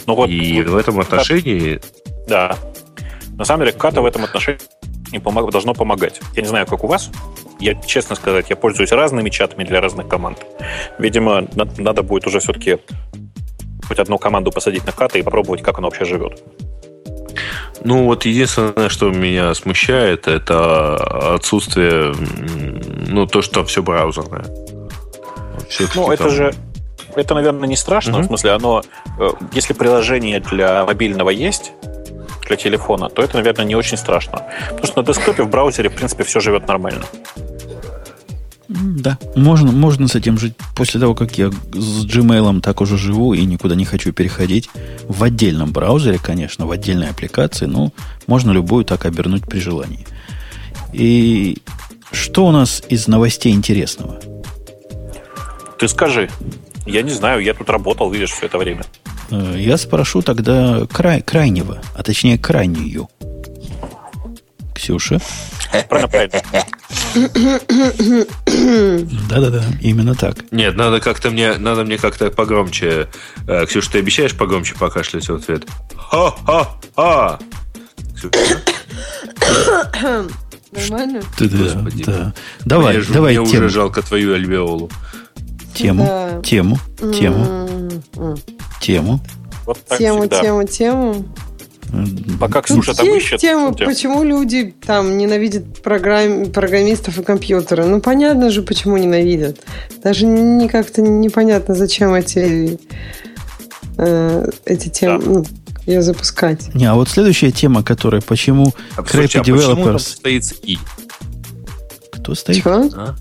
[0.06, 1.80] Ну вот, И вот в этом отношении
[2.28, 2.58] Да.
[3.38, 4.60] На самом деле, Ката в этом отношении
[5.52, 6.22] должно помогать.
[6.36, 7.10] Я не знаю, как у вас.
[7.60, 10.40] Я, честно сказать, я пользуюсь разными чатами для разных команд.
[11.00, 12.80] Видимо, на- надо будет уже все-таки
[13.94, 16.42] хоть одну команду посадить на Ката и попробовать, как она вообще живет.
[17.84, 22.14] Ну, вот единственное, что меня смущает, это отсутствие,
[23.08, 24.46] ну, то, что все браузерное.
[25.70, 26.54] Всё-таки Ну, это там- же...
[27.16, 28.14] Это, наверное, не страшно.
[28.14, 28.24] Мгм.
[28.24, 28.82] В смысле, оно...
[29.20, 31.72] э, Если приложение для мобильного есть,
[32.48, 34.42] для телефона, то это, наверное, не очень страшно.
[34.70, 37.04] Потому что на десктопе в браузере, в принципе, все живет нормально.
[38.74, 40.54] Да, можно, можно с этим жить.
[40.76, 44.70] После того, как я с Gmail так уже живу и никуда не хочу переходить,
[45.08, 47.92] в отдельном браузере, конечно, в отдельной аппликации, но
[48.26, 50.08] можно любую так обернуть при желании.
[50.92, 51.60] И
[52.12, 54.20] что у нас из новостей интересного?
[55.78, 56.30] Ты скажи.
[56.86, 58.84] Я не знаю, я тут работал, видишь, все это время.
[59.30, 63.10] Э, Я спрошу тогда край, крайнего, а точнее крайнюю.
[64.84, 65.20] Ксюша?
[65.90, 66.42] Правильно, правильно.
[69.30, 70.52] Да-да-да, именно так.
[70.52, 73.08] Нет, надо как-то мне, надо мне как-то погромче.
[73.48, 75.64] Э, Ксюша, ты обещаешь погромче покашлять в ответ?
[75.96, 77.40] Ха-ха-ха!
[80.74, 81.22] Нормально?
[81.40, 82.34] Да, да, да.
[82.66, 84.90] Давай, мне, давай мне тему, уже жалко твою альвеолу.
[85.74, 86.42] тему, Да.
[86.42, 87.46] тему, тему,
[88.18, 88.38] М-м-м.
[88.82, 89.20] тему.
[89.66, 90.42] Вот так Тему, всегда.
[90.42, 91.26] тему, тему.
[92.40, 93.40] Пока Тут Ксюша там есть ищет.
[93.42, 97.86] тема, тем- почему люди там ненавидят программ, программистов и компьютеры.
[97.86, 99.60] Ну, понятно же, почему ненавидят.
[100.04, 102.80] Даже не как-то непонятно, зачем эти,
[103.98, 105.30] э, эти темы Да.
[105.30, 105.46] ну,
[105.86, 106.74] ее запускать.
[106.74, 110.00] Не, а вот следующая тема, которая почему А, Crappy а почему там Developers...
[110.00, 110.80] стоит «и»?
[112.12, 112.64] Кто стоит?
[112.64, 112.90] Чего?
[112.96, 113.16] А?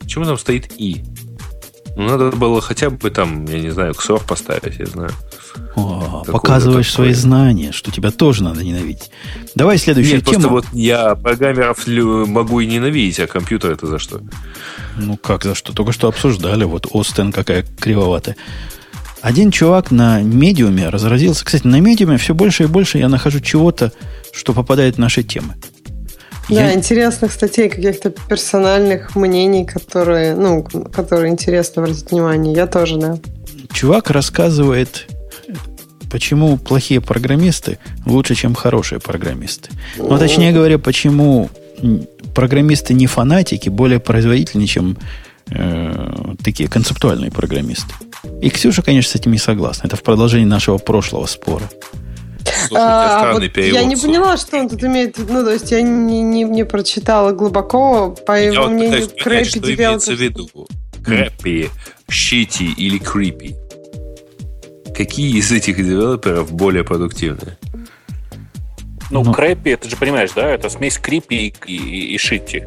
[0.00, 1.02] Почему там стоит «и»?
[1.96, 5.10] Ну, надо было хотя бы там, я не знаю, ксор поставить, я знаю.
[5.74, 9.10] О, показываешь свои знания, что тебя тоже надо ненавидеть.
[9.54, 10.34] Давай следующую Нет, тему.
[10.34, 14.20] просто вот я программеров могу и ненавидеть, а компьютер это за что?
[14.96, 15.72] Ну как за что?
[15.72, 16.64] Только что обсуждали.
[16.64, 18.36] Вот Остен какая кривоватая.
[19.20, 21.44] Один чувак на медиуме разразился.
[21.44, 23.92] Кстати, на медиуме все больше и больше я нахожу чего-то,
[24.32, 25.54] что попадает в наши темы.
[26.48, 26.74] Да, я...
[26.74, 32.54] интересных статей, каких-то персональных мнений, которые, ну, которые интересно обратить внимание.
[32.54, 33.18] Я тоже, да.
[33.72, 35.08] Чувак рассказывает,
[36.10, 39.70] почему плохие программисты лучше, чем хорошие программисты.
[39.96, 41.50] Ну, точнее говоря, почему
[42.34, 44.96] программисты не фанатики, более производительнее, чем
[45.50, 47.92] э, такие концептуальные программисты.
[48.42, 49.86] И Ксюша, конечно, с этим не согласна.
[49.86, 51.68] Это в продолжении нашего прошлого спора.
[52.44, 55.32] Слушайте, а, вот я не поняла, что он тут имеет в виду.
[55.32, 58.10] Ну, то есть я не, не, не прочитала глубоко.
[58.26, 60.48] По его я мнению, вот понять, что имеется в виду.
[61.04, 61.70] Крэппи,
[62.10, 63.56] щити или крипи.
[64.96, 67.58] Какие из этих девелоперов более продуктивные?
[69.10, 70.48] Ну, ну, крэппи, ты же понимаешь, да?
[70.48, 72.64] Это смесь крипи и, и, и шитти.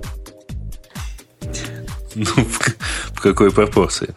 [2.15, 2.76] Ну, в,
[3.14, 4.14] в какой пропорции?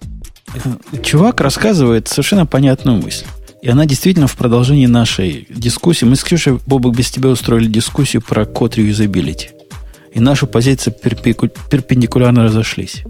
[1.02, 3.24] Чувак рассказывает совершенно понятную мысль.
[3.62, 6.05] И она действительно в продолжении нашей дискуссии.
[6.05, 9.51] Мы с Ксюшей, Бобок, без тебя устроили дискуссию про код реюзабилити.
[10.12, 11.48] И наша позиция перпеку...
[11.48, 13.05] перпендикулярно разошлись.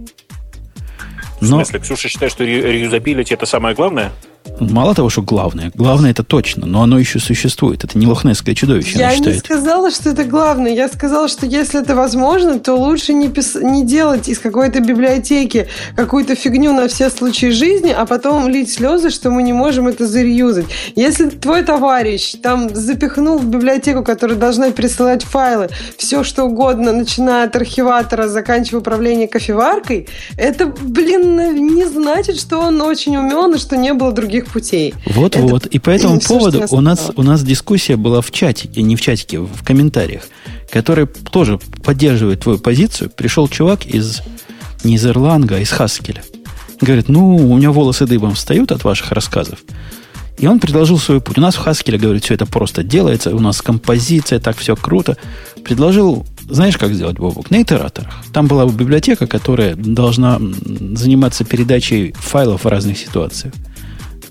[1.40, 1.58] Но...
[1.58, 4.12] В смысле, Ксюша считает, что реюзабилити это самое главное?
[4.60, 5.70] Мало того, что главное.
[5.74, 7.84] Главное это точно, но оно еще существует.
[7.84, 10.72] Это не лохнесское чудовище, Я не сказала, что это главное.
[10.72, 13.54] Я сказала, что если это возможно, то лучше не, пис...
[13.54, 19.10] не делать из какой-то библиотеки какую-то фигню на все случаи жизни, а потом лить слезы,
[19.10, 20.66] что мы не можем это зареюзать.
[20.94, 27.46] Если твой товарищ там запихнул в библиотеку, которая должна присылать файлы, все что угодно, начиная
[27.46, 33.76] от архиватора, заканчивая управление кофеваркой, это, блин, не значит, что он очень умен и что
[33.76, 34.94] не было других других путей.
[35.04, 35.66] Вот-вот.
[35.66, 39.40] И по этому поводу у нас, у нас дискуссия была в чате, не в чатике,
[39.40, 40.22] в комментариях,
[40.70, 43.10] который тоже поддерживает твою позицию.
[43.10, 44.22] Пришел чувак из
[44.84, 46.22] не из Ирланга, а из Хаскеля.
[46.80, 49.58] Говорит, ну, у меня волосы дыбом встают от ваших рассказов.
[50.38, 51.38] И он предложил свой путь.
[51.38, 55.16] У нас в Хаскеле, говорит, все это просто делается, у нас композиция, так все круто.
[55.62, 57.50] Предложил, знаешь, как сделать, Бобок?
[57.50, 58.12] На итераторах.
[58.32, 63.52] Там была библиотека, которая должна заниматься передачей файлов в разных ситуациях.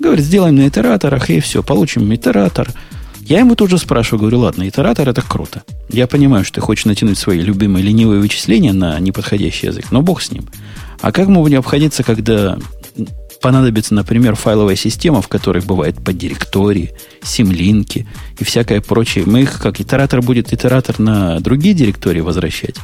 [0.01, 2.71] Говорит, сделаем на итераторах, и все, получим итератор.
[3.19, 5.61] Я ему тут же спрашиваю, говорю, ладно, итератор это круто.
[5.89, 10.23] Я понимаю, что ты хочешь натянуть свои любимые ленивые вычисления на неподходящий язык, но бог
[10.23, 10.45] с ним.
[11.01, 12.57] А как мы будем обходиться, когда
[13.43, 18.07] понадобится, например, файловая система, в которой бывает по директории, симлинки
[18.39, 19.25] и всякое прочее.
[19.27, 22.75] Мы их, как итератор будет итератор на другие директории возвращать.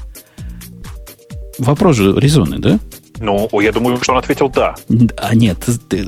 [1.57, 2.79] Вопрос же резонный, да?
[3.19, 4.75] Ну, я думаю, что он ответил «да».
[5.17, 5.57] А нет,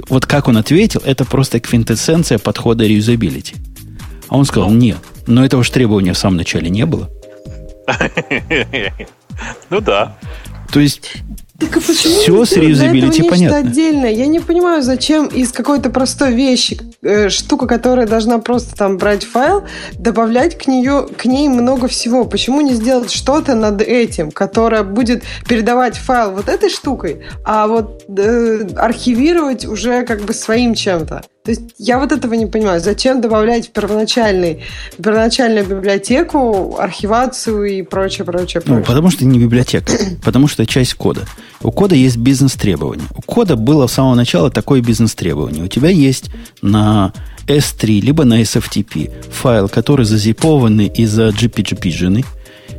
[0.10, 3.56] вот как он ответил, это просто квинтэссенция подхода реюзабилити.
[4.28, 7.10] А он сказал, нет, но этого же требования в самом начале не было.
[9.70, 10.18] Ну да.
[10.74, 11.14] То есть
[11.60, 13.58] так а почему все с реюзабилити понятно.
[13.58, 14.06] отдельно.
[14.06, 19.26] Я не понимаю, зачем из какой-то простой вещи, э, штука, которая должна просто там брать
[19.26, 19.64] файл,
[19.94, 22.24] добавлять к, нее, к ней много всего.
[22.26, 28.04] Почему не сделать что-то над этим, которое будет передавать файл вот этой штукой, а вот
[28.08, 31.24] э, архивировать уже как бы своим чем-то?
[31.44, 32.82] То есть я вот этого не понимаю.
[32.82, 34.64] Зачем добавлять в, первоначальный,
[34.98, 38.80] в первоначальную библиотеку архивацию и прочее, прочее, прочее?
[38.80, 39.92] Ну, потому что не библиотека,
[40.24, 41.22] потому что часть кода.
[41.62, 43.06] У кода есть бизнес-требования.
[43.16, 45.64] У кода было с самого начала такое бизнес-требование.
[45.64, 46.30] У тебя есть
[46.62, 47.14] на
[47.48, 52.26] S3, либо на SFTP файл, который зазипованный из-за GPG-жены,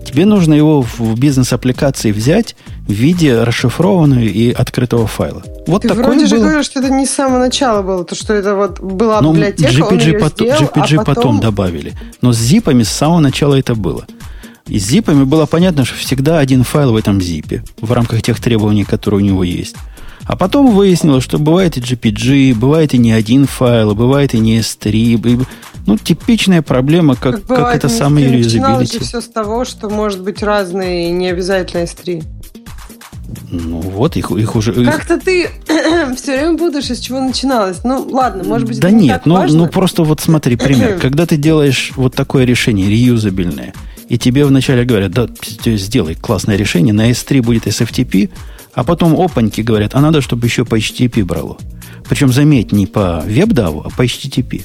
[0.04, 2.56] Тебе нужно его в бизнес-аппликации взять
[2.90, 5.42] в виде расшифрованного и открытого файла.
[5.66, 6.26] Вот Ты такой вроде был...
[6.26, 9.32] же говоришь, что это не с самого начала было, то что это вот была ну,
[9.32, 11.04] библиотека, GPG, он ее сделал, GPG а потом...
[11.04, 11.92] потом добавили.
[12.20, 14.06] Но с зипами с самого начала это было.
[14.66, 18.40] И с зипами было понятно, что всегда один файл в этом зипе, в рамках тех
[18.40, 19.76] требований, которые у него есть.
[20.24, 24.60] А потом выяснилось, что бывает и GPG, бывает и не один файл, бывает и не
[24.60, 25.44] S3.
[25.86, 29.00] Ну, типичная проблема, как, как, как это самое реюзабилити.
[29.00, 32.22] все с того, что может быть разные, не обязательно S3.
[33.50, 34.72] Ну вот, их, их уже...
[34.84, 35.48] Как-то ты
[36.16, 37.84] все время будешь, из чего начиналось.
[37.84, 40.98] Ну, ладно, может быть, Да нет, ну, ну просто вот смотри, пример.
[41.00, 43.74] Когда ты делаешь вот такое решение, реюзабельное,
[44.08, 45.28] и тебе вначале говорят, да,
[45.64, 48.30] сделай классное решение, на S3 будет SFTP,
[48.74, 51.58] а потом опаньки говорят, а надо, чтобы еще по HTTP брало.
[52.08, 54.64] Причем, заметь, не по WebDAV, а по HTTP.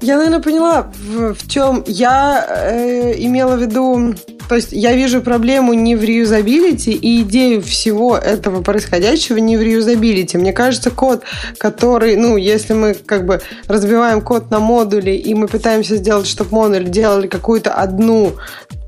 [0.00, 4.14] Я, наверное, поняла, в, в чем я э, имела в виду
[4.48, 9.62] то есть я вижу проблему не в реюзабилити и идею всего этого происходящего не в
[9.62, 10.36] реюзабилити.
[10.36, 11.22] Мне кажется, код,
[11.58, 16.50] который, ну, если мы как бы разбиваем код на модули и мы пытаемся сделать, чтобы
[16.50, 18.34] модуль делали какую-то одну,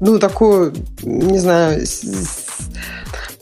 [0.00, 1.86] ну, такую, не знаю,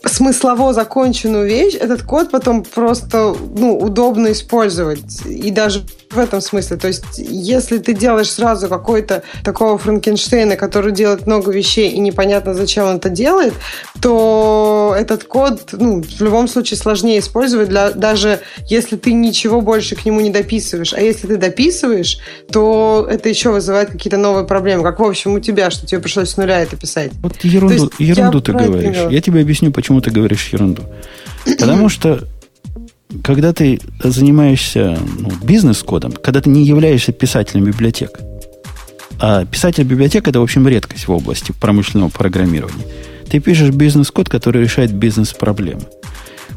[0.05, 5.25] смыслово законченную вещь, этот код потом просто ну, удобно использовать.
[5.25, 6.77] И даже в этом смысле.
[6.77, 12.53] То есть, если ты делаешь сразу какой-то такого Франкенштейна, который делает много вещей и непонятно,
[12.53, 13.53] зачем он это делает,
[14.01, 19.95] то этот код ну, в любом случае сложнее использовать, для, даже если ты ничего больше
[19.95, 20.93] к нему не дописываешь.
[20.93, 22.19] А если ты дописываешь,
[22.51, 24.83] то это еще вызывает какие-то новые проблемы.
[24.83, 27.11] Как, в общем, у тебя, что тебе пришлось с нуля это писать.
[27.21, 28.97] Вот ерунду, ерунду ты говоришь.
[29.09, 30.83] Я тебе объясню, почему ты говоришь ерунду.
[31.45, 32.27] Потому что
[33.23, 38.19] когда ты занимаешься ну, бизнес-кодом, когда ты не являешься писателем библиотек,
[39.19, 42.85] а писатель библиотек это, в общем, редкость в области промышленного программирования.
[43.29, 45.83] Ты пишешь бизнес-код, который решает бизнес-проблемы.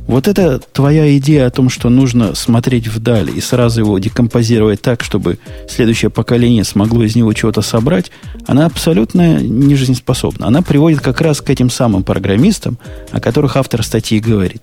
[0.09, 5.05] Вот это твоя идея о том, что нужно смотреть вдаль и сразу его декомпозировать так,
[5.05, 8.11] чтобы следующее поколение смогло из него чего-то собрать,
[8.47, 10.47] она абсолютно не жизнеспособна.
[10.47, 12.79] Она приводит как раз к этим самым программистам,
[13.11, 14.63] о которых автор статьи говорит.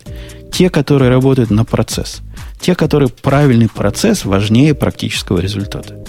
[0.55, 2.21] Те, которые работают на процесс.
[2.61, 6.01] Те, которые правильный процесс важнее практического результата.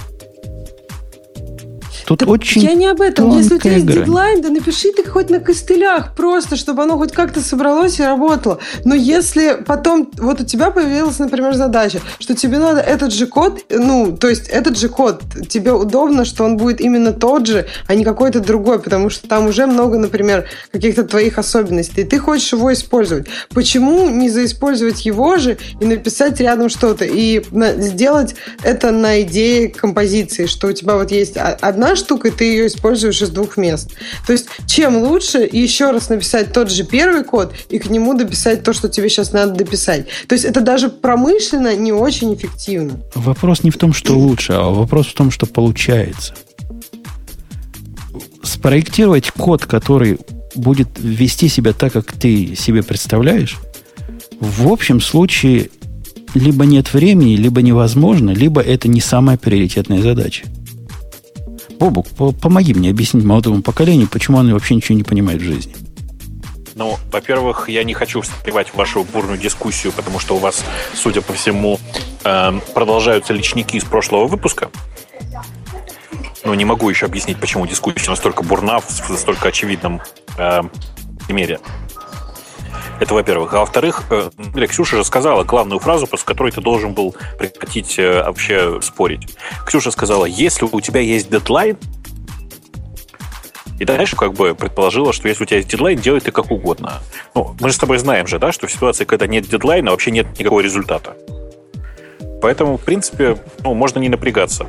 [2.06, 3.36] Тут так очень Я не об этом.
[3.36, 7.12] Если у тебя есть дедлайн, да напиши ты хоть на костылях просто, чтобы оно хоть
[7.12, 8.60] как-то собралось и работало.
[8.84, 13.60] Но если потом вот у тебя появилась, например, задача, что тебе надо этот же код,
[13.70, 17.94] ну, то есть этот же код, тебе удобно, что он будет именно тот же, а
[17.96, 22.52] не какой-то другой, потому что там уже много, например, каких-то твоих особенностей, и ты хочешь
[22.52, 23.26] его использовать.
[23.52, 27.42] Почему не заиспользовать его же и написать рядом что-то, и
[27.78, 32.66] сделать это на идее композиции, что у тебя вот есть одна штука, и ты ее
[32.66, 33.90] используешь из двух мест.
[34.26, 38.62] То есть, чем лучше еще раз написать тот же первый код и к нему дописать
[38.62, 40.06] то, что тебе сейчас надо дописать.
[40.28, 43.00] То есть, это даже промышленно не очень эффективно.
[43.14, 46.34] Вопрос не в том, что лучше, а вопрос в том, что получается.
[48.42, 50.18] Спроектировать код, который
[50.54, 53.58] будет вести себя так, как ты себе представляешь,
[54.40, 55.70] в общем случае
[56.34, 60.44] либо нет времени, либо невозможно, либо это не самая приоритетная задача.
[61.78, 62.06] Бобук,
[62.40, 65.74] помоги мне объяснить молодому поколению, почему оно вообще ничего не понимает в жизни.
[66.74, 70.62] Ну, во-первых, я не хочу встревать в вашу бурную дискуссию, потому что у вас,
[70.94, 71.80] судя по всему,
[72.22, 74.70] э, продолжаются личники из прошлого выпуска.
[76.44, 80.02] Но не могу еще объяснить, почему дискуссия настолько бурна в настолько очевидном
[80.36, 80.62] э,
[81.26, 81.60] примере.
[82.98, 83.52] Это во-первых.
[83.54, 84.30] А во-вторых, э,
[84.66, 89.36] Ксюша же сказала главную фразу, после которой ты должен был прекратить э, вообще спорить.
[89.66, 91.76] Ксюша сказала, если у тебя есть дедлайн,
[93.78, 97.02] и дальше как бы предположила, что если у тебя есть дедлайн, делай ты как угодно.
[97.34, 100.10] Ну, мы же с тобой знаем же, да, что в ситуации, когда нет дедлайна, вообще
[100.10, 101.14] нет никакого результата.
[102.40, 104.66] Поэтому, в принципе, ну, можно не напрягаться.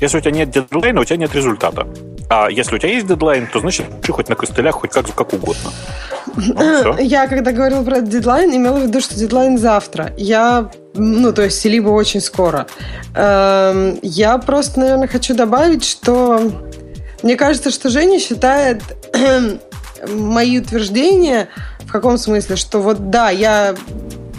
[0.00, 1.88] Если у тебя нет дедлайна, у тебя нет результата.
[2.28, 5.70] А если у тебя есть дедлайн, то значит хоть на костылях, хоть как, как угодно.
[6.36, 10.12] Ну, я когда говорила про дедлайн, имела в виду, что дедлайн завтра.
[10.16, 12.66] Я, ну, то есть, либо очень скоро.
[13.14, 16.40] Эм, я просто, наверное, хочу добавить, что
[17.22, 18.82] мне кажется, что Женя считает
[20.08, 21.48] мои утверждения
[21.86, 23.74] в каком смысле, что вот да, я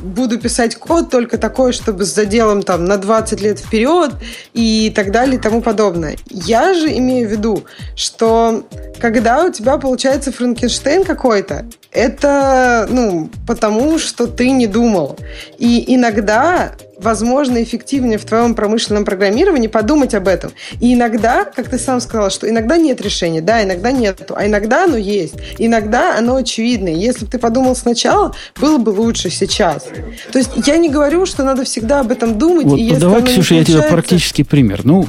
[0.06, 4.12] буду писать код только такой, чтобы с заделом там на 20 лет вперед
[4.54, 6.16] и так далее и тому подобное.
[6.30, 7.64] Я же имею в виду,
[7.96, 8.66] что
[9.00, 15.18] когда у тебя получается Франкенштейн какой-то, это, ну, потому что ты не думал.
[15.58, 20.52] И иногда возможно, эффективнее в твоем промышленном программировании подумать об этом.
[20.80, 24.86] И иногда, как ты сам сказал, что иногда нет решения, да, иногда нет, а иногда
[24.86, 25.36] оно есть.
[25.58, 26.94] Иногда оно очевидное.
[26.94, 29.88] Если бы ты подумал сначала, было бы лучше сейчас.
[30.32, 32.66] То есть я не говорю, что надо всегда об этом думать.
[32.66, 34.82] Вот, и если давай, Ксюша, я тебе практический пример.
[34.84, 35.06] Ну,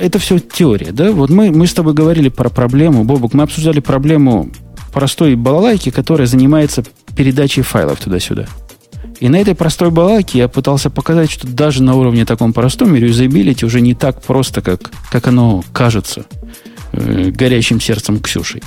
[0.00, 1.10] это все теория, да?
[1.12, 4.50] Вот мы, мы с тобой говорили про проблему, Бобок, мы обсуждали проблему
[4.92, 6.82] простой балалайки, которая занимается
[7.16, 8.46] передачей файлов туда-сюда.
[9.20, 13.64] И на этой простой балаке я пытался показать, что даже на уровне таком простом реюзабилити
[13.64, 16.26] уже не так просто, как, как оно кажется
[16.92, 18.62] э, горящим сердцем Ксюшей.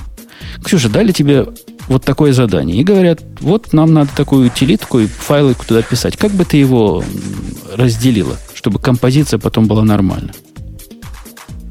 [0.64, 1.46] Ксюша, дали тебе
[1.88, 2.78] вот такое задание.
[2.78, 6.18] И говорят, вот нам надо такую утилитку и файлы туда писать.
[6.18, 7.04] Как бы ты его
[7.76, 10.32] разделила, чтобы композиция потом была нормальна?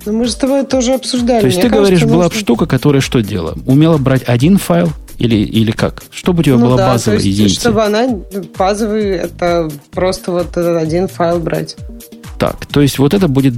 [0.07, 1.41] Ну, мы же с тобой тоже обсуждали.
[1.41, 2.41] То есть Мне ты кажется, говоришь, была нужно...
[2.41, 3.59] штука, которая что делала?
[3.67, 6.03] Умела брать один файл, или, или как?
[6.11, 7.61] Чтобы у тебя ну, была да, базовая единица?
[7.61, 8.09] Чтобы она
[8.57, 11.77] базовый, это просто вот этот один файл брать.
[12.39, 13.55] Так, то есть вот это будет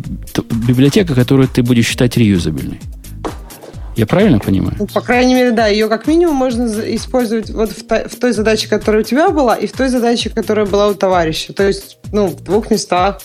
[0.66, 2.80] библиотека, которую ты будешь считать реюзабельной.
[3.96, 4.76] Я правильно понимаю?
[4.78, 5.66] Ну, по крайней мере, да.
[5.66, 6.64] Ее как минимум можно
[6.94, 10.30] использовать вот в, той, в той задаче, которая у тебя была, и в той задаче,
[10.30, 11.52] которая была у товарища.
[11.52, 13.20] То есть, ну, в двух местах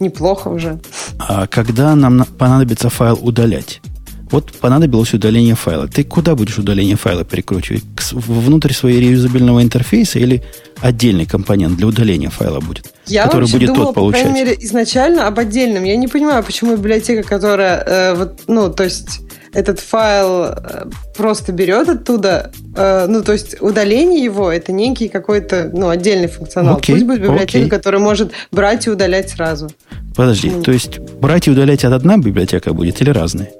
[0.00, 0.80] неплохо уже.
[1.18, 3.80] А когда нам понадобится файл удалять?
[4.30, 5.86] Вот понадобилось удаление файла.
[5.86, 7.84] Ты куда будешь удаление файла перекручивать?
[8.12, 10.42] Внутрь своего реюзабельного интерфейса или
[10.80, 12.86] отдельный компонент для удаления файла будет?
[13.06, 14.22] Я который будет думала, тот получать.
[14.22, 15.84] по крайней мере, изначально об отдельном.
[15.84, 19.20] Я не понимаю, почему библиотека, которая, э, вот, ну, то есть
[19.52, 20.86] этот файл э,
[21.16, 26.78] просто берет оттуда, э, ну, то есть удаление его это некий какой-то, ну, отдельный функционал.
[26.78, 27.70] Окей, Пусть будет библиотека, окей.
[27.70, 29.70] которая может брать и удалять сразу.
[30.16, 33.52] Подожди, то есть брать и удалять от одна библиотека будет или разные?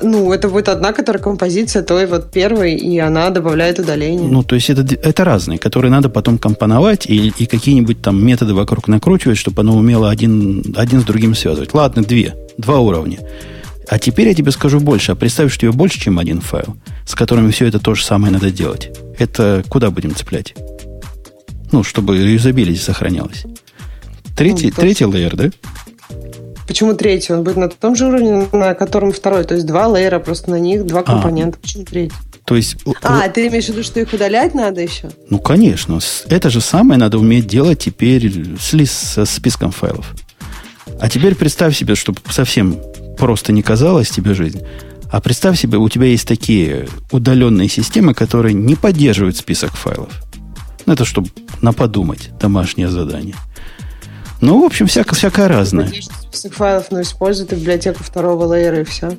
[0.00, 4.28] Ну, это будет одна, которая композиция той вот первой, и она добавляет удаление.
[4.28, 8.54] Ну, то есть это, это разные, которые надо потом компоновать и, и какие-нибудь там методы
[8.54, 11.74] вокруг накручивать, чтобы оно умело один, один с другим связывать.
[11.74, 13.18] Ладно, две, два уровня.
[13.88, 15.12] А теперь я тебе скажу больше.
[15.12, 16.76] А представь, что у тебя больше, чем один файл,
[17.06, 18.90] с которыми все это то же самое надо делать.
[19.18, 20.54] Это куда будем цеплять?
[21.72, 23.44] Ну, чтобы юзабилити сохранялось.
[24.36, 25.50] Третий, ну, третий лейер, да?
[26.68, 27.32] Почему третий?
[27.32, 29.44] Он будет на том же уровне, на котором второй.
[29.44, 31.02] То есть два лейера, просто на них два а.
[31.02, 31.58] компонента.
[31.58, 31.62] А.
[31.62, 32.14] Почему третий?
[32.44, 32.76] То есть...
[33.02, 35.10] А, ты имеешь в виду, что их удалять надо еще?
[35.30, 35.98] Ну, конечно.
[36.28, 40.14] Это же самое надо уметь делать теперь с, со списком файлов.
[41.00, 42.78] А теперь представь себе, чтобы совсем
[43.16, 44.60] просто не казалась тебе жизнь,
[45.10, 50.12] а представь себе, у тебя есть такие удаленные системы, которые не поддерживают список файлов.
[50.84, 51.28] Ну, это чтобы
[51.62, 53.34] на подумать, домашнее задание.
[54.40, 55.92] Ну, в общем, всяко, всякое разное.
[56.30, 59.18] Список файлов, но использует библиотеку второго лейера и все.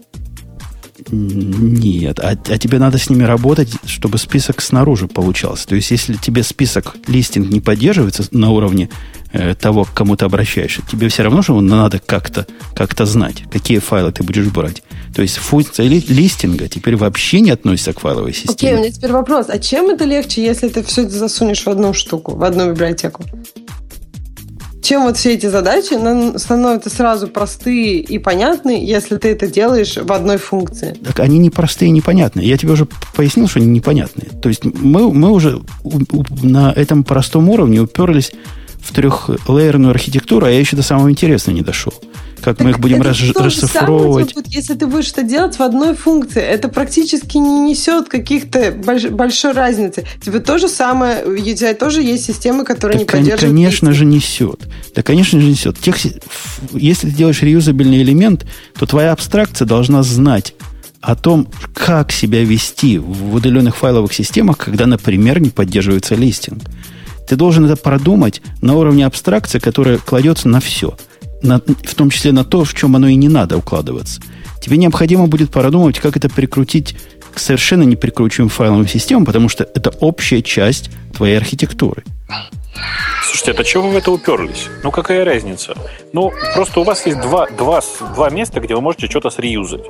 [1.12, 5.68] Нет, а, а тебе надо с ними работать, чтобы список снаружи получался.
[5.68, 8.90] То есть, если тебе список листинг не поддерживается на уровне
[9.32, 13.80] э, того, к кому ты обращаешься, тебе все равно что надо как-то как знать, какие
[13.80, 14.84] файлы ты будешь брать.
[15.16, 18.54] То есть функция ли, листинга теперь вообще не относится к файловой системе.
[18.54, 19.48] Окей, okay, у меня теперь вопрос.
[19.50, 23.24] А чем это легче, если ты все это засунешь в одну штуку, в одну библиотеку?
[24.90, 25.94] Чем вот все эти задачи
[26.40, 30.98] становятся сразу простые и понятные, если ты это делаешь в одной функции.
[31.06, 32.50] Так они не простые и непонятные.
[32.50, 34.30] Я тебе уже пояснил, что они непонятные.
[34.42, 35.62] То есть мы, мы уже
[36.42, 38.32] на этом простом уровне уперлись
[38.82, 41.94] в трехлейерную архитектуру, а я еще до самого интересного не дошел
[42.40, 44.32] как так мы их будем рас, расшифровывать.
[44.32, 49.06] Самое, если ты будешь это делать в одной функции, это практически не несет каких-то больш,
[49.06, 50.06] большой разницы.
[50.24, 53.56] Тебе то же самое, у тебя тоже есть системы, которые так, не поддерживают.
[53.56, 54.68] Конечно же несет.
[54.96, 55.78] Да, конечно же несет.
[55.80, 55.98] Тех,
[56.74, 58.46] если ты делаешь реюзабельный элемент,
[58.78, 60.56] то твоя абстракция должна знать
[61.02, 66.64] о том, как себя вести в удаленных файловых системах, когда, например, не поддерживается листинг.
[67.28, 70.98] Ты должен это продумать на уровне абстракции, которая кладется на все–
[71.42, 74.22] на, в том числе на то, в чем оно и не надо укладываться.
[74.62, 76.96] Тебе необходимо будет продумать, как это прикрутить
[77.34, 82.04] к совершенно неприкручиваемым файловым системам, потому что это общая часть твоей архитектуры.
[83.24, 84.68] Слушайте, это чего вы в это уперлись?
[84.84, 85.76] Ну, какая разница?
[86.14, 87.82] Ну, просто у вас есть два, два,
[88.16, 89.82] два места, где вы можете что-то среюзать.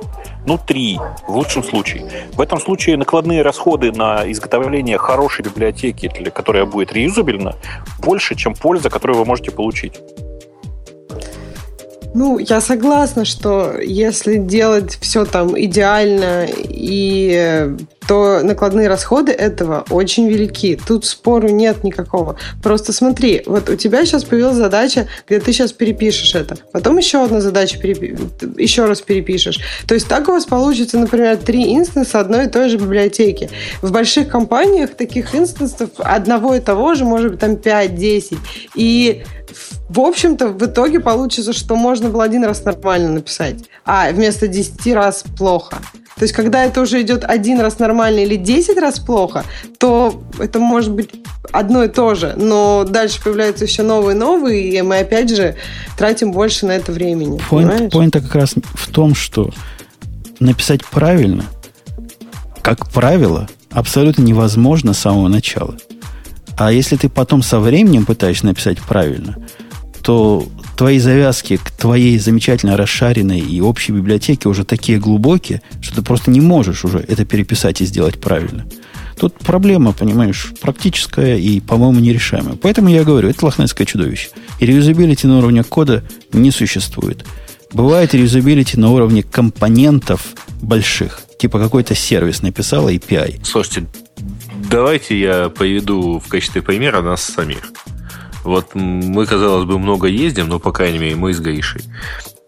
[0.46, 2.10] Ну, три, в лучшем случае.
[2.32, 7.56] В этом случае накладные расходы на изготовление хорошей библиотеки, для которая будет реюзабельна,
[7.98, 9.94] больше, чем польза, которую вы можете получить.
[12.14, 17.76] Ну, я согласна, что если делать все там идеально, и
[18.10, 20.76] то накладные расходы этого очень велики.
[20.84, 22.34] Тут спору нет никакого.
[22.60, 26.56] Просто смотри, вот у тебя сейчас появилась задача, где ты сейчас перепишешь это.
[26.72, 28.18] Потом еще одна задача, перепи...
[28.60, 29.60] еще раз перепишешь.
[29.86, 33.48] То есть так у вас получится, например, три инстанса одной и той же библиотеки.
[33.80, 38.38] В больших компаниях таких инстансов одного и того же может быть там 5-10.
[38.74, 39.22] И
[39.88, 44.94] в общем-то, в итоге получится, что можно было один раз нормально написать, а вместо 10
[44.94, 45.78] раз плохо.
[46.20, 49.42] То есть, когда это уже идет один раз нормально или 10 раз плохо,
[49.78, 51.08] то это может быть
[51.50, 52.34] одно и то же.
[52.36, 55.56] Но дальше появляются еще новые-новые, и мы опять же
[55.96, 57.40] тратим больше на это времени.
[57.48, 59.50] Point, как раз в том, что
[60.40, 61.46] написать правильно,
[62.60, 65.74] как правило, абсолютно невозможно с самого начала.
[66.58, 69.38] А если ты потом со временем пытаешься написать правильно,
[70.02, 70.46] то
[70.76, 76.30] твои завязки к твоей замечательно расшаренной и общей библиотеке уже такие глубокие, что ты просто
[76.30, 78.66] не можешь уже это переписать и сделать правильно.
[79.18, 82.56] Тут проблема, понимаешь, практическая и, по-моему, нерешаемая.
[82.56, 84.30] Поэтому я говорю, это лохнесское чудовище.
[84.58, 86.02] И реюзабилити на уровне кода
[86.32, 87.26] не существует.
[87.72, 91.20] Бывает реюзабилити на уровне компонентов больших.
[91.38, 93.40] Типа какой-то сервис написал API.
[93.44, 93.86] Слушайте,
[94.70, 97.72] Давайте я поведу в качестве примера нас самих.
[98.44, 101.82] Вот мы, казалось бы, много ездим, но, по крайней мере, мы с Гришей.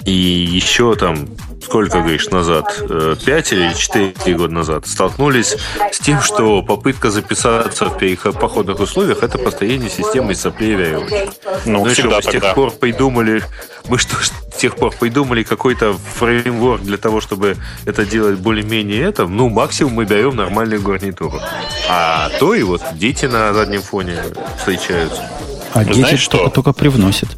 [0.05, 1.29] И еще там
[1.63, 2.83] сколько, говоришь, назад,
[3.25, 5.57] 5 или 4 года назад, столкнулись
[5.93, 11.33] с тем, что попытка записаться в переходных условиях– это построение системы соплей веревочек.
[11.67, 13.45] Ну, ну всегда что, с тех пор придумали,
[13.89, 19.27] мы что, с тех пор придумали какой-то фреймворк для того, чтобы это делать более-менее это,
[19.27, 21.41] ну, максимум мы даем нормальную гарнитуру.
[21.89, 24.19] А то и вот дети на заднем фоне
[24.59, 25.31] встречаются.
[25.75, 26.39] А дети Знаешь, что?
[26.39, 27.29] только, только привносят.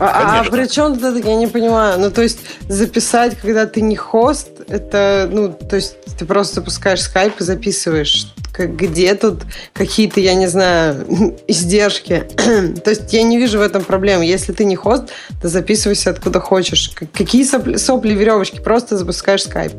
[0.00, 1.98] А, а при чем тут я не понимаю?
[2.00, 7.02] Ну, то есть записать, когда ты не хост, это, ну, то есть ты просто запускаешь
[7.02, 8.26] скайп и записываешь.
[8.56, 9.42] Где тут
[9.72, 11.06] какие-то, я не знаю,
[11.48, 12.24] издержки?
[12.84, 14.24] то есть я не вижу в этом проблемы.
[14.24, 15.04] Если ты не хост,
[15.40, 16.92] то записывайся откуда хочешь.
[17.12, 18.60] Какие сопли, сопли веревочки?
[18.60, 19.72] Просто запускаешь скайп.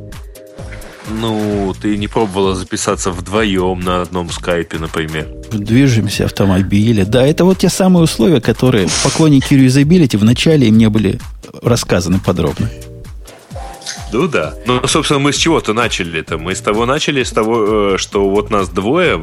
[1.10, 5.27] Ну, ты не пробовала записаться вдвоем на одном скайпе, например.
[5.52, 7.03] Движемся автомобили.
[7.03, 11.19] Да, это вот те самые условия, которые поклонники юзабилити вначале им не были
[11.61, 12.69] рассказаны подробно.
[14.11, 14.53] Ну да.
[14.65, 16.38] Ну, собственно, мы с чего-то начали-то.
[16.38, 19.22] Мы с того начали, с того, э, что вот нас двое.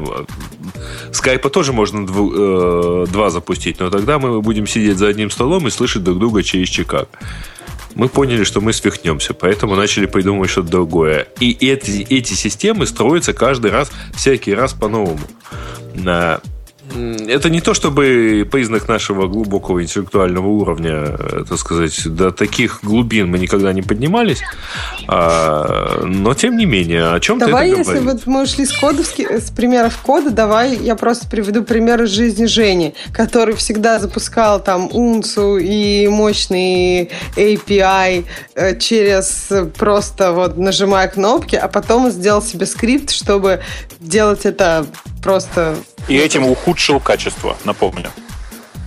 [1.11, 5.67] Скайпа тоже можно дву, э, два запустить, но тогда мы будем сидеть за одним столом
[5.67, 7.09] и слышать друг друга через чекак
[7.95, 11.27] мы поняли, что мы свихнемся, поэтому начали придумывать что-то другое.
[11.39, 15.19] И эти, эти системы строятся каждый раз, всякий раз по-новому
[16.93, 21.17] это не то чтобы признак нашего глубокого интеллектуального уровня,
[21.47, 24.41] так сказать, до таких глубин мы никогда не поднимались,
[25.07, 28.71] а, но тем не менее, о чем давай, ты это если вот мы ушли с,
[28.71, 34.61] кодовски, с примеров кода, давай я просто приведу пример из жизни Жени, который всегда запускал
[34.61, 38.25] там унцу и мощный API
[38.55, 43.61] э, через просто вот нажимая кнопки, а потом сделал себе скрипт, чтобы
[43.99, 44.85] делать это
[45.23, 45.77] просто
[46.07, 48.09] и этим ухудшил качество, напомню.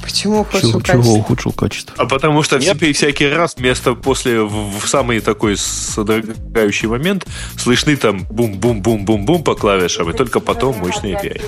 [0.03, 1.03] Почему ухудшил чего, качество?
[1.03, 1.95] Чего ухудшил качество?
[1.99, 2.77] А потому что Нет.
[2.95, 7.27] всякий раз вместо после в, в самый такой содрогающий момент
[7.59, 11.43] слышны там бум-бум-бум-бум-бум по клавишам, и только потом мощный API.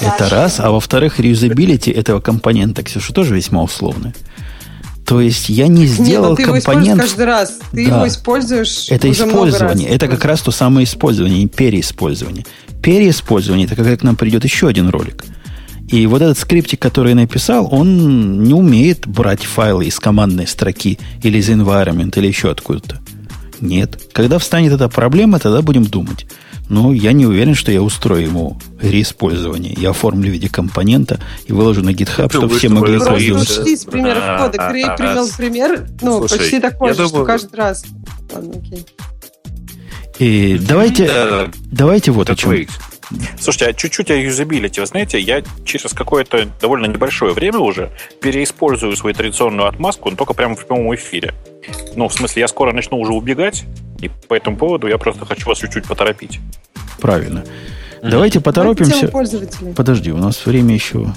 [0.00, 0.58] Это раз.
[0.58, 4.12] А во-вторых, реюзабилити этого компонента, Ксюша, тоже весьма условный.
[5.06, 6.86] То есть я не сделал Нет, ты компонент.
[6.86, 7.58] Его каждый раз.
[7.70, 7.96] Ты да.
[7.96, 8.90] его используешь.
[8.90, 9.88] Это уже использование.
[9.88, 12.44] Это как раз то самое использование, не переиспользование
[12.84, 15.24] переиспользование, это когда к нам придет еще один ролик.
[15.88, 20.98] И вот этот скриптик, который я написал, он не умеет брать файлы из командной строки
[21.22, 23.00] или из environment или еще откуда-то.
[23.60, 23.98] Нет.
[24.12, 26.26] Когда встанет эта проблема, тогда будем думать.
[26.68, 29.74] Но я не уверен, что я устрою ему реиспользование.
[29.78, 33.56] Я оформлю в виде компонента и выложу на GitHub, чтобы все могли пользоваться.
[33.56, 34.68] Почти из примеров кода.
[34.70, 37.08] Грей привел пример, ну, Слушай, почти такой же, думаю...
[37.08, 37.84] что каждый раз.
[38.32, 38.86] Ладно, окей.
[40.18, 42.54] И давайте, да, давайте вот о чем.
[43.38, 44.80] Слушайте, а чуть-чуть о юзабилити.
[44.80, 50.34] Вы знаете, я через какое-то довольно небольшое время уже переиспользую свою традиционную отмазку, но только
[50.34, 51.34] прямо в прямом эфире.
[51.96, 53.64] Ну, в смысле, я скоро начну уже убегать,
[54.00, 56.40] и по этому поводу я просто хочу вас чуть-чуть поторопить.
[57.00, 57.40] Правильно.
[57.40, 58.10] Mm-hmm.
[58.10, 59.10] Давайте поторопимся.
[59.74, 61.12] Подожди, у нас время еще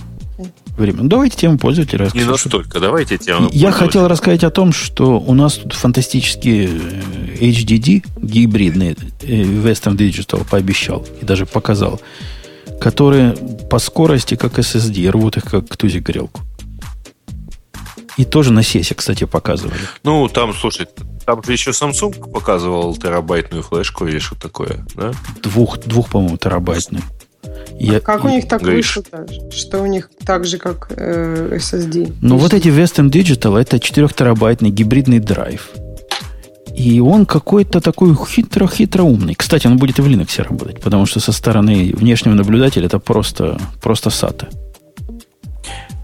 [0.77, 1.03] время.
[1.03, 2.09] Ну, давайте тему пользователя.
[2.13, 2.79] Не настолько.
[2.79, 8.95] Давайте тему Я хотел рассказать о том, что у нас тут фантастические э, HDD гибридные
[9.21, 12.01] э, Western Digital пообещал и даже показал,
[12.79, 13.35] которые
[13.69, 16.41] по скорости, как SSD, рвут их как тузик грелку.
[18.17, 19.79] И тоже на сесе, кстати, показывали.
[20.03, 20.87] Ну, там, слушай,
[21.25, 25.11] там еще Samsung показывал терабайтную флешку или что такое, да?
[25.43, 27.03] Двух, двух по-моему, терабайтную.
[27.79, 29.03] Я, как у них так вышло
[29.51, 32.13] Что у них так же, как э, SSD?
[32.21, 35.69] Ну, вот эти Western Digital это 4-терабайтный гибридный драйв.
[36.75, 39.35] И он какой-то такой хитро-хитро умный.
[39.35, 43.59] Кстати, он будет и в Linux работать, потому что со стороны внешнего наблюдателя это просто,
[43.81, 44.47] просто SATA.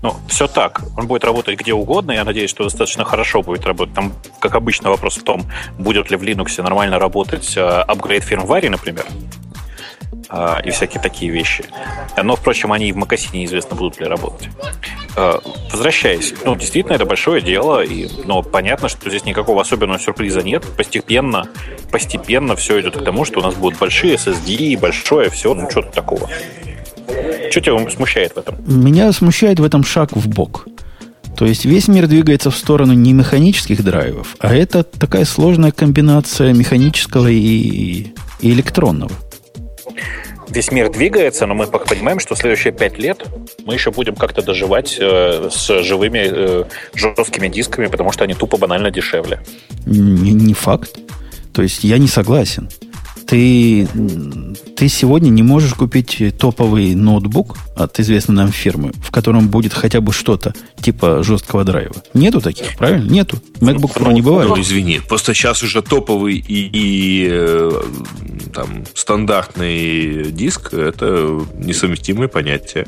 [0.04, 0.82] Ну, все так.
[0.98, 2.12] Он будет работать где угодно.
[2.12, 3.96] Я надеюсь, что достаточно хорошо будет работать.
[3.96, 5.46] Там, как обычно, вопрос в том,
[5.80, 9.06] будет ли в Linux нормально работать апгрейд фирмваре, например.
[10.36, 11.64] А, и всякие такие вещи.
[12.22, 14.50] Но, впрочем, они и в Макасине неизвестно, будут ли работать.
[15.16, 15.40] А,
[15.72, 20.66] возвращаясь, ну, действительно, это большое дело, и, но понятно, что здесь никакого особенного сюрприза нет.
[20.76, 21.46] Постепенно,
[21.92, 25.92] постепенно все идет к тому, что у нас будут большие SSD, большое все, ну, что-то
[25.92, 26.28] такого.
[27.52, 28.56] Что тебя смущает в этом?
[28.66, 30.66] Меня смущает в этом шаг в бок.
[31.38, 36.54] То есть весь мир двигается в сторону не механических драйвов, а это такая сложная комбинация
[36.54, 39.12] механического и, и электронного
[40.48, 43.26] весь мир двигается, но мы пока понимаем, что следующие пять лет
[43.66, 46.64] мы еще будем как-то доживать э, с живыми э,
[46.96, 49.40] жесткими дисками, потому что они тупо банально дешевле.
[49.86, 51.00] Не, не факт.
[51.54, 52.70] То есть я не согласен.
[53.34, 53.88] Ты,
[54.76, 60.02] ты сегодня не можешь купить топовый ноутбук от известной нам фирмы, в котором будет хотя
[60.02, 61.96] бы что-то типа жесткого драйва.
[62.14, 63.10] Нету таких, правильно?
[63.10, 63.40] Нету.
[63.56, 64.50] MacBook Pro не бывает.
[64.50, 67.82] Ну, извини, просто сейчас уже топовый и, и э,
[68.54, 72.86] там, стандартный диск это несовместимые понятия.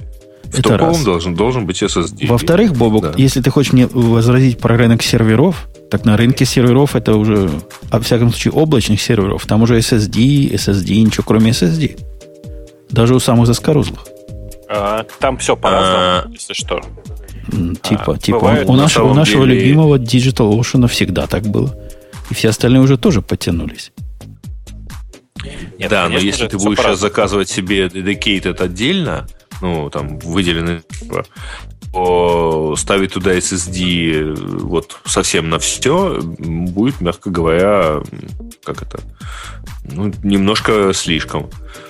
[0.56, 1.04] В это раз.
[1.04, 2.28] Должен, должен быть SSD.
[2.28, 3.14] Во-вторых, Бобок, да.
[3.18, 7.50] если ты хочешь мне возразить про рынок серверов, так на рынке серверов это уже,
[7.92, 9.46] во всяком случае, облачных серверов.
[9.46, 12.00] Там уже SSD, SSD, ничего кроме SSD.
[12.90, 14.06] Даже у самых заскорузлых.
[14.70, 16.82] А, там все по-разному, а, если что.
[17.84, 19.60] Типа, а, типа бывает, у, наш, у нашего деле...
[19.60, 21.76] любимого Digital Ocean всегда так было.
[22.32, 23.92] И все остальные уже тоже подтянулись.
[25.78, 29.28] Нет, да, но если ты будешь сейчас заказывать себе dedicated отдельно,
[29.62, 30.82] ну, там, выделенный,
[31.94, 38.02] то ставить туда SSD вот совсем на все будет, мягко говоря,
[38.64, 39.00] как это,
[39.84, 41.50] ну, немножко слишком.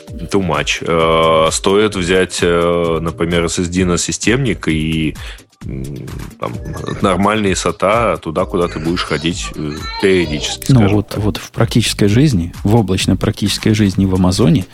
[0.09, 0.83] Too much.
[0.85, 5.15] Э, стоит взять, э, например, SSD на системник и
[6.39, 6.53] там,
[7.01, 9.71] нормальные SATA туда, куда ты будешь ходить э,
[10.01, 10.71] периодически.
[10.71, 14.65] Ну, вот, вот в практической жизни, в облачной практической жизни в Амазоне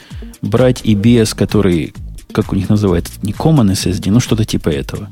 [0.42, 1.94] брать EBS, который
[2.32, 5.10] как у них называется, не Common SSD, но что-то типа этого.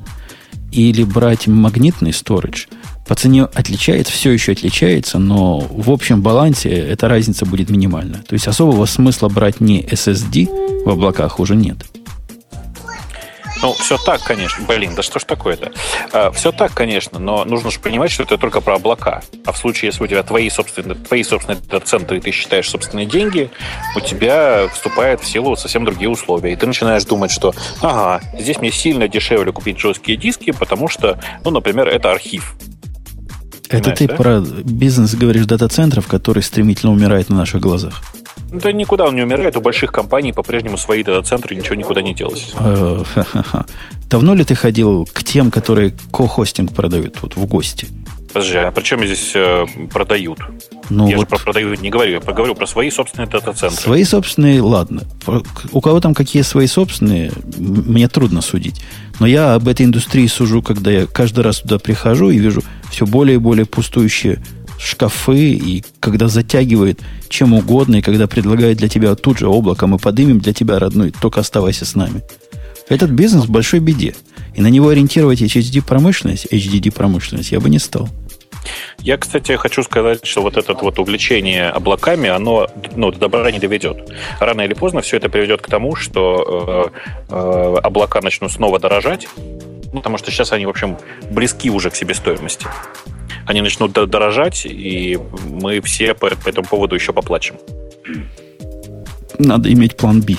[0.71, 2.67] Или брать магнитный storage.
[3.07, 8.23] По цене отличается, все еще отличается, но в общем балансе эта разница будет минимальна.
[8.27, 11.77] То есть особого смысла брать не SSD в облаках уже нет.
[13.61, 14.65] Ну, все так, конечно.
[14.65, 15.71] Блин, да что ж такое-то?
[16.13, 19.21] А, все так, конечно, но нужно же понимать, что это только про облака.
[19.45, 23.05] А в случае, если у тебя твои собственные, твои собственные центры, и ты считаешь собственные
[23.05, 23.49] деньги,
[23.95, 26.53] у тебя вступает в силу совсем другие условия.
[26.53, 31.19] И ты начинаешь думать, что, ага, здесь мне сильно дешевле купить жесткие диски, потому что,
[31.43, 32.55] ну, например, это архив.
[33.69, 34.15] Это ты да?
[34.15, 38.01] про бизнес говоришь дата-центров, который стремительно умирает на наших глазах.
[38.51, 39.55] Да никуда он не умирает.
[39.57, 42.51] У больших компаний по-прежнему свои дата-центры, ничего никуда не делось.
[42.59, 43.03] Э,
[44.09, 47.87] Давно ли ты ходил к тем, которые ко-хостинг продают вот в гости?
[48.33, 50.39] Подожди, а при чем здесь э, продают?
[50.89, 51.21] Ну, я вот...
[51.21, 53.81] же про продают не говорю, я поговорю про свои собственные дата-центры.
[53.81, 55.03] Свои собственные, ладно.
[55.71, 58.81] У кого там какие свои собственные, мне трудно судить.
[59.19, 62.61] Но я об этой индустрии сужу, когда я каждый раз туда прихожу и вижу
[62.91, 64.41] все более и более пустующие
[64.79, 69.97] шкафы, и когда затягивает чем угодно, и когда предлагает для тебя тут же облако, мы
[69.97, 72.21] подымем для тебя родной, только оставайся с нами.
[72.87, 74.15] Этот бизнес в большой беде.
[74.55, 78.09] И на него ориентировать HDD-промышленность, HDD-промышленность я бы не стал.
[78.99, 83.59] Я, кстати, хочу сказать, что вот это вот увлечение облаками, оно ну, до добра не
[83.59, 84.11] доведет.
[84.39, 86.91] Рано или поздно все это приведет к тому, что
[87.29, 89.27] э, э, облака начнут снова дорожать,
[89.93, 90.97] потому что сейчас они, в общем,
[91.31, 92.67] близки уже к себестоимости
[93.45, 95.17] они начнут дорожать, и
[95.49, 97.55] мы все по, по этому поводу еще поплачем.
[99.37, 100.35] Надо иметь план B.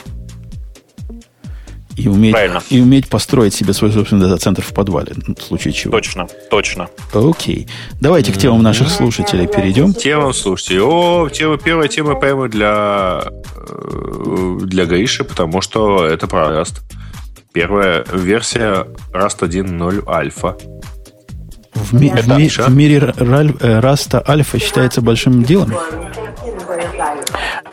[1.96, 2.62] И уметь, Правильно.
[2.70, 5.92] и уметь построить себе свой собственный дата-центр в подвале, в случае чего.
[5.92, 6.88] Точно, точно.
[7.12, 7.68] Окей.
[8.00, 9.92] Давайте к темам наших слушателей перейдем.
[9.92, 10.80] Темам слушайте.
[10.80, 13.24] О, тема, первая тема прямо для,
[13.54, 16.80] э, для Гриши, потому что это про Rust.
[17.52, 20.56] Первая версия Rust 1.0 альфа.
[21.74, 25.72] В, ми- в, ми- в мире раль- э, Раста альфа считается большим делом?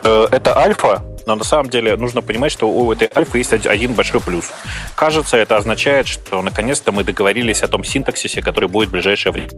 [0.04, 3.94] Э, это альфа, но на самом деле нужно понимать, что у этой альфы есть один
[3.94, 4.50] большой плюс.
[4.94, 9.50] Кажется, это означает, что наконец-то мы договорились о том синтаксисе, который будет в ближайшее время.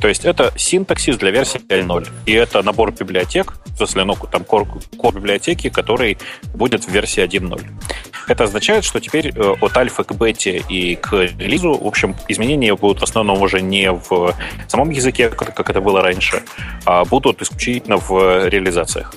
[0.00, 2.08] То есть это синтаксис для версии 1.0.
[2.26, 4.66] И это набор библиотек, в смысле, ну, там кор,
[4.96, 6.18] кор библиотеки, который
[6.54, 7.60] будет в версии 1.0.
[8.26, 12.74] Это означает, что теперь э, от альфа к бете и к релизу, в общем, изменения
[12.74, 14.34] будут в основном уже не в
[14.68, 16.42] самом языке, как это было раньше,
[16.84, 19.14] а будут исключительно в реализациях.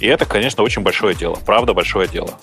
[0.00, 1.38] И это, конечно, очень большое дело.
[1.46, 2.38] Правда, большое дело.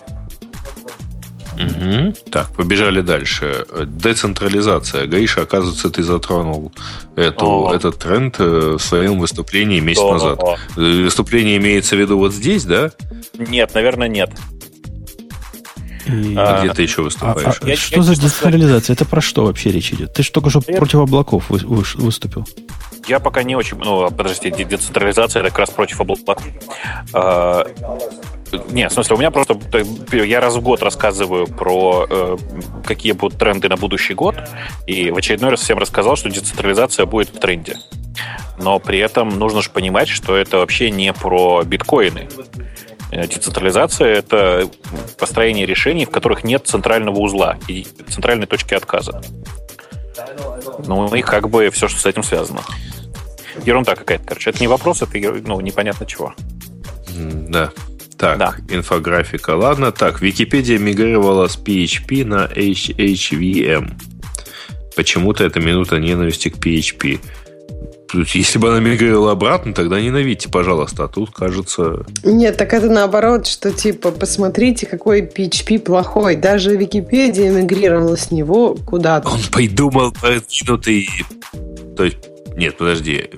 [1.57, 2.13] Угу.
[2.31, 3.65] Так, побежали дальше.
[3.85, 5.07] Децентрализация.
[5.07, 6.71] Гриша, оказывается, ты затронул
[7.15, 10.39] эту, этот тренд э, в своем выступлении месяц О, назад.
[10.77, 12.91] Э, выступление имеется в виду вот здесь, да?
[13.37, 14.31] Нет, наверное, нет.
[16.07, 16.35] И...
[16.37, 17.59] А, где ты еще выступаешь?
[17.61, 18.93] А, а, что я, за децентрализация?
[18.93, 20.13] Это про что вообще речь идет?
[20.13, 20.77] Ты же только что я...
[20.77, 22.47] против облаков вы, вы, выступил.
[23.07, 23.77] Я пока не очень...
[23.77, 26.37] Ну, подожди, децентрализация это как раз против облаков.
[27.13, 27.65] А,
[28.69, 29.59] нет, в смысле, у меня просто...
[30.11, 32.37] Я раз в год рассказываю про э,
[32.85, 34.35] какие будут тренды на будущий год,
[34.85, 37.77] и в очередной раз всем рассказал, что децентрализация будет в тренде.
[38.57, 42.27] Но при этом нужно же понимать, что это вообще не про биткоины.
[43.11, 44.69] Э, децентрализация— это
[45.17, 49.21] построение решений, в которых нет центрального узла и центральной точки отказа.
[50.85, 52.61] Ну и как бы все, что с этим связано.
[53.65, 54.49] Ерунда какая-то, короче.
[54.49, 56.33] Это не вопрос, это ну, непонятно чего.
[57.09, 57.71] Да.
[58.17, 58.55] Так, да.
[58.69, 59.51] инфографика.
[59.51, 63.91] Ладно, так, Википедия мигрировала с PHP на HHVM.
[64.95, 67.19] Почему-то это минута ненависти к PHP.
[68.13, 71.03] Если бы она мигрировала обратно, тогда ненавидьте, пожалуйста.
[71.03, 72.05] А тут кажется...
[72.23, 76.37] Нет, так это наоборот, что типа, посмотрите, какой PHP плохой.
[76.37, 79.27] Даже Википедия мигрировала с него куда-то.
[79.29, 81.09] Он придумал продвинутый...
[81.95, 82.17] То есть,
[82.57, 83.29] нет, подожди.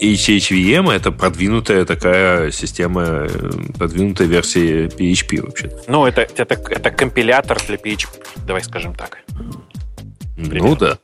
[0.00, 3.28] HHVM это продвинутая такая система,
[3.76, 5.70] продвинутая версия PHP вообще.
[5.86, 9.18] Ну, это, это, это компилятор для PHP, давай скажем так.
[10.34, 10.68] Примерно.
[10.68, 10.98] Ну да.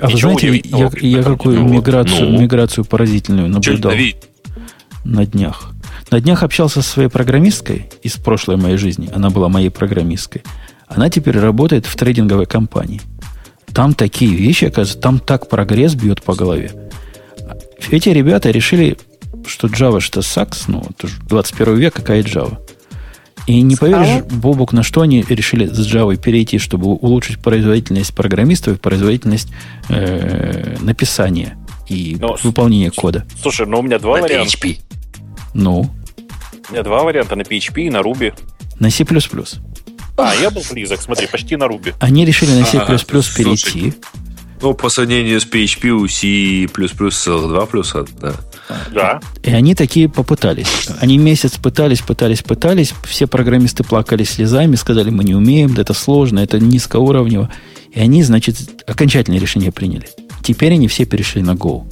[0.00, 3.92] А вы знаете, я, я какую ну, миграцию, ну, миграцию поразительную наблюдал
[5.04, 5.70] на днях.
[6.10, 9.08] На днях общался со своей программисткой из прошлой моей жизни.
[9.14, 10.42] Она была моей программисткой.
[10.88, 13.00] Она теперь работает в трейдинговой компании.
[13.74, 16.72] Там такие вещи, оказывается, там так прогресс бьет по голове.
[17.90, 18.96] Эти ребята решили,
[19.46, 22.58] что Java что сакс, ну, это 21 век, какая Java.
[23.46, 28.76] И не поверишь, Бобук, на что они решили с Java перейти, чтобы улучшить производительность программистов
[28.76, 29.48] и производительность
[29.88, 31.56] э, написания
[31.88, 33.26] и но, ну, выполнения кода.
[33.40, 34.56] Слушай, ну у меня два на варианта.
[34.56, 34.78] PHP.
[35.54, 35.90] Ну?
[36.68, 38.32] У меня два варианта на PHP и на Ruby.
[38.78, 39.04] На C++.
[40.20, 41.94] А, я был близок, смотри, почти на Ruby.
[42.00, 43.94] Они решили на C++ а, перейти.
[44.62, 46.68] Ну, по сравнению с PHP у C++
[47.10, 48.34] целых два плюса, да.
[48.92, 49.20] Да.
[49.42, 50.88] И они такие попытались.
[51.00, 52.92] Они месяц пытались, пытались, пытались.
[53.04, 57.50] Все программисты плакали слезами, сказали, мы не умеем, это сложно, это низкоуровнево.
[57.92, 58.56] И они, значит,
[58.86, 60.08] окончательное решение приняли.
[60.42, 61.84] Теперь они все перешли на Go.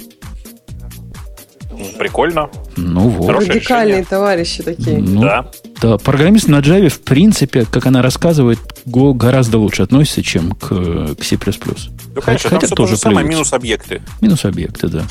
[1.98, 2.50] Прикольно.
[2.76, 3.30] Ну вот.
[3.30, 4.04] Радикальные решение.
[4.04, 4.98] товарищи такие.
[4.98, 5.50] Ну, да.
[5.80, 11.14] Да, программист на Java, в принципе, как она рассказывает, Go гораздо лучше относится, чем к,
[11.14, 11.38] к C++.
[11.38, 14.02] Ну, конечно, Хотя там тоже то самое, минус объекты.
[14.20, 15.04] Минус объекты, да.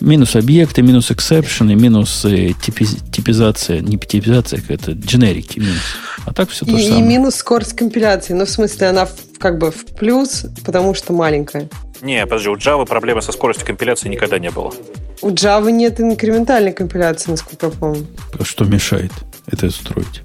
[0.00, 5.82] Минус объекты, минус эксепшены, минус э, типиз, типизация, не типизация, это дженерики минус.
[6.24, 7.04] А так все то и, же самое.
[7.04, 8.32] И минус скорость компиляции.
[8.32, 11.68] Ну, в смысле, она в, как бы в плюс, потому что маленькая.
[12.02, 14.72] Не, подожди, у Java проблемы со скоростью компиляции никогда не было.
[15.20, 18.06] У Java нет инкрементальной компиляции, насколько я помню.
[18.38, 19.12] А что мешает
[19.46, 20.22] это строить?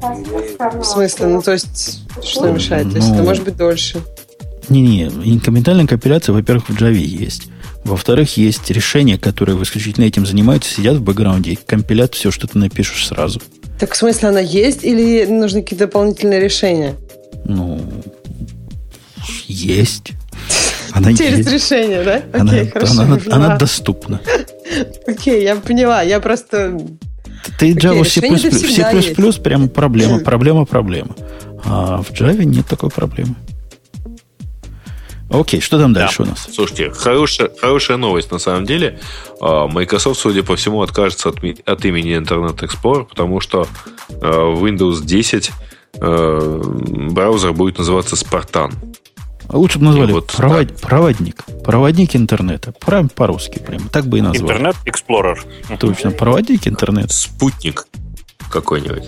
[0.00, 1.26] В смысле?
[1.26, 2.90] Ну, то есть, что мешает?
[2.90, 4.02] То есть, это ну, может быть дольше.
[4.68, 7.48] Не-не, инкрементальная компиляция, во-первых, в Java есть.
[7.84, 12.58] Во-вторых, есть решения, которые исключительно этим занимаются, сидят в бэкграунде и компилят все, что ты
[12.58, 13.40] напишешь сразу.
[13.78, 16.96] Так в смысле она есть или нужны какие-то дополнительные решения?
[17.44, 17.80] Ну,
[19.46, 20.12] есть.
[20.96, 21.52] Она Через есть.
[21.52, 22.22] решение, да?
[22.32, 23.02] Она, Окей, хорошо.
[23.02, 24.18] Она, она доступна.
[25.06, 26.00] Окей, я поняла.
[26.00, 26.80] Я просто...
[27.58, 28.22] Ты Java C++,
[29.32, 31.14] C++ прям проблема, проблема, проблема.
[31.64, 33.34] А в Java нет такой проблемы.
[35.28, 36.24] Окей, что там дальше да.
[36.24, 36.48] у нас?
[36.50, 38.98] Слушайте, хорошая, хорошая новость на самом деле.
[39.40, 41.36] А, Microsoft, судя по всему, откажется от,
[41.66, 43.66] от имени Internet Explorer, потому что
[44.22, 45.50] а, в Windows 10
[46.00, 46.62] а,
[47.10, 48.72] браузер будет называться Spartan.
[49.48, 50.74] А лучше бы назвали вот, провод, да.
[50.80, 51.44] проводник.
[51.64, 52.72] Проводник интернета.
[52.84, 53.88] Прям по-русски прям.
[53.88, 54.42] Так бы и назвали.
[54.42, 55.78] Интернет Explorer.
[55.78, 57.12] Точно, проводник интернета.
[57.12, 57.86] Спутник
[58.50, 59.04] какой-нибудь.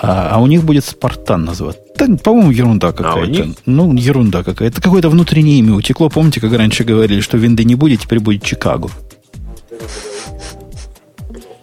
[0.00, 1.80] А, а у них будет Спартан называться.
[1.96, 3.42] Так, по-моему, ерунда какая-то.
[3.42, 4.80] А ну, ерунда какая-то.
[4.80, 6.08] Какое-то внутреннее имя утекло.
[6.08, 8.90] Помните, как раньше говорили, что винды не будет, теперь будет Чикаго.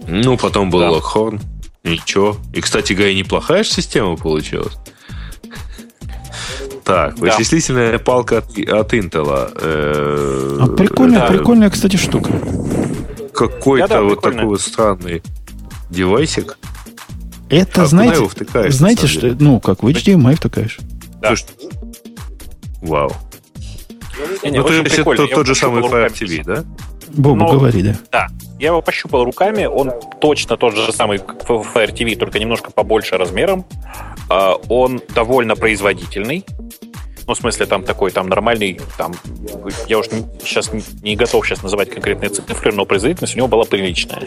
[0.08, 0.92] Ну, потом был да.
[0.92, 1.42] Локхорн.
[1.84, 2.38] Ничего.
[2.54, 4.74] И, кстати говоря, неплохая же система получилась.
[6.86, 7.22] Так, да.
[7.22, 9.52] вычислительная палка от, от Intel.
[9.60, 11.28] Э, а прикольная, да.
[11.28, 12.32] прикольная, кстати, штука.
[13.34, 15.24] Какой-то да, да, вот такой вот странный
[15.90, 16.60] девайсик.
[17.50, 20.80] Это, а знаете, втыкаешь, знаете что, ну, как в HDMI втыкаешь.
[21.22, 21.30] Да.
[21.30, 21.48] Слушай,
[22.82, 23.12] вау.
[24.44, 26.64] Не, не, ну, то есть это тот, тот же самый Fire TV, да?
[27.10, 27.96] Бобу, Но, говори, да.
[28.12, 28.28] Да.
[28.60, 29.92] Я его пощупал руками, он
[30.22, 33.66] точно тот же самый Fire TV, только немножко побольше размером.
[34.30, 36.46] А, он довольно производительный.
[37.28, 39.12] Ну, в смысле, там такой, там нормальный, там,
[39.88, 40.70] я уж не, сейчас
[41.02, 44.22] не, готов сейчас называть конкретные цифры, но производительность у него была приличная.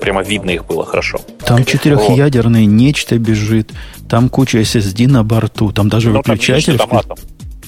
[0.00, 1.20] Прямо видно их было хорошо.
[1.44, 2.70] Там четырехъядерное вот.
[2.70, 3.72] нечто бежит,
[4.08, 6.78] там куча SSD на борту, там даже ну, выключатель.
[6.78, 7.18] Там, там атом.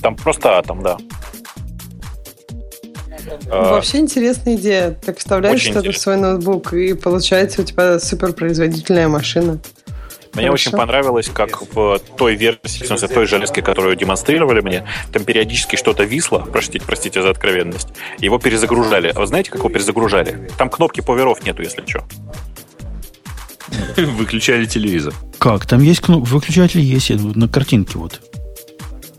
[0.01, 0.97] Там просто атом, да.
[3.51, 4.97] А, Вообще интересная идея.
[5.05, 9.59] Так вставляешь что-то в свой ноутбук, и получается у тебя суперпроизводительная машина.
[10.35, 10.53] Мне Хорошо.
[10.53, 15.75] очень понравилось, как в той версии, в смысле, той железке, которую демонстрировали мне, там периодически
[15.75, 17.89] что-то висло, простите, простите за откровенность,
[18.19, 19.13] его перезагружали.
[19.15, 20.49] А вы знаете, как его перезагружали?
[20.57, 22.05] Там кнопки поверов нету, если что.
[23.97, 25.15] Выключали телевизор.
[25.39, 25.67] Как?
[25.67, 28.21] Там есть кнопка, выключатель есть, на картинке вот.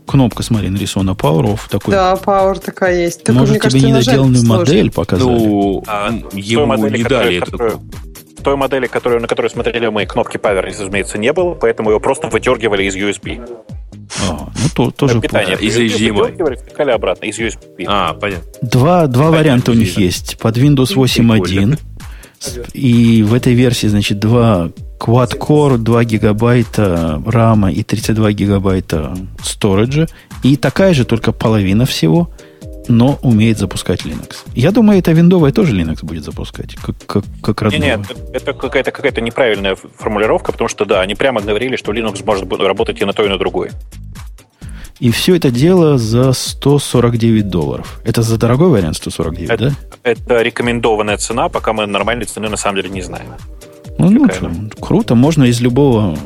[0.06, 1.60] кнопка, смотри, нарисована Power Off.
[1.68, 1.92] Такой.
[1.92, 3.24] Да, Power такая есть.
[3.24, 5.28] Только, Может, тебе недоделанную модель показали?
[5.28, 7.80] Ну, а, ему модели, не дали которую,
[8.42, 12.28] той модели, которую, на которой смотрели мы, кнопки Power, разумеется, не было, поэтому его просто
[12.28, 13.40] выдергивали из USB.
[14.20, 15.56] А, ну, то, тоже питание.
[15.58, 16.56] Из HDMI.
[16.56, 17.84] Втыкали обратно, из USB.
[17.86, 18.50] А, понятно.
[18.60, 20.38] Два, два варианта у них есть.
[20.38, 21.78] Под Windows 8.1.
[22.72, 30.06] И в этой версии, значит, два quad-core, 2 гигабайта рама и 32 гигабайта сториджа.
[30.42, 32.30] И такая же, только половина всего,
[32.88, 34.38] но умеет запускать Linux.
[34.54, 37.82] Я думаю, это виндовая тоже Linux будет запускать, как, как, как родного.
[37.82, 42.24] Нет, нет, это какая-то какая неправильная формулировка, потому что, да, они прямо говорили, что Linux
[42.24, 43.70] может работать и на то, и на другой.
[45.00, 48.00] И все это дело за 149 долларов.
[48.04, 49.74] Это за дорогой вариант 149, это, да?
[50.04, 53.26] Это рекомендованная цена, пока мы нормальной цены на самом деле не знаем.
[53.98, 54.50] Ну, ну что,
[54.80, 55.14] круто.
[55.14, 56.16] Можно из любого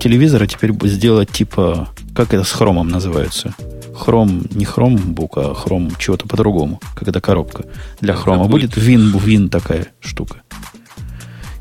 [0.00, 3.54] телевизора теперь сделать типа, как это с хромом называется?
[4.00, 6.80] Хром, не хромбук, а хром чего-то по-другому.
[6.94, 7.64] Как это коробка
[8.00, 8.46] для хрома.
[8.46, 10.40] Будет вин, вин такая штука.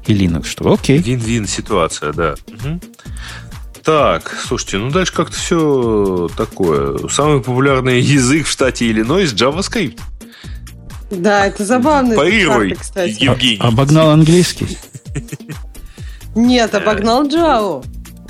[0.07, 0.72] И Linux что?
[0.72, 0.99] Окей.
[0.99, 2.36] Вин-вин ситуация, да.
[2.48, 2.80] Угу.
[3.84, 7.10] Так, слушайте, ну дальше как-то все такое.
[7.10, 9.99] Самый популярный язык в штате Иллинойс JavaScript.
[11.11, 12.16] Да, это забавно.
[12.16, 13.22] Парируй, кстати.
[13.22, 13.60] Евгений.
[13.60, 14.78] Обогнал английский?
[16.36, 17.86] Нет, обогнал Java.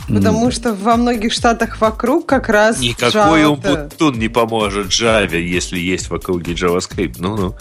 [0.10, 6.10] Потому что во многих штатах вокруг как раз Никакой Умпутун не поможет Java, если есть
[6.10, 7.16] в округе JavaScript.
[7.20, 7.56] Ну-ну.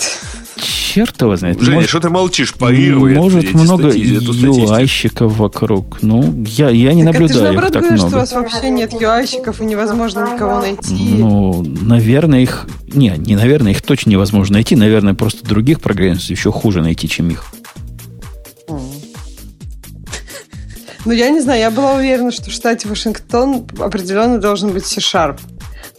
[0.56, 1.60] Черт его знает.
[1.60, 2.54] Женя, может, что ты молчишь?
[2.54, 3.14] Парируй.
[3.14, 5.98] Может, много UI-щиков вокруг.
[6.02, 7.98] Ну, я, я не так наблюдаю это же их так много.
[7.98, 11.14] что у вас вообще нет UI-щиков и невозможно никого найти.
[11.18, 12.66] Ну, наверное, их...
[12.86, 14.76] Не, не наверное, их точно невозможно найти.
[14.76, 17.44] Наверное, просто других программистов еще хуже найти, чем их.
[21.08, 25.40] Ну, я не знаю, я была уверена, что в штате Вашингтон определенно должен быть C-Sharp.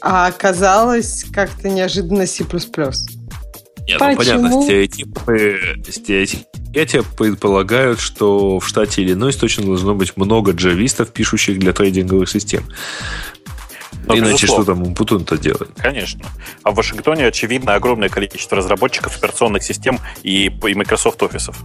[0.02, 2.44] А оказалось как-то неожиданно C++.
[2.44, 11.12] Нет, ну понятно, стереотипы, стереотипы предполагают, что в штате Иллинойс точно должно быть много джавистов,
[11.12, 12.66] пишущих для трейдинговых систем.
[14.06, 14.64] Но, Иначе безусловно.
[14.64, 15.72] что там Умпутун-то делает?
[15.78, 16.22] Конечно.
[16.62, 21.58] А в Вашингтоне, очевидно, огромное количество разработчиков операционных систем и, и Microsoft офисов.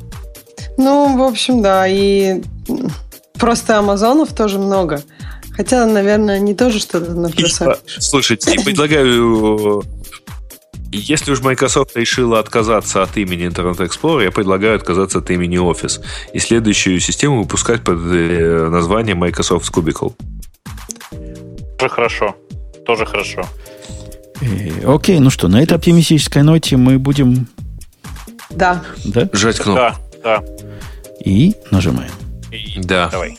[0.78, 1.86] Ну, в общем, да.
[1.86, 2.40] И
[3.38, 5.02] Просто Амазонов тоже много.
[5.56, 7.76] Хотя, наверное, не тоже что-то написали.
[7.86, 9.82] Слушайте, предлагаю...
[10.92, 16.00] Если уж Microsoft решила отказаться от имени Internet Explorer, я предлагаю отказаться от имени Office
[16.32, 20.14] и следующую систему выпускать под э, названием Microsoft Cubicle.
[21.78, 22.36] Тоже хорошо.
[22.86, 23.44] Тоже хорошо.
[24.40, 27.48] Э, окей, ну что, на этой оптимистической ноте мы будем...
[28.50, 28.84] Да.
[29.04, 29.28] Да?
[29.32, 29.82] Жать кнопку.
[30.22, 30.44] Да, да.
[31.24, 32.12] И нажимаем.
[32.76, 33.08] Да.
[33.10, 33.38] Давай.